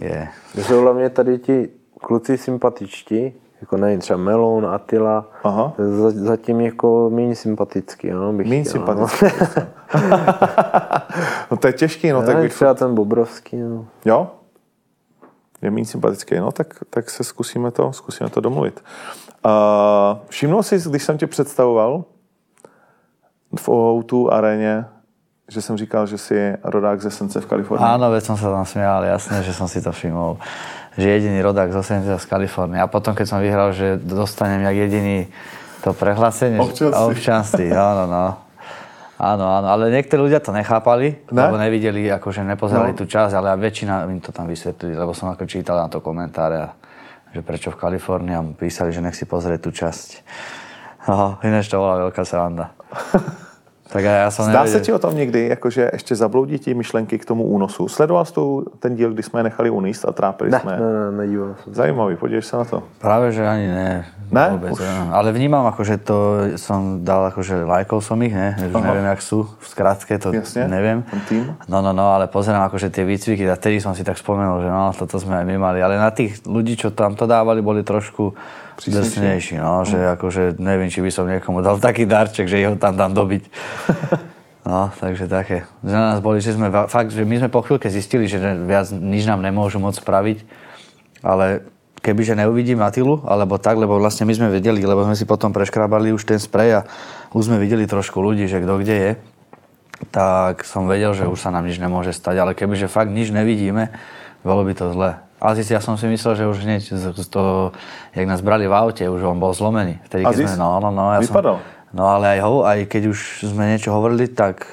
Je. 0.00 0.28
Jsou 0.62 0.80
hlavně 0.80 1.10
tady 1.10 1.38
ti 1.38 1.68
kluci 2.06 2.38
sympatičtí, 2.38 3.34
jako 3.60 3.76
nevím, 3.76 3.98
třeba 4.00 4.16
Melon, 4.16 4.66
Attila, 4.66 5.26
Aha. 5.44 5.72
za- 5.78 6.10
zatím 6.10 6.60
jako 6.60 7.10
méně 7.10 7.34
sympatický, 7.36 8.10
no, 8.10 8.32
bych 8.32 8.46
Méně 8.46 8.64
sympatický. 8.64 9.26
No 11.50 11.56
to 11.56 11.66
je 11.66 11.72
těžký, 11.72 12.10
no 12.12 12.20
No. 12.20 12.26
tak 12.26 12.36
bych... 12.36 12.54
třeba 12.54 12.74
ten 12.74 12.94
Bobrovský, 12.94 13.56
no. 13.56 13.86
Jo? 14.04 14.30
Je 15.62 15.70
méně 15.70 15.86
sympatický, 15.86 16.38
no 16.38 16.52
tak, 16.52 16.66
tak 16.90 17.10
se 17.10 17.24
zkusíme 17.24 17.70
to, 17.70 17.92
zkusíme 17.92 18.30
to 18.30 18.40
domluvit. 18.40 18.84
Uh, 19.46 20.18
všimnul 20.28 20.62
jsi, 20.62 20.90
když 20.90 21.02
jsem 21.02 21.18
tě 21.18 21.26
představoval 21.26 22.04
v 23.58 23.68
O2 23.68 24.28
aréně, 24.32 24.84
že 25.48 25.62
jsem 25.62 25.76
říkal, 25.76 26.06
že 26.06 26.18
jsi 26.18 26.54
rodák 26.64 27.00
ze 27.02 27.10
Sence 27.10 27.40
v 27.40 27.46
Kalifornii? 27.46 27.86
Áno, 27.86 28.10
veď 28.10 28.22
som 28.26 28.34
sa 28.34 28.50
tam 28.50 28.66
smial, 28.66 29.06
jasné, 29.06 29.46
že 29.46 29.54
som 29.54 29.70
si 29.70 29.78
to 29.78 29.94
všimol. 29.94 30.42
Že 30.96 31.06
jediný 31.08 31.38
rodák 31.40 31.70
z 31.70 31.76
80 31.76 32.16
z 32.16 32.26
Kalifornie. 32.26 32.80
A 32.80 32.88
potom, 32.88 33.12
keď 33.12 33.26
som 33.28 33.38
vyhral, 33.38 33.76
že 33.76 34.00
dostanem 34.00 34.64
jak 34.64 34.76
jediný 34.88 35.28
to 35.84 35.92
prehlásenie. 35.92 36.56
Občanství. 36.56 36.96
Občanství, 36.96 37.66
áno, 37.70 38.04
no. 38.08 38.26
Áno, 39.16 39.48
áno, 39.48 39.66
ale 39.72 39.88
niektorí 39.88 40.28
ľudia 40.28 40.44
to 40.44 40.52
nechápali, 40.52 41.24
Ne? 41.32 41.40
lebo 41.40 41.56
nevideli, 41.56 42.04
akože 42.12 42.44
nepozerali 42.44 42.92
No. 42.92 42.98
tú 43.00 43.08
časť, 43.08 43.32
ale 43.32 43.56
väčšina 43.56 44.04
im 44.08 44.20
to 44.20 44.28
tam 44.28 44.44
vysvetlili, 44.44 44.92
lebo 44.92 45.16
som 45.16 45.32
ako 45.32 45.48
čítal 45.48 45.80
na 45.80 45.88
to 45.88 46.04
komentáre, 46.04 46.56
a 46.60 46.68
že 47.32 47.40
prečo 47.40 47.72
v 47.72 47.80
Kalifornii 47.80 48.36
a 48.36 48.44
mu 48.44 48.52
písali, 48.52 48.92
že 48.92 49.00
nech 49.00 49.16
si 49.16 49.24
pozrie 49.24 49.56
tú 49.56 49.72
časť. 49.72 50.20
No, 51.08 51.40
ináč 51.40 51.72
to 51.72 51.80
bola 51.80 52.08
veľká 52.08 52.24
sranda. 52.28 52.76
tak 53.86 54.02
ja 54.04 54.26
som 54.34 54.50
Zdá 54.50 54.66
se 54.66 54.76
nevedel. 54.76 54.84
ti 54.84 54.92
o 54.92 54.98
tom 54.98 55.14
někdy, 55.16 55.48
jakože 55.48 55.90
ještě 55.92 56.14
zabloudí 56.16 56.58
ti 56.58 56.74
myšlenky 56.74 57.18
k 57.18 57.24
tomu 57.24 57.44
únosu? 57.44 57.88
Sledoval 57.88 58.24
jsi 58.24 58.32
tu 58.32 58.64
ten 58.78 58.96
díl, 58.96 59.12
kdy 59.14 59.22
jsme 59.22 59.40
je 59.40 59.44
nechali 59.44 59.70
uníst 59.70 60.04
a 60.08 60.12
trápili 60.12 60.50
Ne, 60.50 60.60
jsme 60.60 60.72
ne, 60.72 60.78
je? 60.78 61.10
ne, 61.10 61.16
nedíval 61.16 61.54
jsem 61.64 61.72
se. 61.72 61.76
Zajímavý, 61.76 62.16
podívej 62.16 62.42
se 62.42 62.56
na 62.56 62.64
to. 62.64 62.82
Práve, 62.98 63.32
že 63.32 63.46
ani 63.48 63.66
ne. 63.66 64.04
Ne? 64.26 64.46
Vôbec, 64.58 64.74
Už. 64.74 64.82
ja. 64.82 65.06
Ale 65.14 65.30
vnímam, 65.30 65.62
akože 65.70 66.02
to 66.02 66.16
som 66.58 67.06
dal, 67.06 67.30
akože 67.30 67.62
lajkol 67.62 68.02
som 68.02 68.18
ich, 68.26 68.34
ne? 68.34 68.58
Už 68.58 68.74
Aha. 68.74 68.90
neviem, 68.90 69.06
jak 69.06 69.22
sú 69.22 69.46
v 69.46 69.66
skratke, 69.70 70.18
to 70.18 70.34
Jasne, 70.34 70.66
neviem. 70.66 71.06
ten 71.06 71.20
tým. 71.30 71.42
No, 71.70 71.78
no, 71.78 71.94
no, 71.94 72.10
ale 72.10 72.26
pozerám 72.26 72.66
akože 72.66 72.90
tie 72.90 73.06
výcviky 73.06 73.46
a 73.46 73.54
vtedy 73.54 73.78
som 73.78 73.94
si 73.94 74.02
tak 74.02 74.18
spomenul, 74.18 74.66
že 74.66 74.70
no, 74.70 74.90
toto 74.98 75.22
sme 75.22 75.38
aj 75.38 75.46
my 75.46 75.56
mali. 75.62 75.78
Ale 75.78 75.94
na 75.94 76.10
tých 76.10 76.42
ľudí, 76.42 76.74
čo 76.74 76.90
tam 76.90 77.14
to 77.14 77.30
dávali, 77.30 77.62
boli 77.62 77.86
trošku? 77.86 78.34
Drsnejší, 78.84 79.56
no, 79.56 79.82
že 79.88 79.96
akože 79.96 80.60
neviem, 80.60 80.92
či 80.92 81.00
by 81.00 81.10
som 81.10 81.24
niekomu 81.24 81.64
dal 81.64 81.80
taký 81.80 82.04
darček, 82.04 82.44
že 82.44 82.60
jeho 82.60 82.76
tam 82.76 82.96
dám 82.96 83.12
dobiť. 83.16 83.42
No, 84.66 84.90
takže 84.98 85.30
také. 85.30 85.62
Že 85.86 85.94
na 85.94 86.04
nás 86.10 86.18
boli, 86.18 86.42
že 86.42 86.50
sme 86.50 86.66
fakt, 86.90 87.14
že 87.14 87.22
my 87.22 87.38
sme 87.38 87.54
po 87.54 87.62
chvíľke 87.62 87.86
zistili, 87.86 88.26
že 88.26 88.42
viac 88.42 88.90
nič 88.90 89.22
nám 89.22 89.38
nemôžu 89.38 89.78
môcť 89.78 90.02
spraviť, 90.02 90.38
ale 91.22 91.62
kebyže 92.02 92.34
neuvidím 92.34 92.82
Atilu, 92.82 93.22
alebo 93.30 93.62
tak, 93.62 93.78
lebo 93.78 93.94
vlastne 93.94 94.26
my 94.26 94.34
sme 94.34 94.48
vedeli, 94.50 94.82
lebo 94.82 95.06
sme 95.06 95.14
si 95.14 95.22
potom 95.22 95.54
preškrabali 95.54 96.10
už 96.10 96.26
ten 96.26 96.42
sprej 96.42 96.82
a 96.82 96.86
už 97.30 97.46
sme 97.46 97.62
videli 97.62 97.86
trošku 97.86 98.18
ľudí, 98.18 98.50
že 98.50 98.58
kto 98.58 98.82
kde 98.82 98.96
je, 98.98 99.12
tak 100.10 100.66
som 100.66 100.90
vedel, 100.90 101.14
že 101.14 101.30
už 101.30 101.38
sa 101.38 101.54
nám 101.54 101.70
nič 101.70 101.78
nemôže 101.78 102.10
stať, 102.10 102.36
ale 102.42 102.58
kebyže 102.58 102.90
fakt 102.90 103.14
nič 103.14 103.30
nevidíme, 103.30 103.94
bolo 104.42 104.66
by 104.66 104.74
to 104.74 104.90
zle. 104.90 105.25
Aziz, 105.36 105.68
ja 105.68 105.84
som 105.84 106.00
si 106.00 106.08
myslel, 106.08 106.32
že 106.32 106.44
už 106.48 106.58
hneď 106.64 106.82
z, 106.96 107.28
toho, 107.28 107.76
jak 108.16 108.24
nás 108.24 108.40
brali 108.40 108.64
v 108.64 108.72
aute, 108.72 109.04
už 109.04 109.20
on 109.20 109.36
bol 109.36 109.52
zlomený. 109.52 110.00
Vtedy, 110.08 110.24
keď 110.24 110.32
Aziz? 110.32 110.48
sme, 110.56 110.64
no, 110.64 110.80
no, 110.80 110.88
no, 110.88 111.12
ja 111.12 111.20
Vypadal? 111.20 111.60
Som, 111.60 111.92
no 111.92 112.02
ale 112.08 112.24
aj 112.36 112.40
ho, 112.40 112.54
aj 112.64 112.78
keď 112.88 113.02
už 113.12 113.18
sme 113.52 113.68
niečo 113.68 113.92
hovorili, 113.92 114.32
tak 114.32 114.64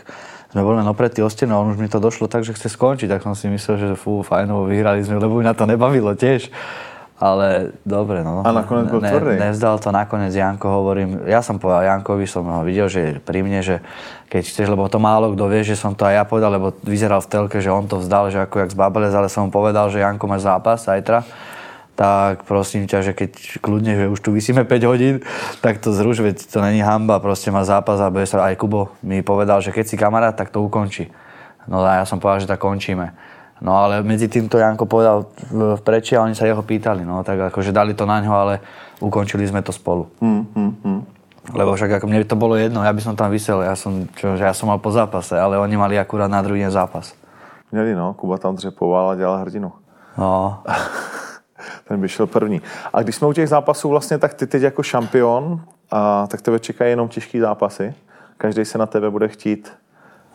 sme 0.55 0.63
boli 0.63 0.79
len 0.79 0.87
opretí 0.87 1.19
o 1.19 1.27
stenu 1.27 1.57
a 1.57 1.59
on 1.59 1.75
už 1.75 1.81
mi 1.81 1.91
to 1.91 1.99
došlo 1.99 2.31
tak, 2.31 2.47
že 2.47 2.55
chce 2.55 2.71
skončiť. 2.71 3.11
Tak 3.11 3.27
som 3.27 3.35
si 3.35 3.51
myslel, 3.51 3.75
že 3.75 3.87
fú, 3.99 4.23
fajnovo 4.23 4.69
vyhrali 4.69 5.03
sme, 5.03 5.19
lebo 5.19 5.35
mi 5.35 5.43
na 5.43 5.51
to 5.51 5.67
nebavilo 5.67 6.15
tiež. 6.15 6.47
Ale 7.23 7.71
dobre, 7.87 8.19
no. 8.19 8.43
A 8.43 8.51
nakoniec 8.51 8.91
bol 8.91 8.99
tvrdý. 8.99 9.39
Nevzdal 9.39 9.79
to 9.79 9.95
nakoniec 9.95 10.35
Janko, 10.35 10.67
hovorím. 10.67 11.23
Ja 11.23 11.39
som 11.39 11.55
povedal 11.55 11.87
Jankovi, 11.87 12.27
som 12.27 12.43
ho 12.43 12.67
videl, 12.67 12.91
že 12.91 13.23
pri 13.23 13.39
mne, 13.47 13.63
že 13.63 13.79
keď 14.27 14.43
chceš, 14.43 14.67
lebo 14.67 14.91
to 14.91 14.99
málo 14.99 15.31
kto 15.31 15.47
vie, 15.47 15.63
že 15.63 15.79
som 15.79 15.95
to 15.95 16.03
aj 16.03 16.19
ja 16.19 16.23
povedal, 16.27 16.51
lebo 16.51 16.75
vyzeral 16.83 17.23
v 17.23 17.31
telke, 17.31 17.63
že 17.63 17.71
on 17.71 17.87
to 17.87 18.03
vzdal, 18.03 18.27
že 18.27 18.43
ako 18.43 18.67
jak 18.67 18.75
z 18.75 18.75
Babelec, 18.75 19.15
ale 19.15 19.31
som 19.31 19.47
mu 19.47 19.55
povedal, 19.55 19.87
že 19.87 20.03
Janko 20.03 20.27
máš 20.27 20.43
zápas 20.43 20.83
zajtra 20.83 21.23
tak 21.93 22.49
prosím 22.49 22.89
ťa, 22.89 23.05
že 23.05 23.13
keď 23.13 23.61
kľudne, 23.61 23.93
že 23.93 24.05
už 24.09 24.17
tu 24.17 24.33
vysíme 24.33 24.65
5 24.65 24.89
hodín, 24.89 25.21
tak 25.61 25.77
to 25.77 25.93
zruš, 25.93 26.25
veď 26.25 26.41
to 26.49 26.57
není 26.57 26.81
hamba, 26.81 27.21
proste 27.21 27.53
má 27.53 27.61
zápas 27.61 28.01
a 28.01 28.09
bude 28.09 28.25
sa, 28.25 28.49
aj 28.49 28.57
Kubo 28.57 28.97
mi 29.05 29.21
povedal, 29.21 29.61
že 29.61 29.69
keď 29.69 29.85
si 29.85 29.95
kamarát, 29.95 30.33
tak 30.33 30.49
to 30.49 30.65
ukončí. 30.65 31.13
No 31.69 31.85
a 31.85 32.01
ja 32.01 32.05
som 32.09 32.17
povedal, 32.17 32.43
že 32.43 32.49
tak 32.49 32.59
končíme. 32.59 33.13
No 33.61 33.77
ale 33.77 34.01
medzi 34.03 34.27
tým 34.27 34.49
to 34.49 34.57
Janko 34.57 34.85
povedal 34.85 35.29
preči 35.85 36.17
a 36.17 36.25
oni 36.25 36.35
sa 36.35 36.49
jeho 36.49 36.65
pýtali, 36.65 37.05
no 37.05 37.23
tak 37.23 37.53
akože 37.53 37.75
dali 37.75 37.93
to 37.93 38.03
na 38.03 38.19
ňo, 38.19 38.33
ale 38.33 38.53
ukončili 38.99 39.45
sme 39.47 39.61
to 39.61 39.71
spolu. 39.71 40.09
Hmm, 40.19 40.43
hmm, 40.55 40.73
hmm. 40.83 41.01
Lebo 41.53 41.75
však 41.75 41.99
ako 41.99 42.07
mne 42.07 42.23
by 42.23 42.27
to 42.27 42.39
bolo 42.39 42.55
jedno, 42.55 42.83
ja 42.83 42.91
by 42.95 43.01
som 43.03 43.15
tam 43.19 43.27
vysel, 43.31 43.63
ja 43.63 43.75
som, 43.75 44.07
čo, 44.15 44.39
že 44.39 44.43
ja 44.47 44.55
som 44.55 44.71
mal 44.71 44.79
po 44.79 44.91
zápase, 44.91 45.35
ale 45.35 45.59
oni 45.59 45.75
mali 45.75 45.99
akurát 45.99 46.31
na 46.31 46.41
druhý 46.41 46.63
zápas. 46.71 47.13
Měli, 47.71 47.95
no, 47.95 48.13
Kuba 48.13 48.37
tam 48.37 48.55
dřepoval 48.55 49.09
a 49.09 49.15
dělal 49.15 49.37
hrdinu. 49.37 49.71
No, 50.17 50.63
Ten 51.87 52.01
by 52.01 52.09
šel 52.09 52.27
první. 52.27 52.61
A 52.93 53.01
když 53.01 53.15
jsme 53.15 53.27
u 53.27 53.33
těch 53.33 53.49
zápasů 53.49 53.89
vlastně, 53.89 54.17
tak 54.17 54.33
ty 54.33 54.47
teď 54.47 54.61
jako 54.61 54.83
šampion, 54.83 55.61
a 55.91 56.27
tak 56.27 56.41
tebe 56.41 56.59
čekají 56.59 56.91
jenom 56.91 57.07
těžký 57.07 57.39
zápasy. 57.39 57.93
Každý 58.37 58.65
se 58.65 58.77
na 58.77 58.85
tebe 58.85 59.09
bude 59.09 59.27
chtít 59.27 59.71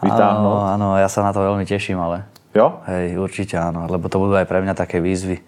vytáhnout. 0.03 0.79
áno, 0.79 0.95
ja 0.95 1.11
sa 1.11 1.27
na 1.27 1.35
to 1.35 1.43
veľmi 1.43 1.67
teším, 1.67 1.99
ale 1.99 2.23
Jo? 2.59 2.83
Hej, 2.91 3.15
určite 3.15 3.55
áno, 3.55 3.87
lebo 3.87 4.11
to 4.11 4.19
budú 4.19 4.35
aj 4.35 4.51
pre 4.51 4.59
mňa 4.59 4.75
také 4.75 4.99
výzvy 4.99 5.39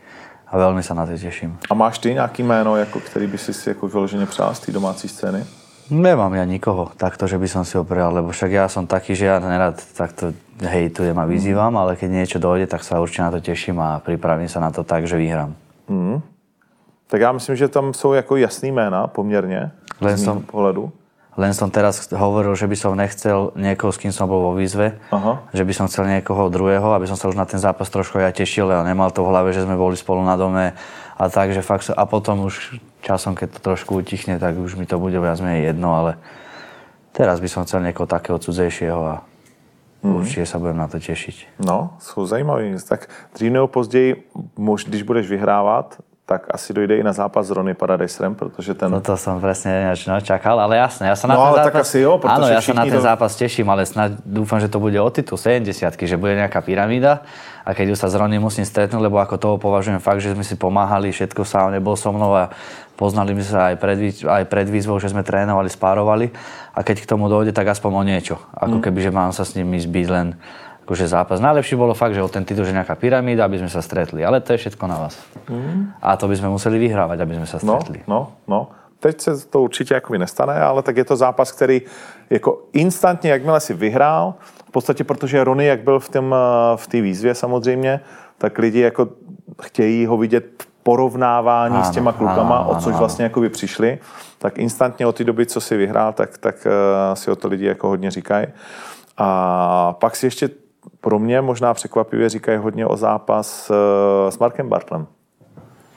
a 0.46 0.54
veľmi 0.54 0.78
sa 0.78 0.94
na 0.94 1.02
to 1.10 1.18
teším. 1.18 1.58
A 1.66 1.74
máš 1.74 1.98
ty 1.98 2.14
nějaký 2.14 2.42
jméno, 2.42 2.76
jako, 2.76 3.00
který 3.00 3.26
by 3.26 3.38
si 3.38 3.50
si 3.54 3.68
jako 3.68 3.88
vyloženě 3.88 4.26
přál 4.26 4.54
z 4.54 4.60
té 4.60 4.72
domácí 4.72 5.08
scény? 5.08 5.42
Nemám 5.90 6.30
ja 6.38 6.46
nikoho 6.46 6.94
takto, 6.94 7.26
že 7.26 7.34
by 7.34 7.50
som 7.50 7.66
si 7.66 7.74
ho 7.74 7.82
prijal, 7.82 8.14
lebo 8.14 8.30
však 8.30 8.50
ja 8.54 8.70
som 8.70 8.86
taký, 8.86 9.18
že 9.18 9.26
ja 9.26 9.42
nerad 9.42 9.74
takto 9.98 10.30
hejtujem 10.62 11.18
a 11.18 11.26
vyzývam, 11.26 11.74
ale 11.74 11.98
keď 11.98 12.08
niečo 12.14 12.38
dojde, 12.38 12.70
tak 12.70 12.86
sa 12.86 13.02
určite 13.02 13.26
na 13.26 13.34
to 13.34 13.42
teším 13.42 13.74
a 13.82 13.98
pripravím 13.98 14.46
sa 14.46 14.62
na 14.62 14.70
to 14.70 14.86
tak, 14.86 15.10
že 15.10 15.18
vyhrám. 15.18 15.50
Mm. 15.90 16.22
Tak 17.10 17.20
já 17.20 17.32
myslím, 17.32 17.56
že 17.56 17.68
tam 17.68 17.90
jsou 17.94 18.12
jako 18.12 18.36
jasný 18.36 18.70
jména 18.70 19.06
poměrně 19.06 19.70
Len 20.00 20.16
z 20.16 20.24
som- 20.24 20.42
pohledu. 20.46 20.92
Len 21.40 21.56
som 21.56 21.72
teraz 21.72 22.04
hovoril, 22.12 22.52
že 22.52 22.68
by 22.68 22.76
som 22.76 22.92
nechcel 22.92 23.56
niekoho, 23.56 23.88
s 23.88 23.96
kým 23.96 24.12
som 24.12 24.28
bol 24.28 24.44
vo 24.44 24.52
výzve, 24.52 25.00
Aha. 25.08 25.40
že 25.56 25.64
by 25.64 25.72
som 25.72 25.88
chcel 25.88 26.04
niekoho 26.04 26.52
druhého, 26.52 26.84
aby 26.92 27.08
som 27.08 27.16
sa 27.16 27.32
už 27.32 27.36
na 27.40 27.48
ten 27.48 27.56
zápas 27.56 27.88
trošku 27.88 28.20
ja 28.20 28.28
tešil 28.28 28.68
a 28.68 28.84
nemal 28.84 29.08
to 29.08 29.24
v 29.24 29.32
hlave, 29.32 29.56
že 29.56 29.64
sme 29.64 29.80
boli 29.80 29.96
spolu 29.96 30.20
na 30.20 30.36
dome 30.36 30.76
a 31.16 31.24
tak, 31.32 31.56
že 31.56 31.64
fakt 31.64 31.88
a 31.88 32.04
potom 32.04 32.44
už 32.44 32.76
časom, 33.00 33.32
keď 33.32 33.56
to 33.56 33.60
trošku 33.72 33.96
utichne, 33.96 34.36
tak 34.36 34.60
už 34.60 34.76
mi 34.76 34.84
to 34.84 35.00
bude 35.00 35.16
viac 35.16 35.40
menej 35.40 35.72
jedno, 35.72 35.96
ale 35.96 36.20
teraz 37.16 37.40
by 37.40 37.48
som 37.48 37.64
chcel 37.64 37.80
niekoho 37.88 38.04
takého 38.04 38.36
cudzejšieho 38.36 39.00
a 39.00 39.16
Mhm. 40.00 40.16
určite 40.16 40.48
sa 40.48 40.56
budem 40.56 40.80
na 40.80 40.88
to 40.88 40.96
tešiť. 40.96 41.60
No, 41.60 41.92
jsou 42.00 42.24
zajímavý. 42.26 42.72
Tak 42.88 43.08
dřív 43.36 43.52
nebo 43.52 43.68
později, 43.68 44.24
mož, 44.56 44.84
když 44.88 45.02
budeš 45.04 45.28
vyhrávat, 45.28 46.00
tak 46.30 46.46
asi 46.46 46.70
dojde 46.70 46.94
i 46.94 47.02
na 47.02 47.10
zápas 47.10 47.42
s 47.42 47.50
Rony 47.50 47.74
Paradejsrem, 47.74 48.38
protože 48.38 48.78
ten... 48.78 48.86
Toto 48.86 49.18
som 49.18 49.42
presne 49.42 49.82
ináč 49.82 50.06
no, 50.06 50.14
čakal, 50.22 50.62
ale 50.62 50.78
jasné, 50.78 51.10
ja 51.10 51.18
sa 51.18 51.26
na 51.26 51.34
No, 51.34 51.42
ten 51.42 51.46
ale 51.48 51.56
zápas... 51.58 51.66
tak 51.66 51.76
asi 51.82 51.98
jo, 52.00 52.12
protože 52.18 52.30
Áno, 52.32 52.46
ja 52.46 52.60
sa 52.62 52.70
na 52.72 52.84
ten 52.86 52.94
to- 52.94 53.02
zápas 53.02 53.32
teším, 53.34 53.66
ale 53.66 53.82
snad 53.82 54.14
dúfam, 54.22 54.62
že 54.62 54.70
to 54.70 54.78
bude 54.78 54.94
o 54.94 55.10
titul 55.10 55.34
70 55.34 55.66
že 55.98 56.14
bude 56.14 56.38
nejaká 56.38 56.62
pyramída 56.62 57.26
a 57.66 57.74
keď 57.74 57.86
už 57.90 57.98
sa 57.98 58.06
s 58.06 58.14
Ronny 58.14 58.38
musím 58.38 58.62
stretnúť, 58.62 59.02
lebo 59.02 59.18
ako 59.18 59.34
toho 59.36 59.56
považujem 59.58 59.98
fakt, 59.98 60.22
že 60.22 60.30
sme 60.30 60.46
si 60.46 60.54
pomáhali, 60.54 61.10
všetko 61.10 61.42
sa 61.42 61.66
nebol 61.66 61.98
so 61.98 62.14
mnou 62.14 62.30
a 62.30 62.54
poznali 62.94 63.34
sme 63.34 63.42
sa 63.44 63.60
aj 63.66 63.76
pred, 63.76 63.98
aj 64.22 64.44
pred 64.46 64.66
výzvou, 64.66 65.02
že 65.02 65.10
sme 65.10 65.26
trénovali, 65.26 65.66
spárovali 65.66 66.30
a 66.70 66.80
keď 66.80 67.02
k 67.02 67.10
tomu 67.10 67.26
dojde, 67.26 67.50
tak 67.50 67.66
aspoň 67.66 67.90
o 67.90 68.02
niečo. 68.06 68.38
Ako 68.54 68.78
Mhm. 68.78 68.82
keby, 68.86 68.98
že 69.02 69.10
mám 69.10 69.34
sa 69.34 69.42
s 69.42 69.58
ísť 69.58 69.88
byť 69.88 70.06
len 70.06 70.38
akože 70.90 71.06
zápas. 71.06 71.38
Najlepší 71.38 71.78
bolo 71.78 71.94
fakt, 71.94 72.18
že 72.18 72.22
o 72.22 72.26
ten 72.26 72.42
titul, 72.42 72.66
že 72.66 72.74
nejaká 72.74 72.98
pyramída, 72.98 73.46
aby 73.46 73.62
sme 73.62 73.70
sa 73.70 73.78
stretli. 73.78 74.26
Ale 74.26 74.42
to 74.42 74.58
je 74.58 74.66
všetko 74.66 74.84
na 74.90 75.06
vás. 75.06 75.14
Mm. 75.46 75.94
A 76.02 76.18
to 76.18 76.26
by 76.26 76.34
sme 76.34 76.50
museli 76.50 76.82
vyhrávať, 76.82 77.22
aby 77.22 77.38
sme 77.38 77.46
sa 77.46 77.62
No, 77.62 77.78
stretli. 77.78 78.02
no, 78.10 78.34
no. 78.50 78.74
Teď 78.98 79.20
se 79.20 79.46
to 79.46 79.62
určitě 79.62 79.94
jakoby 79.94 80.18
nestane, 80.18 80.60
ale 80.60 80.82
tak 80.82 80.96
je 80.96 81.04
to 81.04 81.16
zápas, 81.16 81.52
který 81.52 81.82
jako 82.30 82.62
instantně, 82.72 83.30
jakmile 83.30 83.60
si 83.60 83.74
vyhrál, 83.74 84.34
v 84.68 84.70
podstatě 84.70 85.04
protože 85.04 85.44
Rony, 85.44 85.66
jak 85.66 85.80
byl 85.86 86.00
v 86.00 86.08
té 86.08 86.20
v 86.76 86.86
té 86.86 87.00
výzvě 87.00 87.34
samozřejmě, 87.34 88.00
tak 88.38 88.58
lidi 88.58 88.80
jako 88.80 89.08
chtějí 89.62 90.06
ho 90.06 90.16
vidět 90.16 90.44
v 90.62 90.66
porovnávání 90.82 91.74
Ano, 91.74 91.84
s 91.84 91.90
těma 91.90 92.12
klukama, 92.12 92.56
ano, 92.58 92.68
o 92.68 92.70
ano, 92.72 92.80
což 92.80 92.90
ano. 92.92 92.98
vlastně 92.98 93.22
jakoby 93.24 93.48
přišli, 93.48 93.98
tak 94.38 94.58
instantně 94.58 95.06
od 95.06 95.16
té 95.16 95.24
doby, 95.24 95.46
co 95.46 95.60
si 95.60 95.76
vyhrál, 95.76 96.12
tak, 96.12 96.38
tak 96.38 96.66
eh, 96.66 97.16
si 97.16 97.30
o 97.30 97.36
to 97.36 97.48
lidi 97.48 97.66
jako 97.66 97.88
hodně 97.88 98.10
říkají. 98.10 98.46
A 99.16 99.92
pak 100.00 100.16
si 100.16 100.26
ještě 100.26 100.48
pro 101.00 101.18
mě 101.18 101.40
možná 101.40 101.74
překvapivě 101.74 102.28
říkají 102.28 102.58
hodně 102.58 102.86
o 102.86 102.96
zápas 102.96 103.70
eh, 103.70 104.30
s 104.30 104.38
Markem 104.38 104.68
Bartlem. 104.68 105.06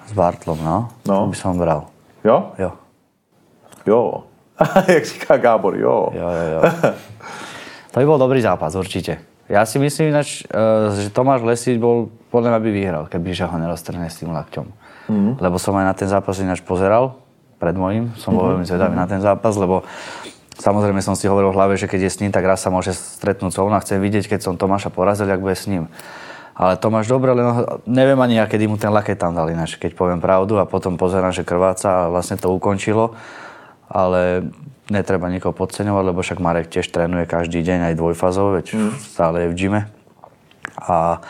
S 0.07 0.13
Bartlom, 0.13 0.59
no. 0.63 0.89
No. 1.07 1.19
To 1.19 1.27
by 1.27 1.35
som 1.35 1.57
bral. 1.57 1.87
Jo? 2.23 2.51
Jo. 2.59 2.71
Jo. 3.85 4.23
Jak 4.87 5.05
říká 5.05 5.37
Gábor, 5.37 5.77
jo. 5.77 6.09
Jo, 6.13 6.29
jo, 6.29 6.45
jo. 6.53 6.91
To 7.91 7.99
by 7.99 8.05
bol 8.05 8.17
dobrý 8.17 8.41
zápas, 8.41 8.73
určite. 8.73 9.21
Ja 9.51 9.67
si 9.67 9.77
myslím 9.77 10.09
ináč, 10.09 10.47
eh, 10.47 11.03
že 11.03 11.13
Tomáš 11.13 11.43
Lesič 11.43 11.77
bol, 11.77 12.09
podľa 12.31 12.57
mňa 12.57 12.59
by 12.63 12.69
vyhral, 12.71 13.03
keby 13.05 13.37
ho 13.37 13.57
neroztrhne 13.59 14.07
s 14.09 14.17
tým 14.17 14.33
lakťom. 14.33 14.67
Mm. 15.11 15.31
Lebo 15.37 15.59
som 15.59 15.75
aj 15.75 15.85
na 15.85 15.93
ten 15.93 16.09
zápas 16.09 16.39
ináč 16.39 16.63
pozeral, 16.63 17.19
pred 17.59 17.75
mojím, 17.75 18.11
som 18.17 18.33
bol 18.33 18.55
veľmi 18.55 18.65
zvedavý 18.65 18.95
na 18.97 19.07
ten 19.07 19.21
zápas, 19.21 19.55
lebo 19.55 19.85
samozrejme 20.57 21.01
som 21.01 21.17
si 21.17 21.25
hovoril 21.25 21.53
v 21.53 21.57
hlave, 21.57 21.73
že 21.77 21.89
keď 21.89 22.07
je 22.07 22.11
s 22.11 22.19
ním, 22.21 22.31
tak 22.33 22.45
raz 22.45 22.61
sa 22.61 22.69
môže 22.69 22.93
stretnúť 22.93 23.53
so 23.53 23.65
mnou 23.65 23.77
a 23.77 23.83
chcem 23.83 24.01
vidieť, 24.01 24.29
keď 24.29 24.39
som 24.45 24.53
Tomáša 24.59 24.93
porazil, 24.93 25.29
jak 25.29 25.41
bude 25.41 25.57
s 25.57 25.65
ním. 25.65 25.89
Ale 26.53 26.77
Tomáš 26.77 27.09
dobre, 27.09 27.33
len 27.33 27.65
neviem 27.89 28.19
ani 28.21 28.37
ja, 28.37 28.45
kedy 28.45 28.69
mu 28.69 28.77
ten 28.77 28.93
laket 28.93 29.17
tam 29.17 29.33
dal 29.33 29.49
ináč, 29.49 29.81
keď 29.81 29.97
poviem 29.97 30.21
pravdu 30.21 30.61
a 30.61 30.69
potom 30.69 31.01
pozerám, 31.01 31.33
že 31.33 31.41
krváca 31.41 32.05
a 32.05 32.09
vlastne 32.13 32.37
to 32.37 32.53
ukončilo. 32.53 33.17
Ale 33.89 34.53
netreba 34.89 35.33
nikoho 35.33 35.55
podceňovať, 35.55 36.03
lebo 36.13 36.19
však 36.21 36.37
Marek 36.37 36.69
tiež 36.69 36.85
trénuje 36.93 37.25
každý 37.25 37.65
deň 37.65 37.89
aj 37.89 37.97
dvojfazov, 37.97 38.61
veď 38.61 38.65
stále 39.01 39.45
je 39.45 39.47
v 39.49 39.57
gyme. 39.57 39.81
A 40.77 41.25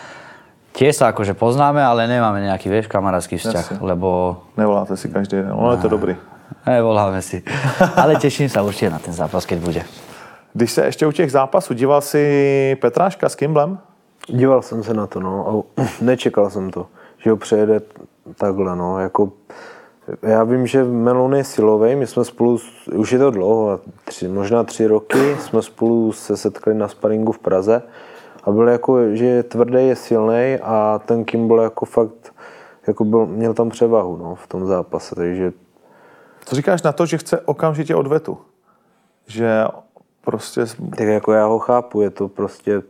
tiež 0.76 1.00
sa 1.00 1.14
akože 1.14 1.38
poznáme, 1.38 1.80
ale 1.80 2.10
nemáme 2.10 2.44
nejaký, 2.44 2.68
vieš, 2.68 2.92
kamarátsky 2.92 3.38
vzťah, 3.38 3.78
Jasne. 3.78 3.86
lebo 3.86 4.42
Nevoláte 4.58 4.98
si 4.98 5.08
každý 5.08 5.46
den, 5.46 5.54
ono 5.54 5.78
je 5.78 5.82
to 5.86 5.90
dobrý. 5.92 6.18
Nevoláme 6.68 7.22
si. 7.22 7.44
Ale 7.96 8.16
teším 8.16 8.50
sa 8.50 8.64
určite 8.64 8.90
na 8.90 9.00
ten 9.00 9.14
zápas, 9.14 9.46
keď 9.46 9.60
bude. 9.60 9.84
Když 10.54 10.72
se 10.72 10.86
ještě 10.86 11.08
u 11.08 11.12
těch 11.12 11.32
zápasů, 11.32 11.74
díval 11.74 12.02
si 12.02 12.78
Petráška 12.82 13.30
s 13.30 13.36
Kimblem? 13.36 13.78
Díval 14.28 14.62
jsem 14.62 14.84
se 14.84 14.94
na 14.94 15.08
to, 15.08 15.20
no, 15.20 15.66
a 15.78 15.82
nečekal 16.02 16.50
jsem 16.50 16.72
to, 16.72 16.88
že 17.18 17.30
ho 17.30 17.38
přejede 17.38 17.82
takhle, 18.36 18.76
no, 18.76 19.00
jako 19.00 19.32
já 20.22 20.44
vím, 20.44 20.68
že 20.68 20.84
Melon 20.84 21.36
je 21.36 21.44
silový, 21.44 21.96
my 21.96 22.08
jsme 22.08 22.26
spolu, 22.26 22.60
už 22.96 23.12
je 23.12 23.20
to 23.20 23.32
dlouho, 23.32 23.80
tři, 24.06 24.28
možná 24.28 24.64
tři 24.64 24.88
roky, 24.88 25.36
jsme 25.40 25.62
spolu 25.62 26.12
se 26.12 26.38
setkali 26.38 26.78
na 26.78 26.88
sparingu 26.88 27.32
v 27.32 27.40
Praze 27.40 27.82
a 28.44 28.52
byl 28.52 28.68
jako, 28.68 29.16
že 29.16 29.26
je 29.26 29.44
tvrdý, 29.44 29.88
je 29.88 29.96
silný 29.96 30.58
a 30.64 31.02
ten 31.06 31.26
Kimball 31.26 31.62
jako 31.62 31.86
fakt, 31.86 32.34
jako 32.88 33.06
byl, 33.06 33.26
měl 33.26 33.54
tam 33.54 33.70
převahu, 33.70 34.18
no, 34.18 34.36
v 34.36 34.48
tom 34.48 34.66
zápase, 34.66 35.16
takže 35.16 35.52
Co 36.46 36.56
říkáš 36.56 36.82
na 36.82 36.92
to, 36.92 37.06
že 37.06 37.18
chce 37.18 37.40
okamžitě 37.40 37.96
odvetu? 37.96 38.38
Že 39.28 39.64
prostě... 40.22 40.66
tak 40.90 41.08
jako 41.08 41.32
já 41.34 41.46
ho 41.46 41.60
chápu, 41.60 42.02
je 42.02 42.10
to 42.10 42.28
prostě, 42.28 42.82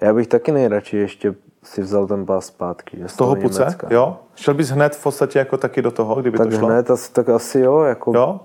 já 0.00 0.14
bych 0.14 0.26
taky 0.26 0.52
nejradši 0.52 0.96
ještě 0.96 1.34
si 1.62 1.82
vzal 1.82 2.06
ten 2.06 2.26
pás 2.26 2.46
zpátky. 2.46 2.96
že 2.98 3.08
Z 3.08 3.16
toho 3.16 3.36
puce? 3.36 3.58
Německa. 3.60 3.88
Jo? 3.90 4.18
Šel 4.34 4.54
bys 4.54 4.68
hned 4.68 4.96
v 4.96 5.02
podstatě 5.02 5.38
jako 5.38 5.56
taky 5.56 5.82
do 5.82 5.90
toho, 5.90 6.14
kdyby 6.20 6.38
Tak 6.38 6.48
to 6.50 6.56
šlo? 6.56 6.68
hned, 6.68 6.90
asi, 6.90 7.12
tak 7.12 7.28
asi 7.28 7.60
jo, 7.60 7.80
jako 7.80 8.12
Jo? 8.14 8.40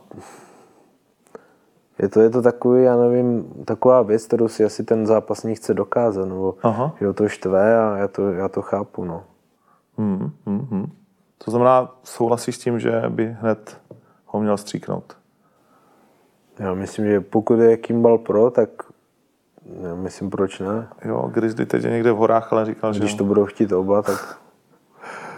je 2.00 2.10
to, 2.10 2.22
je 2.22 2.30
to 2.30 2.42
takový, 2.42 2.84
já 2.84 2.98
nevím, 2.98 3.54
taková 3.66 4.02
věc, 4.02 4.26
kterou 4.26 4.48
si 4.48 4.64
asi 4.64 4.84
ten 4.84 5.06
zápasník 5.06 5.58
chce 5.58 5.74
dokázat, 5.74 6.26
nebo 6.26 6.56
Aha. 6.64 6.96
že 7.00 7.08
ho 7.08 7.14
to 7.14 7.28
štve 7.28 7.78
a 7.80 7.98
já 7.98 8.08
to, 8.08 8.32
já 8.32 8.48
to 8.48 8.62
chápu, 8.62 9.06
no. 9.06 9.24
Hmm, 9.98 10.32
hmm, 10.46 10.68
hmm. 10.72 10.92
To 11.46 11.52
znamená, 11.52 11.92
souhlasíš 12.04 12.56
s 12.56 12.60
tím, 12.60 12.80
že 12.80 13.04
by 13.10 13.36
hned 13.42 13.78
ho 14.38 14.42
měl 14.42 14.58
stříknout? 14.58 15.18
Já 16.60 16.74
myslím, 16.74 17.06
že 17.06 17.22
pokud 17.22 17.60
je 17.60 17.78
Kimball 17.78 18.18
Pro, 18.18 18.50
tak 18.52 18.70
já 19.84 19.96
myslím, 19.96 20.30
proč 20.30 20.60
ne. 20.60 20.88
Jo, 21.06 21.30
Grizzly 21.34 21.66
teď 21.66 21.84
je 21.84 21.92
někde 21.92 22.12
v 22.12 22.18
horách, 22.18 22.54
ale 22.54 22.66
říkal, 22.66 22.94
že 22.94 23.00
Když 23.00 23.14
to 23.14 23.24
budou 23.24 23.46
chtít 23.46 23.72
oba, 23.72 24.02
tak 24.02 24.38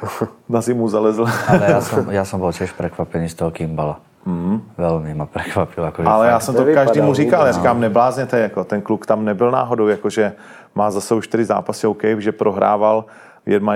na 0.50 0.62
zimu 0.62 0.88
zalezl. 0.88 1.28
Ale 1.48 1.66
ja 1.72 1.82
som, 1.82 2.04
ja 2.12 2.24
som 2.24 2.40
bol 2.40 2.56
tiež 2.56 2.72
prekvapený 2.72 3.28
z 3.30 3.36
toho 3.36 3.52
Kimbala. 3.52 4.00
Mm. 4.24 4.62
Veľmi 4.76 5.12
ma 5.16 5.26
prekvapil. 5.26 5.84
Akože 5.86 6.08
Ale 6.08 6.28
já 6.28 6.40
jsem 6.40 6.56
to 6.56 6.66
každému 6.74 7.14
říkal, 7.14 7.46
já 7.46 7.52
říkám, 7.52 7.80
neblázněte, 7.80 8.40
jako 8.40 8.64
ten 8.64 8.82
kluk 8.82 9.06
tam 9.06 9.26
nebyl 9.26 9.52
náhodou, 9.52 9.88
jakože 9.88 10.34
má 10.76 10.92
za 10.92 11.02
sebou 11.02 11.22
čtyři 11.22 11.46
zápasy, 11.46 11.88
OK, 11.88 12.04
že 12.18 12.32
prohrával, 12.32 13.06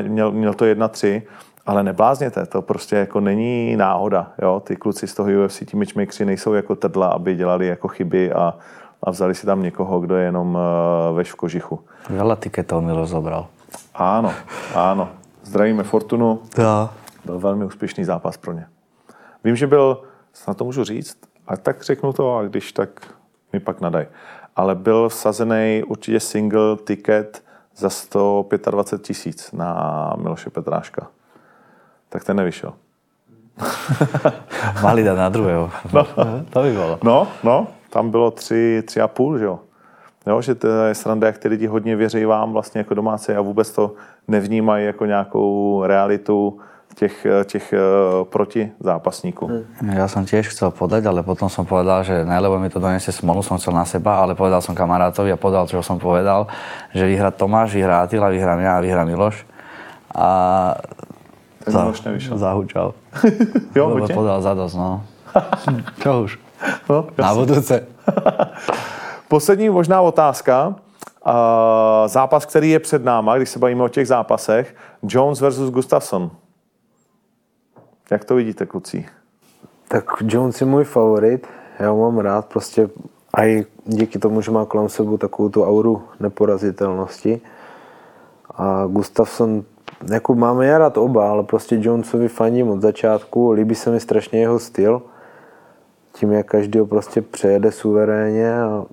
měl, 0.07 0.31
měl 0.31 0.53
to 0.53 0.65
1-3, 0.65 1.21
ale 1.65 1.83
neblázněte, 1.83 2.45
to 2.45 2.61
prostě 2.61 2.95
jako 2.95 3.19
není 3.19 3.75
náhoda, 3.75 4.31
jo, 4.41 4.59
ty 4.59 4.75
kluci 4.75 5.07
z 5.07 5.13
toho 5.13 5.29
UFC, 5.45 5.63
ti 5.65 5.77
matchmakeri 5.77 6.25
nejsou 6.25 6.53
jako 6.53 6.75
trdla, 6.75 7.07
aby 7.07 7.35
dělali 7.35 7.67
jako 7.67 7.87
chyby 7.87 8.31
a, 8.31 8.53
a 9.03 9.11
vzali 9.11 9.35
si 9.35 9.45
tam 9.45 9.61
někoho, 9.63 9.99
kdo 9.99 10.15
je 10.15 10.23
jenom 10.25 10.55
uh, 10.55 11.15
veš 11.17 11.31
v 11.31 11.35
kožichu. 11.35 11.79
Veľa 12.11 12.35
tiketov 12.35 12.83
mi 12.83 12.91
rozobral. 12.91 13.47
Ano, 13.95 14.33
ano, 14.75 15.09
zdravíme 15.43 15.83
Fortunu, 15.83 16.39
Ja. 16.57 16.89
byl 17.25 17.39
velmi 17.39 17.65
úspěšný 17.65 18.03
zápas 18.03 18.37
pro 18.37 18.53
ně. 18.53 18.67
Vím, 19.43 19.55
že 19.55 19.67
byl, 19.67 20.03
snad 20.33 20.57
to 20.57 20.63
můžu 20.63 20.83
říct, 20.83 21.17
a 21.47 21.57
tak 21.57 21.83
řeknu 21.83 22.13
to, 22.13 22.37
a 22.37 22.43
když 22.43 22.71
tak 22.71 22.89
mi 23.53 23.59
pak 23.59 23.81
nadaj. 23.81 24.07
Ale 24.55 24.75
byl 24.75 25.09
vsazený 25.09 25.83
určitě 25.87 26.19
single 26.19 26.77
ticket 26.83 27.43
za 27.75 27.89
125 27.89 29.01
tisíc 29.01 29.51
na 29.51 30.13
Miloše 30.17 30.49
Petráška. 30.49 31.07
Tak 32.13 32.21
ten 32.21 32.37
nevyšel. 32.37 32.73
Mali 34.85 35.01
dať 35.01 35.17
na 35.17 35.29
druhého. 35.33 35.65
No. 35.89 36.03
To 36.53 36.57
by 36.61 36.71
bolo. 36.73 36.95
No, 37.01 37.17
no, 37.41 37.67
tam 37.89 38.09
bylo 38.13 38.31
tři, 38.31 38.83
tři 38.85 39.01
a 39.01 39.07
půl, 39.07 39.37
že 39.37 39.45
jo. 39.45 39.59
Jo, 40.27 40.41
že 40.41 40.55
to 40.55 40.67
je 40.67 40.95
sranda, 40.95 41.27
jak 41.27 41.37
ty 41.37 41.47
lidi 41.47 41.67
hodně 41.67 41.95
věří 41.95 42.25
vám 42.25 42.53
vlastně 42.53 42.79
jako 42.79 42.93
domácí 42.93 43.31
a 43.31 43.41
vůbec 43.41 43.71
to 43.71 43.91
nevnímají 44.27 44.85
jako 44.85 45.05
nějakou 45.05 45.83
realitu 45.85 46.59
těch, 46.95 47.27
těch 47.45 47.73
eh, 47.73 47.79
proti 48.23 48.71
zápasníků. 48.79 49.47
Hmm. 49.81 49.97
Ja 49.97 50.05
som 50.05 50.29
tiež 50.29 50.53
chcel 50.53 50.69
podať, 50.69 51.09
ale 51.09 51.25
potom 51.25 51.49
som 51.49 51.65
povedal, 51.65 52.05
že 52.05 52.21
najlebo 52.21 52.61
mi 52.61 52.69
to 52.69 52.77
donesie 52.77 53.09
smolu, 53.09 53.41
som 53.41 53.57
chcel 53.57 53.73
na 53.73 53.81
seba, 53.81 54.21
ale 54.21 54.37
povedal 54.37 54.61
som 54.61 54.77
kamarátovi 54.77 55.33
a 55.33 55.41
povedal, 55.41 55.65
čo 55.65 55.81
som 55.81 55.97
povedal, 55.97 56.45
že 56.93 57.09
vyhrá 57.09 57.33
Tomáš, 57.33 57.73
vyhrá 57.73 58.05
Atila, 58.05 58.29
vyhrám 58.29 58.61
ja 58.61 58.77
a 58.77 58.83
vyhrá 58.85 59.03
Miloš. 59.09 59.41
A 60.13 60.29
Ten 61.65 61.73
Miloš 61.73 62.01
nevyšel. 62.01 62.37
Zahučal. 62.37 62.93
Jo, 63.75 63.87
Lebo 63.89 63.99
buďte. 63.99 64.13
podal 64.13 64.41
zadosť, 64.41 64.75
no. 64.75 65.03
Čo 66.03 66.09
už? 66.27 66.31
No, 66.89 67.07
Na 67.17 67.33
budúce. 67.33 67.87
Poslední 69.27 69.69
možná 69.69 70.01
otázka. 70.01 70.75
Uh, 71.25 71.33
zápas, 72.07 72.45
který 72.45 72.69
je 72.69 72.79
před 72.79 73.03
náma, 73.05 73.37
když 73.37 73.49
se 73.49 73.59
bavíme 73.59 73.83
o 73.83 73.89
těch 73.89 74.07
zápasech. 74.07 74.75
Jones 75.03 75.41
versus 75.41 75.71
Gustafsson. 75.71 76.31
Jak 78.11 78.25
to 78.25 78.35
vidíte, 78.35 78.65
kluci? 78.65 79.05
Tak 79.87 80.03
Jones 80.21 80.61
je 80.61 80.67
můj 80.67 80.83
favorit, 80.83 81.47
já 81.79 81.89
ho 81.89 81.97
mám 81.97 82.17
rád, 82.17 82.45
prostě 82.45 82.89
a 83.33 83.45
i 83.45 83.65
díky 83.85 84.19
tomu, 84.19 84.41
že 84.41 84.51
má 84.51 84.65
kolem 84.65 84.89
sebe 84.89 85.17
takovou 85.17 85.49
tu 85.49 85.63
auru 85.65 86.03
neporazitelnosti. 86.19 87.41
A 88.55 88.85
Gustafsson, 88.85 89.63
jako 90.11 90.35
máme 90.35 90.65
já 90.65 90.77
rád 90.77 90.97
oba, 90.97 91.29
ale 91.29 91.43
prostě 91.43 91.77
Jonesovi 91.81 92.27
fandím 92.27 92.69
od 92.69 92.81
začátku, 92.81 93.51
líbí 93.51 93.75
se 93.75 93.91
mi 93.91 93.99
strašně 93.99 94.39
jeho 94.39 94.59
styl, 94.59 95.01
tím, 96.13 96.31
jak 96.31 96.45
každý 96.45 96.79
ho 96.79 96.85
prostě 96.85 97.21
přejede 97.21 97.71
suverénně 97.71 98.61
a 98.61 98.85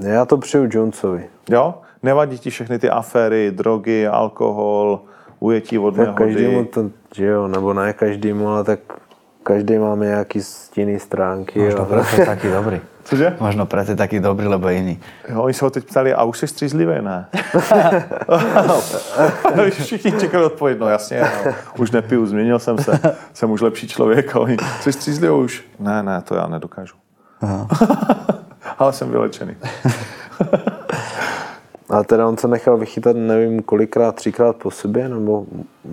já 0.00 0.24
to 0.24 0.38
přeju 0.38 0.68
Jonesovi. 0.70 1.26
Jo? 1.50 1.74
Nevadí 2.02 2.38
ti 2.38 2.50
všechny 2.50 2.78
ty 2.78 2.90
aféry, 2.90 3.50
drogy, 3.50 4.06
alkohol, 4.06 5.00
ujetí 5.40 5.78
od 5.78 5.96
Tak 5.96 6.14
každému 6.14 6.50
nehody? 6.50 6.68
to, 6.68 6.90
že 7.14 7.26
jo, 7.26 7.48
nebo 7.48 7.74
ne 7.74 7.92
každému, 7.92 8.48
ale 8.48 8.64
tak 8.64 8.80
každý 9.42 9.78
máme 9.78 10.06
nějaký 10.06 10.42
stinný 10.42 10.98
stránky. 10.98 11.58
Možno 11.58 11.80
jo. 11.80 11.86
preto 11.86 12.20
je 12.20 12.26
taký 12.26 12.50
dobrý. 12.50 12.80
Cože? 13.04 13.36
Možno 13.40 13.66
preto 13.66 13.90
je 13.90 13.96
taký 13.96 14.20
dobrý, 14.20 14.46
lebo 14.46 14.68
je 14.68 14.76
iný. 14.78 15.00
Jo, 15.28 15.42
oni 15.42 15.54
se 15.54 15.64
ho 15.64 15.70
teď 15.70 15.84
ptali, 15.84 16.14
a 16.14 16.22
už 16.24 16.38
jsi 16.38 16.46
střízlivý, 16.46 17.02
ne? 17.02 17.26
Všichni 19.70 20.12
čekali 20.12 20.44
odpověď, 20.44 20.78
no 20.78 20.88
jasně, 20.88 21.20
no, 21.20 21.52
už 21.78 21.90
nepiju, 21.90 22.26
změnil 22.26 22.58
jsem 22.58 22.78
se, 22.78 23.00
jsem 23.32 23.50
už 23.50 23.60
lepší 23.60 23.88
člověk. 23.88 24.36
A 24.36 24.40
oni, 24.40 24.56
jsi 24.80 24.92
střízlivý 24.92 25.34
už? 25.34 25.64
Ne, 25.78 26.02
ne, 26.02 26.22
to 26.22 26.34
já 26.34 26.46
nedokážu. 26.46 26.94
Ale 28.78 28.92
jsem 28.92 29.10
vylečený. 29.10 29.56
A 31.92 32.02
teda 32.02 32.28
on 32.28 32.36
se 32.36 32.48
nechal 32.48 32.76
vychytat, 32.76 33.16
nevím, 33.16 33.62
kolikrát, 33.62 34.14
třikrát 34.14 34.56
po 34.56 34.70
sobě, 34.70 35.08
nebo 35.08 35.44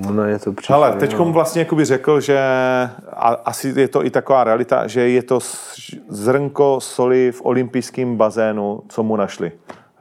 ona 0.07 0.27
je 0.27 0.39
to 0.39 0.53
přišlo. 0.53 0.75
Ale 0.75 0.93
teď 0.95 1.15
vlastně 1.15 1.61
jakoby 1.61 1.85
řekl, 1.85 2.21
že 2.21 2.39
a 3.13 3.27
asi 3.45 3.73
je 3.75 3.87
to 3.87 4.05
i 4.05 4.09
taková 4.09 4.43
realita, 4.43 4.87
že 4.87 5.09
je 5.09 5.23
to 5.23 5.39
zrnko 6.07 6.79
soli 6.79 7.31
v 7.31 7.41
olympijském 7.45 8.15
bazénu, 8.15 8.81
co 8.87 9.03
mu 9.03 9.15
našli. 9.15 9.51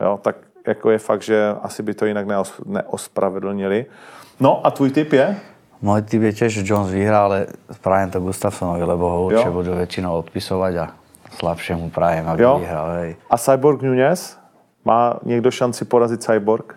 Jo, 0.00 0.18
tak 0.22 0.36
jako 0.66 0.90
je 0.90 0.98
fakt, 0.98 1.22
že 1.22 1.54
asi 1.62 1.82
by 1.82 1.94
to 1.94 2.06
jinak 2.06 2.26
neos, 2.26 2.52
neospravedlnili. 2.66 3.86
No 4.40 4.66
a 4.66 4.70
tvůj 4.70 4.90
tip 4.90 5.12
je? 5.12 5.36
Môj 5.78 6.02
typ 6.10 6.22
je 6.26 6.32
tiež, 6.34 6.50
že 6.58 6.66
Jones 6.66 6.90
vyhrá, 6.90 7.30
ale 7.30 7.46
prajem 7.82 8.10
to 8.10 8.18
Gustafsonovi, 8.18 8.82
lebo 8.82 9.06
ho 9.06 9.18
určite 9.30 9.50
budú 9.54 9.78
väčšinou 9.78 10.26
odpisovať 10.26 10.72
a 10.74 10.86
slabšiemu 11.38 11.94
prajem, 11.94 12.26
aby 12.26 12.42
jo. 12.42 12.58
vyhral. 12.58 12.86
Hej. 12.98 13.10
A 13.30 13.34
Cyborg 13.38 13.86
Nunez? 13.86 14.37
Má 14.88 15.16
někdo 15.24 15.50
šanci 15.50 15.84
porazit 15.84 16.22
Cyborg? 16.22 16.74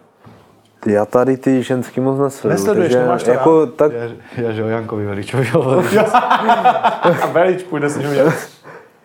Já 0.86 1.06
tady 1.06 1.38
ty 1.38 1.64
ženský 1.64 2.02
moc 2.02 2.20
nesleduju. 2.20 2.60
Nesleduješ, 2.60 2.92
takže, 2.92 3.06
nemáš 3.06 3.24
to 3.24 3.32
jako, 3.32 3.66
tak... 3.66 3.92
Já, 3.92 4.44
já, 4.44 4.52
že 4.52 4.64
o 4.64 4.68
Jankovi 4.68 5.06
Veličovi 5.06 5.48
a 7.22 7.28
Velič 7.32 7.64
půjde 7.64 7.90
s 7.90 7.98
ním 7.98 8.08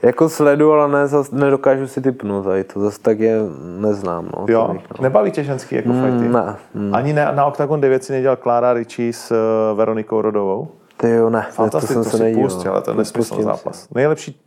Jako 0.03 0.29
sledu, 0.29 0.73
ale 0.73 0.89
ne, 0.89 1.07
zas, 1.07 1.31
nedokážu 1.31 1.87
si 1.87 2.01
typnout 2.01 2.45
tady 2.45 2.65
to, 2.65 2.81
zase 2.81 3.01
tak 3.01 3.21
je 3.21 3.39
neznám. 3.81 4.29
No, 4.37 4.47
jo, 4.49 4.69
bych, 4.73 4.91
no. 4.91 5.03
nebaví 5.03 5.31
tě 5.31 5.45
ženský 5.45 5.77
jako 5.77 5.89
mm, 5.89 6.05
fighty? 6.05 6.29
Ne. 6.29 6.57
Mm. 6.75 6.95
Ani 6.95 7.13
ne, 7.13 7.29
na 7.33 7.47
Octagon 7.47 7.81
9 7.81 8.05
si 8.05 8.13
nedělal 8.13 8.37
Klára 8.37 8.73
Richie 8.73 9.13
s 9.13 9.31
uh, 9.31 9.79
Veronikou 9.79 10.21
Rodovou? 10.21 10.69
Ty 10.97 11.11
jo, 11.11 11.31
ne. 11.31 11.47
Fantastické, 11.51 11.95
to, 11.95 12.03
jsem 12.03 12.13
to 12.13 12.19
se 12.19 12.25
si 12.25 12.41
pustil, 12.41 12.73
ale 12.73 12.83
to 12.83 12.91
je 12.91 12.97
nesmyslný 12.97 13.43
zápas. 13.43 13.83
Si. 13.83 13.89
Nejlepší 13.95 14.41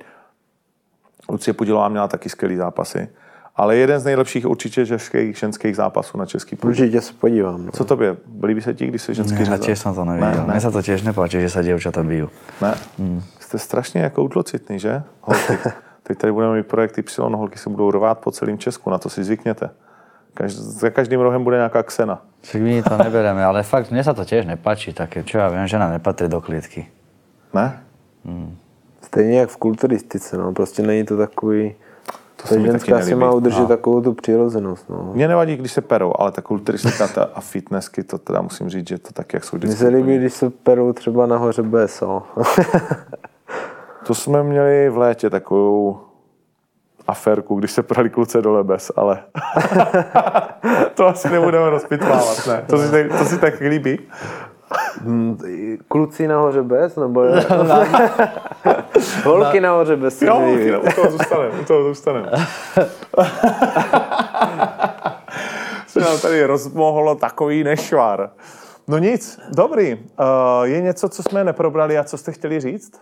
Lucie 1.29 1.53
Pudilová 1.53 1.89
měla 1.89 2.07
taky 2.07 2.29
skvělý 2.29 2.55
zápasy. 2.55 3.09
Ale 3.59 3.75
jeden 3.75 3.99
z 3.99 4.05
nejlepších 4.05 4.45
určitě 4.45 4.85
českých 4.85 5.37
ženských 5.37 5.75
zápasů 5.75 6.17
na 6.17 6.25
český 6.25 6.55
půdě. 6.55 6.69
Určitě 6.69 7.01
se 7.01 7.13
podívám. 7.13 7.65
No. 7.65 7.71
Co 7.71 7.85
tobě? 7.85 8.17
Líbí 8.43 8.61
se 8.61 8.73
ti, 8.73 8.87
když 8.87 9.01
se 9.01 9.13
ženský 9.13 9.37
řezal? 9.37 9.57
Ne, 9.67 9.75
jsem 9.75 9.95
to 9.95 10.05
neviděl. 10.05 10.31
Ne, 10.31 10.37
ne. 10.37 10.53
Mně 10.53 10.61
se 10.61 10.71
to 10.71 10.81
těž 10.81 11.01
nepáčí, 11.01 11.41
že 11.41 11.49
se 11.49 11.63
děvčata 11.63 12.03
bijí. 12.03 12.27
Ne? 12.61 12.73
Hmm. 12.99 13.23
Jste 13.39 13.59
strašně 13.59 14.01
jako 14.01 14.23
utlocitný, 14.23 14.79
že? 14.79 15.03
Holky. 15.21 15.57
Teď 16.03 16.17
tady 16.17 16.33
budeme 16.33 16.57
mít 16.57 16.67
projekt 16.67 16.97
Y, 16.97 17.03
holky 17.17 17.59
se 17.59 17.69
budou 17.69 17.91
rvát 17.91 18.19
po 18.19 18.31
celém 18.31 18.57
Česku, 18.57 18.89
na 18.89 18.97
to 18.97 19.09
si 19.09 19.23
zvykněte. 19.23 19.69
Každ- 20.37 20.61
za 20.61 20.89
každým 20.89 21.19
rohem 21.19 21.43
bude 21.43 21.57
nějaká 21.57 21.83
ksena. 21.83 22.21
Však 22.41 22.61
my 22.61 22.83
to 22.83 22.97
nebereme, 22.97 23.45
ale 23.45 23.63
fakt 23.63 23.91
mně 23.91 24.03
se 24.03 24.13
to 24.13 24.25
těž 24.25 24.45
nepáčí, 24.45 24.93
také 24.93 25.23
čo 25.23 25.37
já 25.37 25.49
vím, 25.49 25.67
žena 25.67 25.89
nepatří 25.89 26.27
do 26.27 26.41
klidky. 26.41 26.87
Ne? 27.53 27.79
Hmm. 28.25 28.57
Stejně 29.01 29.39
jak 29.39 29.49
v 29.49 29.57
kulturistice, 29.57 30.37
no, 30.37 30.53
prostě 30.53 30.81
není 30.81 31.03
to 31.03 31.17
takový... 31.17 31.75
To 32.41 32.47
ta 32.47 32.61
ženská 32.61 33.01
si 33.01 33.15
má 33.15 33.31
udržet 33.31 33.59
no. 33.59 33.67
takovou 33.67 34.01
tu 34.01 34.13
přirozenost. 34.13 34.89
No. 34.89 35.11
Mně 35.13 35.27
nevadí, 35.27 35.57
když 35.57 35.71
se 35.71 35.81
perou, 35.81 36.13
ale 36.19 36.31
ta 36.31 36.41
kulturistika 36.41 37.07
ta 37.07 37.23
a 37.33 37.41
fitnessky, 37.41 38.03
to 38.03 38.17
teda 38.17 38.41
musím 38.41 38.69
říct, 38.69 38.87
že 38.87 38.97
to 38.97 39.11
tak, 39.13 39.33
jak 39.33 39.43
jsou 39.43 39.57
vždycky. 39.57 39.83
Mně 39.83 39.91
se 39.91 39.97
líbí, 39.97 40.17
když 40.17 40.33
se 40.33 40.49
perou 40.49 40.93
třeba 40.93 41.25
nahoře 41.25 41.63
BSO. 41.63 42.23
to 44.05 44.13
jsme 44.13 44.43
měli 44.43 44.89
v 44.89 44.97
létě 44.97 45.29
takovou 45.29 45.99
aférku, 47.07 47.55
když 47.55 47.71
se 47.71 47.83
prali 47.83 48.09
kluce 48.09 48.41
do 48.41 48.53
lebes, 48.53 48.91
ale 48.95 49.23
to 50.93 51.07
asi 51.07 51.29
nebudeme 51.29 51.69
rozpitvávat, 51.69 52.47
ne? 52.47 52.63
To 52.67 52.77
si, 52.77 53.09
to 53.17 53.25
si 53.25 53.37
tak 53.37 53.59
líbí? 53.59 53.99
Hmm, 54.97 55.37
kluci 55.87 56.27
nahoře 56.27 56.63
bez, 56.63 56.95
nebo 56.95 57.23
je? 57.23 57.45
Holky 59.23 59.61
nahoře 59.61 59.95
bez. 59.95 60.21
Jo, 60.21 60.39
holky, 60.39 60.77
u 60.77 60.91
toho 60.95 61.11
zůstaneme, 61.11 61.59
u 61.61 61.65
toho 61.65 61.83
zůstaneme. 61.83 62.31
se 65.87 65.99
nám 65.99 66.19
tady 66.19 66.45
rozmohlo 66.45 67.15
takový 67.15 67.63
nešvar. 67.63 68.31
No 68.87 68.97
nic, 68.97 69.39
dobrý. 69.55 69.93
Uh, 69.93 69.99
je 70.63 70.81
něco, 70.81 71.09
co 71.09 71.23
jsme 71.23 71.43
neprobrali 71.43 71.97
a 71.97 72.03
co 72.03 72.17
jste 72.17 72.31
chtěli 72.31 72.59
říct? 72.59 73.01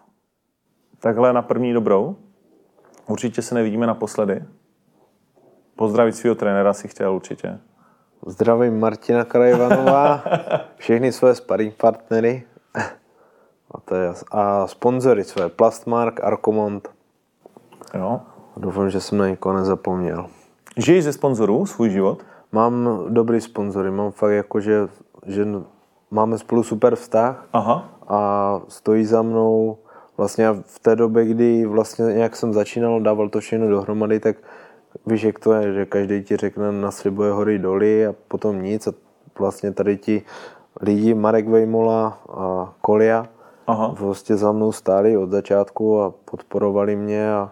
Takhle 0.99 1.33
na 1.33 1.41
první 1.41 1.73
dobrou. 1.73 2.15
Určitě 3.07 3.41
se 3.41 3.55
nevidíme 3.55 3.87
naposledy. 3.87 4.43
Pozdravit 5.75 6.15
svého 6.15 6.35
trenéra 6.35 6.73
si 6.73 6.87
chtěl 6.87 7.13
určitě. 7.13 7.59
Zdravím 8.25 8.79
Martina 8.79 9.25
Krajvanová, 9.25 10.23
všechny 10.77 11.11
své 11.11 11.35
sparring 11.35 11.73
partnery 11.73 12.43
a, 13.71 13.79
to 13.85 13.95
je, 13.95 14.13
a 14.31 14.67
sponzory 14.67 15.23
své, 15.23 15.49
Plastmark, 15.49 16.23
Arkomont. 16.23 16.89
Jo. 17.93 18.21
Doufám, 18.57 18.89
že 18.89 19.01
jsem 19.01 19.17
na 19.17 19.27
někoho 19.27 19.55
nezapomněl. 19.55 20.27
Žiješ 20.77 21.03
ze 21.03 21.13
sponzorů 21.13 21.65
svůj 21.65 21.89
život? 21.89 22.23
Mám 22.51 23.05
dobrý 23.09 23.41
sponzory, 23.41 23.91
mám 23.91 24.11
fakt 24.11 24.31
jako, 24.31 24.59
že, 24.59 24.87
že 25.25 25.47
máme 26.11 26.37
spolu 26.37 26.63
super 26.63 26.95
vztah 26.95 27.45
Aha. 27.53 27.89
a 28.07 28.61
stojí 28.67 29.05
za 29.05 29.21
mnou 29.21 29.77
vlastně 30.17 30.47
v 30.65 30.79
té 30.79 30.95
době, 30.95 31.25
kdy 31.25 31.65
vlastně 31.65 32.05
nějak 32.05 32.35
jsem 32.35 32.53
začínal, 32.53 33.01
dával 33.01 33.29
to 33.29 33.39
všechno 33.39 33.69
dohromady, 33.69 34.19
tak 34.19 34.37
víš, 35.05 35.23
jak 35.23 35.39
to 35.39 35.53
je, 35.53 35.73
že 35.73 35.85
každý 35.85 36.23
ti 36.23 36.37
řekne, 36.37 36.71
naslibuje 36.71 37.31
hory 37.31 37.59
doly 37.59 38.07
a 38.07 38.15
potom 38.27 38.61
nic 38.61 38.87
a 38.87 38.91
vlastně 39.39 39.71
tady 39.71 39.97
ti 39.97 40.21
lidi, 40.81 41.13
Marek 41.13 41.47
Vejmola 41.47 42.19
a 42.29 42.73
Kolia, 42.81 43.27
Aha. 43.67 43.95
vlastně 43.99 44.37
za 44.37 44.51
mnou 44.51 44.71
stáli 44.71 45.17
od 45.17 45.29
začátku 45.29 46.01
a 46.01 46.13
podporovali 46.25 46.95
mě 46.95 47.33
a 47.33 47.51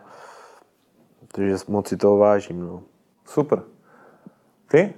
takže 1.31 1.55
moc 1.67 1.87
si 1.87 1.97
toho 1.97 2.17
vážím. 2.17 2.61
No. 2.61 2.81
Super. 3.25 3.61
Ty? 4.71 4.93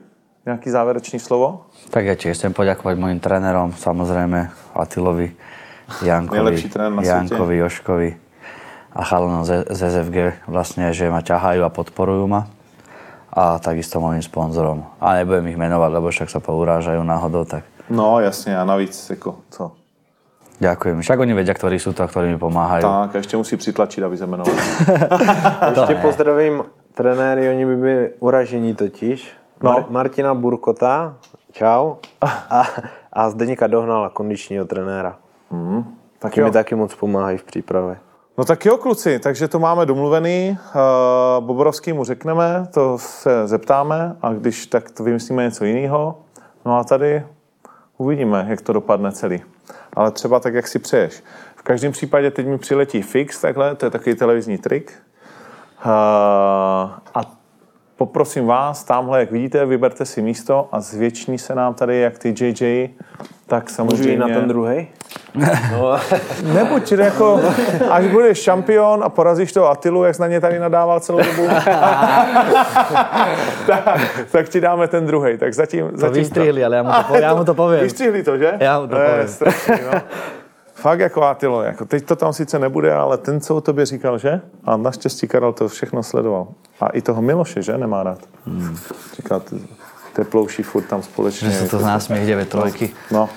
Nějaký 0.45 0.69
závěrečný 0.69 1.19
slovo? 1.19 1.65
Tak 1.89 2.05
já 2.05 2.15
tiež 2.15 2.37
chcem 2.37 2.53
poděkovat 2.53 2.97
mojim 2.97 3.19
trénerom, 3.19 3.73
samozřejmě 3.73 4.49
Atilovi, 4.75 5.35
Jankovi, 6.03 6.63
Jankovi, 7.03 7.57
Joškovi 7.57 8.17
a 8.97 9.01
chalanom 9.05 9.45
z, 9.45 9.69
z 9.69 9.79
SFG 9.93 10.17
vlastne, 10.49 10.89
že 10.89 11.05
ma 11.13 11.21
ťahajú 11.21 11.61
a 11.61 11.69
podporujú 11.69 12.25
ma 12.25 12.49
a 13.29 13.61
takisto 13.61 14.01
mojim 14.01 14.25
sponzorom. 14.25 14.89
A 14.97 15.21
nebudem 15.21 15.53
ich 15.53 15.61
menovať, 15.61 15.91
lebo 15.93 16.09
však 16.09 16.33
sa 16.33 16.41
pourážajú 16.41 17.05
náhodou, 17.05 17.45
tak... 17.45 17.61
No 17.89 18.19
jasně 18.19 18.57
a 18.57 18.65
navíc 18.65 19.09
jako 19.09 19.35
co? 19.49 19.71
Ďakujem. 20.57 21.05
Však 21.05 21.19
oni 21.21 21.33
vedia, 21.37 21.53
ktorí 21.53 21.77
sú 21.77 21.93
to 21.93 22.01
a 22.01 22.09
ktorí 22.09 22.33
mi 22.33 22.41
pomáhajú. 22.41 22.81
Tak, 22.81 23.13
a 23.13 23.17
ešte 23.21 23.37
musí 23.37 23.57
přitlačit, 23.61 24.01
aby 24.01 24.17
se 24.17 24.25
jmenoval. 24.25 24.55
ještě 25.69 25.95
pozdravím 26.01 26.63
trenéry, 26.93 27.49
oni 27.49 27.65
by 27.65 27.75
byli 27.75 28.09
uražení 28.19 28.75
totiž. 28.75 29.29
No. 29.61 29.71
Mar- 29.71 29.85
Martina 29.89 30.33
Burkota, 30.33 31.13
čau. 31.51 32.01
A, 32.49 32.65
a 33.13 33.29
Zdeníka 33.29 33.67
Dohnala, 33.67 34.09
kondičního 34.09 34.65
trenéra. 34.65 35.15
Mm, 35.51 35.83
tak 36.19 36.31
taky 36.33 36.43
mi 36.43 36.51
taky 36.51 36.75
moc 36.75 36.95
pomáhají 36.95 37.37
v 37.37 37.43
přípravě. 37.43 37.97
No 38.37 38.45
tak 38.45 38.65
jo, 38.65 38.77
kluci, 38.77 39.19
takže 39.19 39.47
to 39.47 39.59
máme 39.59 39.85
domluvený. 39.85 40.57
Uh, 41.39 41.45
Boborovský 41.45 41.93
mu 41.93 42.03
řekneme, 42.03 42.67
to 42.73 42.97
se 42.97 43.47
zeptáme 43.47 44.15
a 44.21 44.33
když 44.33 44.65
tak 44.65 44.91
to 44.91 45.03
vymyslíme 45.03 45.43
něco 45.43 45.65
jiného. 45.65 46.19
No 46.65 46.77
a 46.77 46.83
tady 46.83 47.23
uvidíme, 47.97 48.45
jak 48.49 48.61
to 48.61 48.73
dopadne 48.73 49.11
celý. 49.11 49.43
Ale 49.93 50.11
třeba 50.11 50.39
tak, 50.39 50.53
jak 50.53 50.67
si 50.67 50.79
přeješ. 50.79 51.23
V 51.55 51.63
každém 51.63 51.91
případě 51.91 52.31
teď 52.31 52.47
mi 52.47 52.57
přiletí 52.57 53.01
fix 53.01 53.41
takhle, 53.41 53.75
to 53.75 53.85
je 53.85 53.89
takový 53.89 54.15
televizní 54.15 54.57
trik. 54.57 54.93
Uh, 55.85 55.91
a 57.13 57.36
poprosím 57.97 58.45
vás, 58.45 58.83
tamhle, 58.83 59.19
jak 59.19 59.31
vidíte, 59.31 59.65
vyberte 59.65 60.05
si 60.05 60.21
místo 60.21 60.69
a 60.71 60.81
zvětší 60.81 61.37
se 61.37 61.55
nám 61.55 61.73
tady, 61.73 61.99
jak 61.99 62.17
ty 62.17 62.35
JJ, 62.39 62.89
tak 63.47 63.69
samozřejmě... 63.69 64.17
Můžu 64.17 64.27
na 64.27 64.39
ten 64.39 64.47
druhý? 64.47 64.87
No. 65.71 65.99
Nebuď 66.53 66.91
jako, 66.91 67.41
až 67.89 68.07
budeš 68.07 68.41
šampion 68.41 69.03
a 69.03 69.09
porazíš 69.09 69.53
toho 69.53 69.69
Atilu, 69.69 70.03
jak 70.03 70.15
jsi 70.15 70.21
na 70.21 70.27
ně 70.27 70.41
tady 70.41 70.59
nadával 70.59 70.99
celou 70.99 71.17
dobu, 71.17 71.47
tak, 73.67 73.99
tak 74.31 74.49
ti 74.49 74.61
dáme 74.61 74.87
ten 74.87 75.05
druhý. 75.05 75.37
Tak 75.37 75.53
zatím, 75.53 75.89
to 75.89 75.97
zatím 75.97 76.13
vystřihli, 76.15 76.65
ale 76.65 76.75
já 76.75 76.83
mu 76.83 76.91
to, 77.07 77.15
já 77.15 77.35
mu 77.35 77.43
to 77.45 77.53
povím. 77.63 77.79
Vystřihli 77.79 78.23
to, 78.23 78.37
že? 78.37 78.53
Já 78.59 78.79
mu 78.79 78.87
to 78.87 78.95
povím. 78.95 79.27
Strašný, 79.27 79.75
no. 79.93 80.01
Fakt 80.77 80.99
jako 80.99 81.23
Atilo, 81.23 81.63
jako 81.63 81.85
teď 81.85 82.05
to 82.05 82.15
tam 82.15 82.33
sice 82.33 82.59
nebude, 82.59 82.93
ale 82.93 83.17
ten, 83.17 83.41
co 83.41 83.55
o 83.55 83.61
tobě 83.61 83.85
říkal, 83.85 84.17
že? 84.17 84.41
A 84.63 84.77
naštěstí 84.77 85.27
Karel 85.27 85.53
to 85.53 85.67
všechno 85.67 86.03
sledoval. 86.03 86.47
A 86.79 86.87
i 86.87 87.01
toho 87.01 87.21
Miloše, 87.21 87.61
že? 87.61 87.77
Nemá 87.77 88.03
rád. 88.03 88.19
Hmm. 88.45 88.77
Říká, 89.15 89.41
teplouší 90.13 90.63
furt 90.63 90.83
tam 90.83 91.03
společně. 91.03 91.49
Že 91.49 91.59
se 91.59 91.67
to 91.69 91.79
zná 91.79 91.99
směch 91.99 92.27
9 92.27 92.49
trojky. 92.49 92.93
No. 93.11 93.29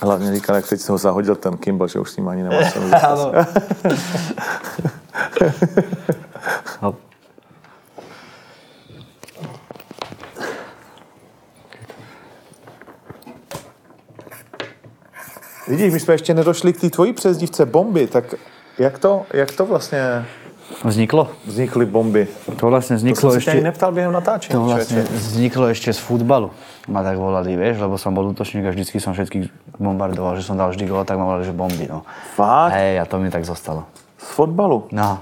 A 0.00 0.06
hlavně 0.06 0.34
říká, 0.34 0.56
jak 0.56 0.68
teď 0.68 0.80
se 0.80 0.92
ho 0.92 0.98
zahodil 0.98 1.36
ten 1.36 1.56
Kimball, 1.56 1.88
že 1.88 1.98
už 1.98 2.10
s 2.10 2.16
ním 2.16 2.28
ani 2.28 2.42
nemá 2.42 2.70
co. 2.72 2.80
Vidíš, 15.68 15.92
my 15.92 16.00
jsme 16.00 16.14
ještě 16.14 16.34
nedošli 16.34 16.72
k 16.72 16.80
té 16.80 16.90
tvojí 16.90 17.12
přezdívce 17.12 17.66
bomby, 17.66 18.06
tak 18.06 18.34
jak 18.78 18.98
to, 18.98 19.22
jak 19.32 19.52
to 19.52 19.66
vlastně 19.66 20.24
Vzniklo? 20.84 21.28
Vznikly 21.46 21.86
bomby. 21.86 22.24
To 22.56 22.72
vlastne 22.72 22.96
To 22.96 23.00
vzniklo 23.04 23.30
jsem 23.30 23.36
ani 23.36 23.60
ešte... 23.60 23.60
neptal 23.68 23.92
během 23.92 24.12
natáčení. 24.12 24.52
To 24.56 24.64
vlastne 24.64 25.04
člověče. 25.04 25.12
vzniklo 25.12 25.64
ešte 25.68 25.92
z 25.92 26.00
futbalu. 26.00 26.50
Ma 26.88 27.04
tak 27.04 27.20
volali, 27.20 27.52
vieš, 27.52 27.84
lebo 27.84 28.00
som 28.00 28.16
bol 28.16 28.32
útočník 28.32 28.64
a 28.64 28.72
vždycky 28.72 28.96
som 28.96 29.12
všetkých 29.12 29.76
bombardoval, 29.76 30.40
že 30.40 30.42
som 30.48 30.56
dal 30.56 30.72
vždy 30.72 30.88
gól, 30.88 31.04
tak 31.04 31.20
ma 31.20 31.28
volali, 31.28 31.44
že 31.44 31.52
bomby, 31.52 31.84
no. 31.84 32.00
Fakt? 32.36 32.72
Hej, 32.80 32.96
a 32.96 33.04
to 33.04 33.20
mi 33.20 33.28
tak 33.28 33.44
zostalo. 33.44 33.84
Z 34.16 34.28
fotbalu. 34.40 34.88
No, 34.92 35.20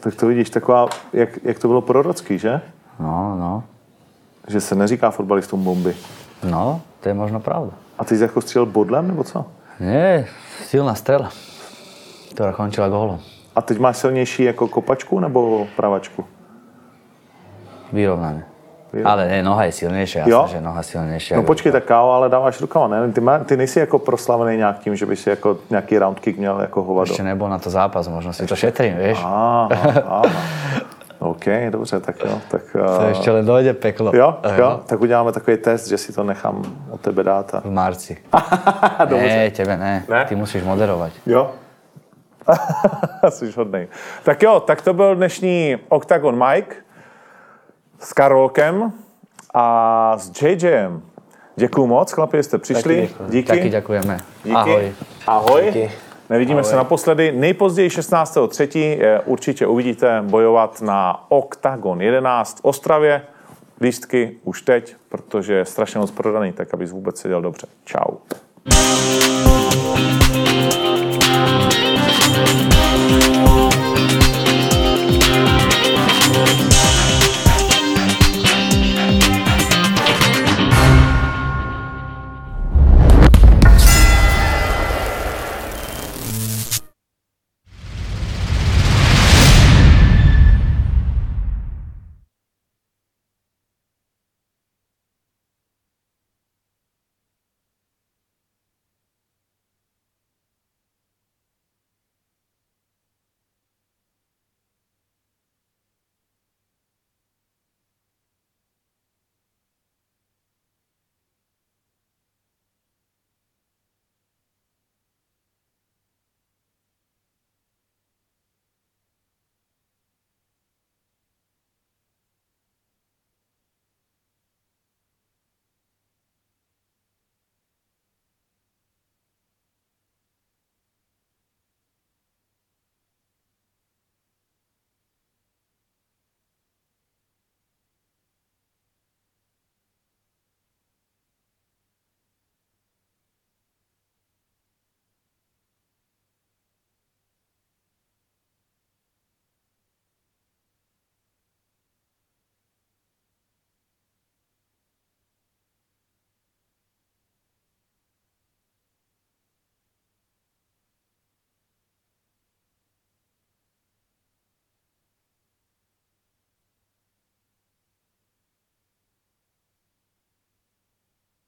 Tak 0.00 0.16
to 0.16 0.26
vidíš, 0.26 0.50
taková, 0.50 0.88
jak, 1.12 1.28
jak 1.44 1.58
to 1.58 1.68
bylo 1.68 1.80
prorocký, 1.84 2.38
že? 2.38 2.60
no, 3.00 3.36
no. 3.36 3.64
Že 4.48 4.60
se 4.60 4.74
neříká 4.74 5.10
fotbalistům 5.10 5.64
bomby. 5.64 5.92
No, 6.42 6.80
to 7.00 7.08
je 7.08 7.14
možno 7.14 7.40
pravda. 7.40 7.72
A 7.98 8.04
ty 8.04 8.16
jsi 8.16 8.22
jako 8.22 8.40
střílel 8.40 8.66
bodlem, 8.66 9.08
nebo 9.08 9.24
co? 9.24 9.44
Nie, 9.80 10.28
silná 10.68 10.92
strela, 10.92 11.32
ktorá 12.36 12.52
končila 12.52 12.92
gólom. 12.92 13.16
A 13.56 13.64
teď 13.64 13.78
máš 13.80 13.96
silnější 13.96 14.44
jako 14.44 14.68
kopačku 14.68 15.20
nebo 15.20 15.66
pravačku? 15.76 16.24
Vyrovnané. 17.92 18.44
Ale 19.04 19.28
ne, 19.28 19.42
noha 19.42 19.64
je 19.64 19.72
silnejšia, 19.72 20.26
Jo? 20.26 20.42
jasné, 20.42 20.58
že 20.58 20.60
noha 20.60 20.82
silnejšia. 20.82 21.38
No 21.38 21.46
počkej, 21.46 21.70
tak 21.72 21.86
káo, 21.86 22.10
ale 22.10 22.26
dáváš 22.28 22.60
rukama, 22.60 22.88
ne? 22.90 23.12
Ty, 23.12 23.20
má, 23.20 23.38
ty 23.38 23.56
nejsi 23.56 23.78
jako 23.78 23.98
proslavený 23.98 24.56
nějak 24.56 24.78
tím, 24.78 24.96
že 24.96 25.06
by 25.06 25.16
si 25.16 25.30
jako 25.30 25.58
nějaký 25.70 25.98
round 25.98 26.20
kick 26.20 26.38
měl 26.38 26.60
jako 26.60 26.82
hovado. 26.82 27.10
Ešte 27.10 27.22
nebol 27.22 27.48
na 27.48 27.58
to 27.58 27.70
zápas, 27.70 28.08
možno 28.10 28.32
si 28.34 28.46
to 28.46 28.56
šetrím, 28.58 28.98
vieš. 28.98 29.18
Aha, 29.22 29.68
aha. 30.06 30.22
OK, 31.20 31.44
dobře, 31.70 32.00
tak 32.00 32.16
jo. 32.24 32.40
Tak, 32.50 32.62
To 32.72 32.78
uh, 33.04 33.10
ešte 33.12 33.28
len 33.30 33.44
dojde 33.44 33.74
peklo. 33.76 34.10
jo, 34.16 34.36
Aha. 34.42 34.56
jo, 34.56 34.80
tak 34.86 35.00
uděláme 35.00 35.32
takový 35.32 35.56
test, 35.56 35.88
že 35.88 35.98
si 35.98 36.12
to 36.12 36.24
nechám 36.24 36.62
od 36.90 37.00
tebe 37.00 37.22
dát. 37.22 37.54
A... 37.54 37.60
V 37.60 37.70
marci. 37.70 38.16
Dobře. 39.04 39.26
Ne, 39.28 39.50
tebe 39.50 39.76
ne. 39.76 40.04
Ne? 40.08 40.24
Ty 40.24 40.34
musíš 40.36 40.62
moderovať. 40.64 41.12
Jo. 41.26 41.50
Jsi 43.28 43.52
hodnej. 43.56 43.88
Tak 44.22 44.42
jo, 44.42 44.60
tak 44.60 44.82
to 44.82 44.94
byl 44.94 45.16
dnešní 45.16 45.76
Octagon 45.88 46.44
Mike 46.48 46.76
s 48.00 48.12
Karolkem 48.12 48.92
a 49.54 50.14
s 50.18 50.42
JJem. 50.42 51.02
Děkuju 51.56 51.86
moc, 51.86 52.12
chlapi, 52.12 52.36
že 52.36 52.42
jste 52.42 52.58
přišli. 52.58 53.00
děkuji. 53.08 53.30
Díky. 53.30 53.48
Taky 53.48 53.68
ďakujeme. 53.68 54.18
Díky. 54.44 54.56
Ahoj. 54.56 54.92
Ahoj. 55.26 55.62
Díky. 55.66 55.90
Nevidíme 56.30 56.64
se 56.64 56.76
naposledy. 56.76 57.32
Nejpozději 57.32 57.88
16.3. 57.88 58.98
eh, 59.00 59.20
určitě 59.20 59.66
uvidíte 59.66 60.22
bojovat 60.22 60.82
na 60.82 61.24
Octagon 61.28 62.02
11 62.02 62.60
v 62.60 62.64
Ostravě. 62.64 63.22
Lístky 63.80 64.36
už 64.44 64.62
teď, 64.62 64.96
protože 65.08 65.54
je 65.54 65.64
strašně 65.64 66.00
moc 66.00 66.10
prodaný, 66.10 66.52
tak 66.52 66.74
abys 66.74 66.92
vůbec 66.92 67.20
seděl 67.20 67.42
dobře. 67.42 67.66
Čau. 67.84 68.16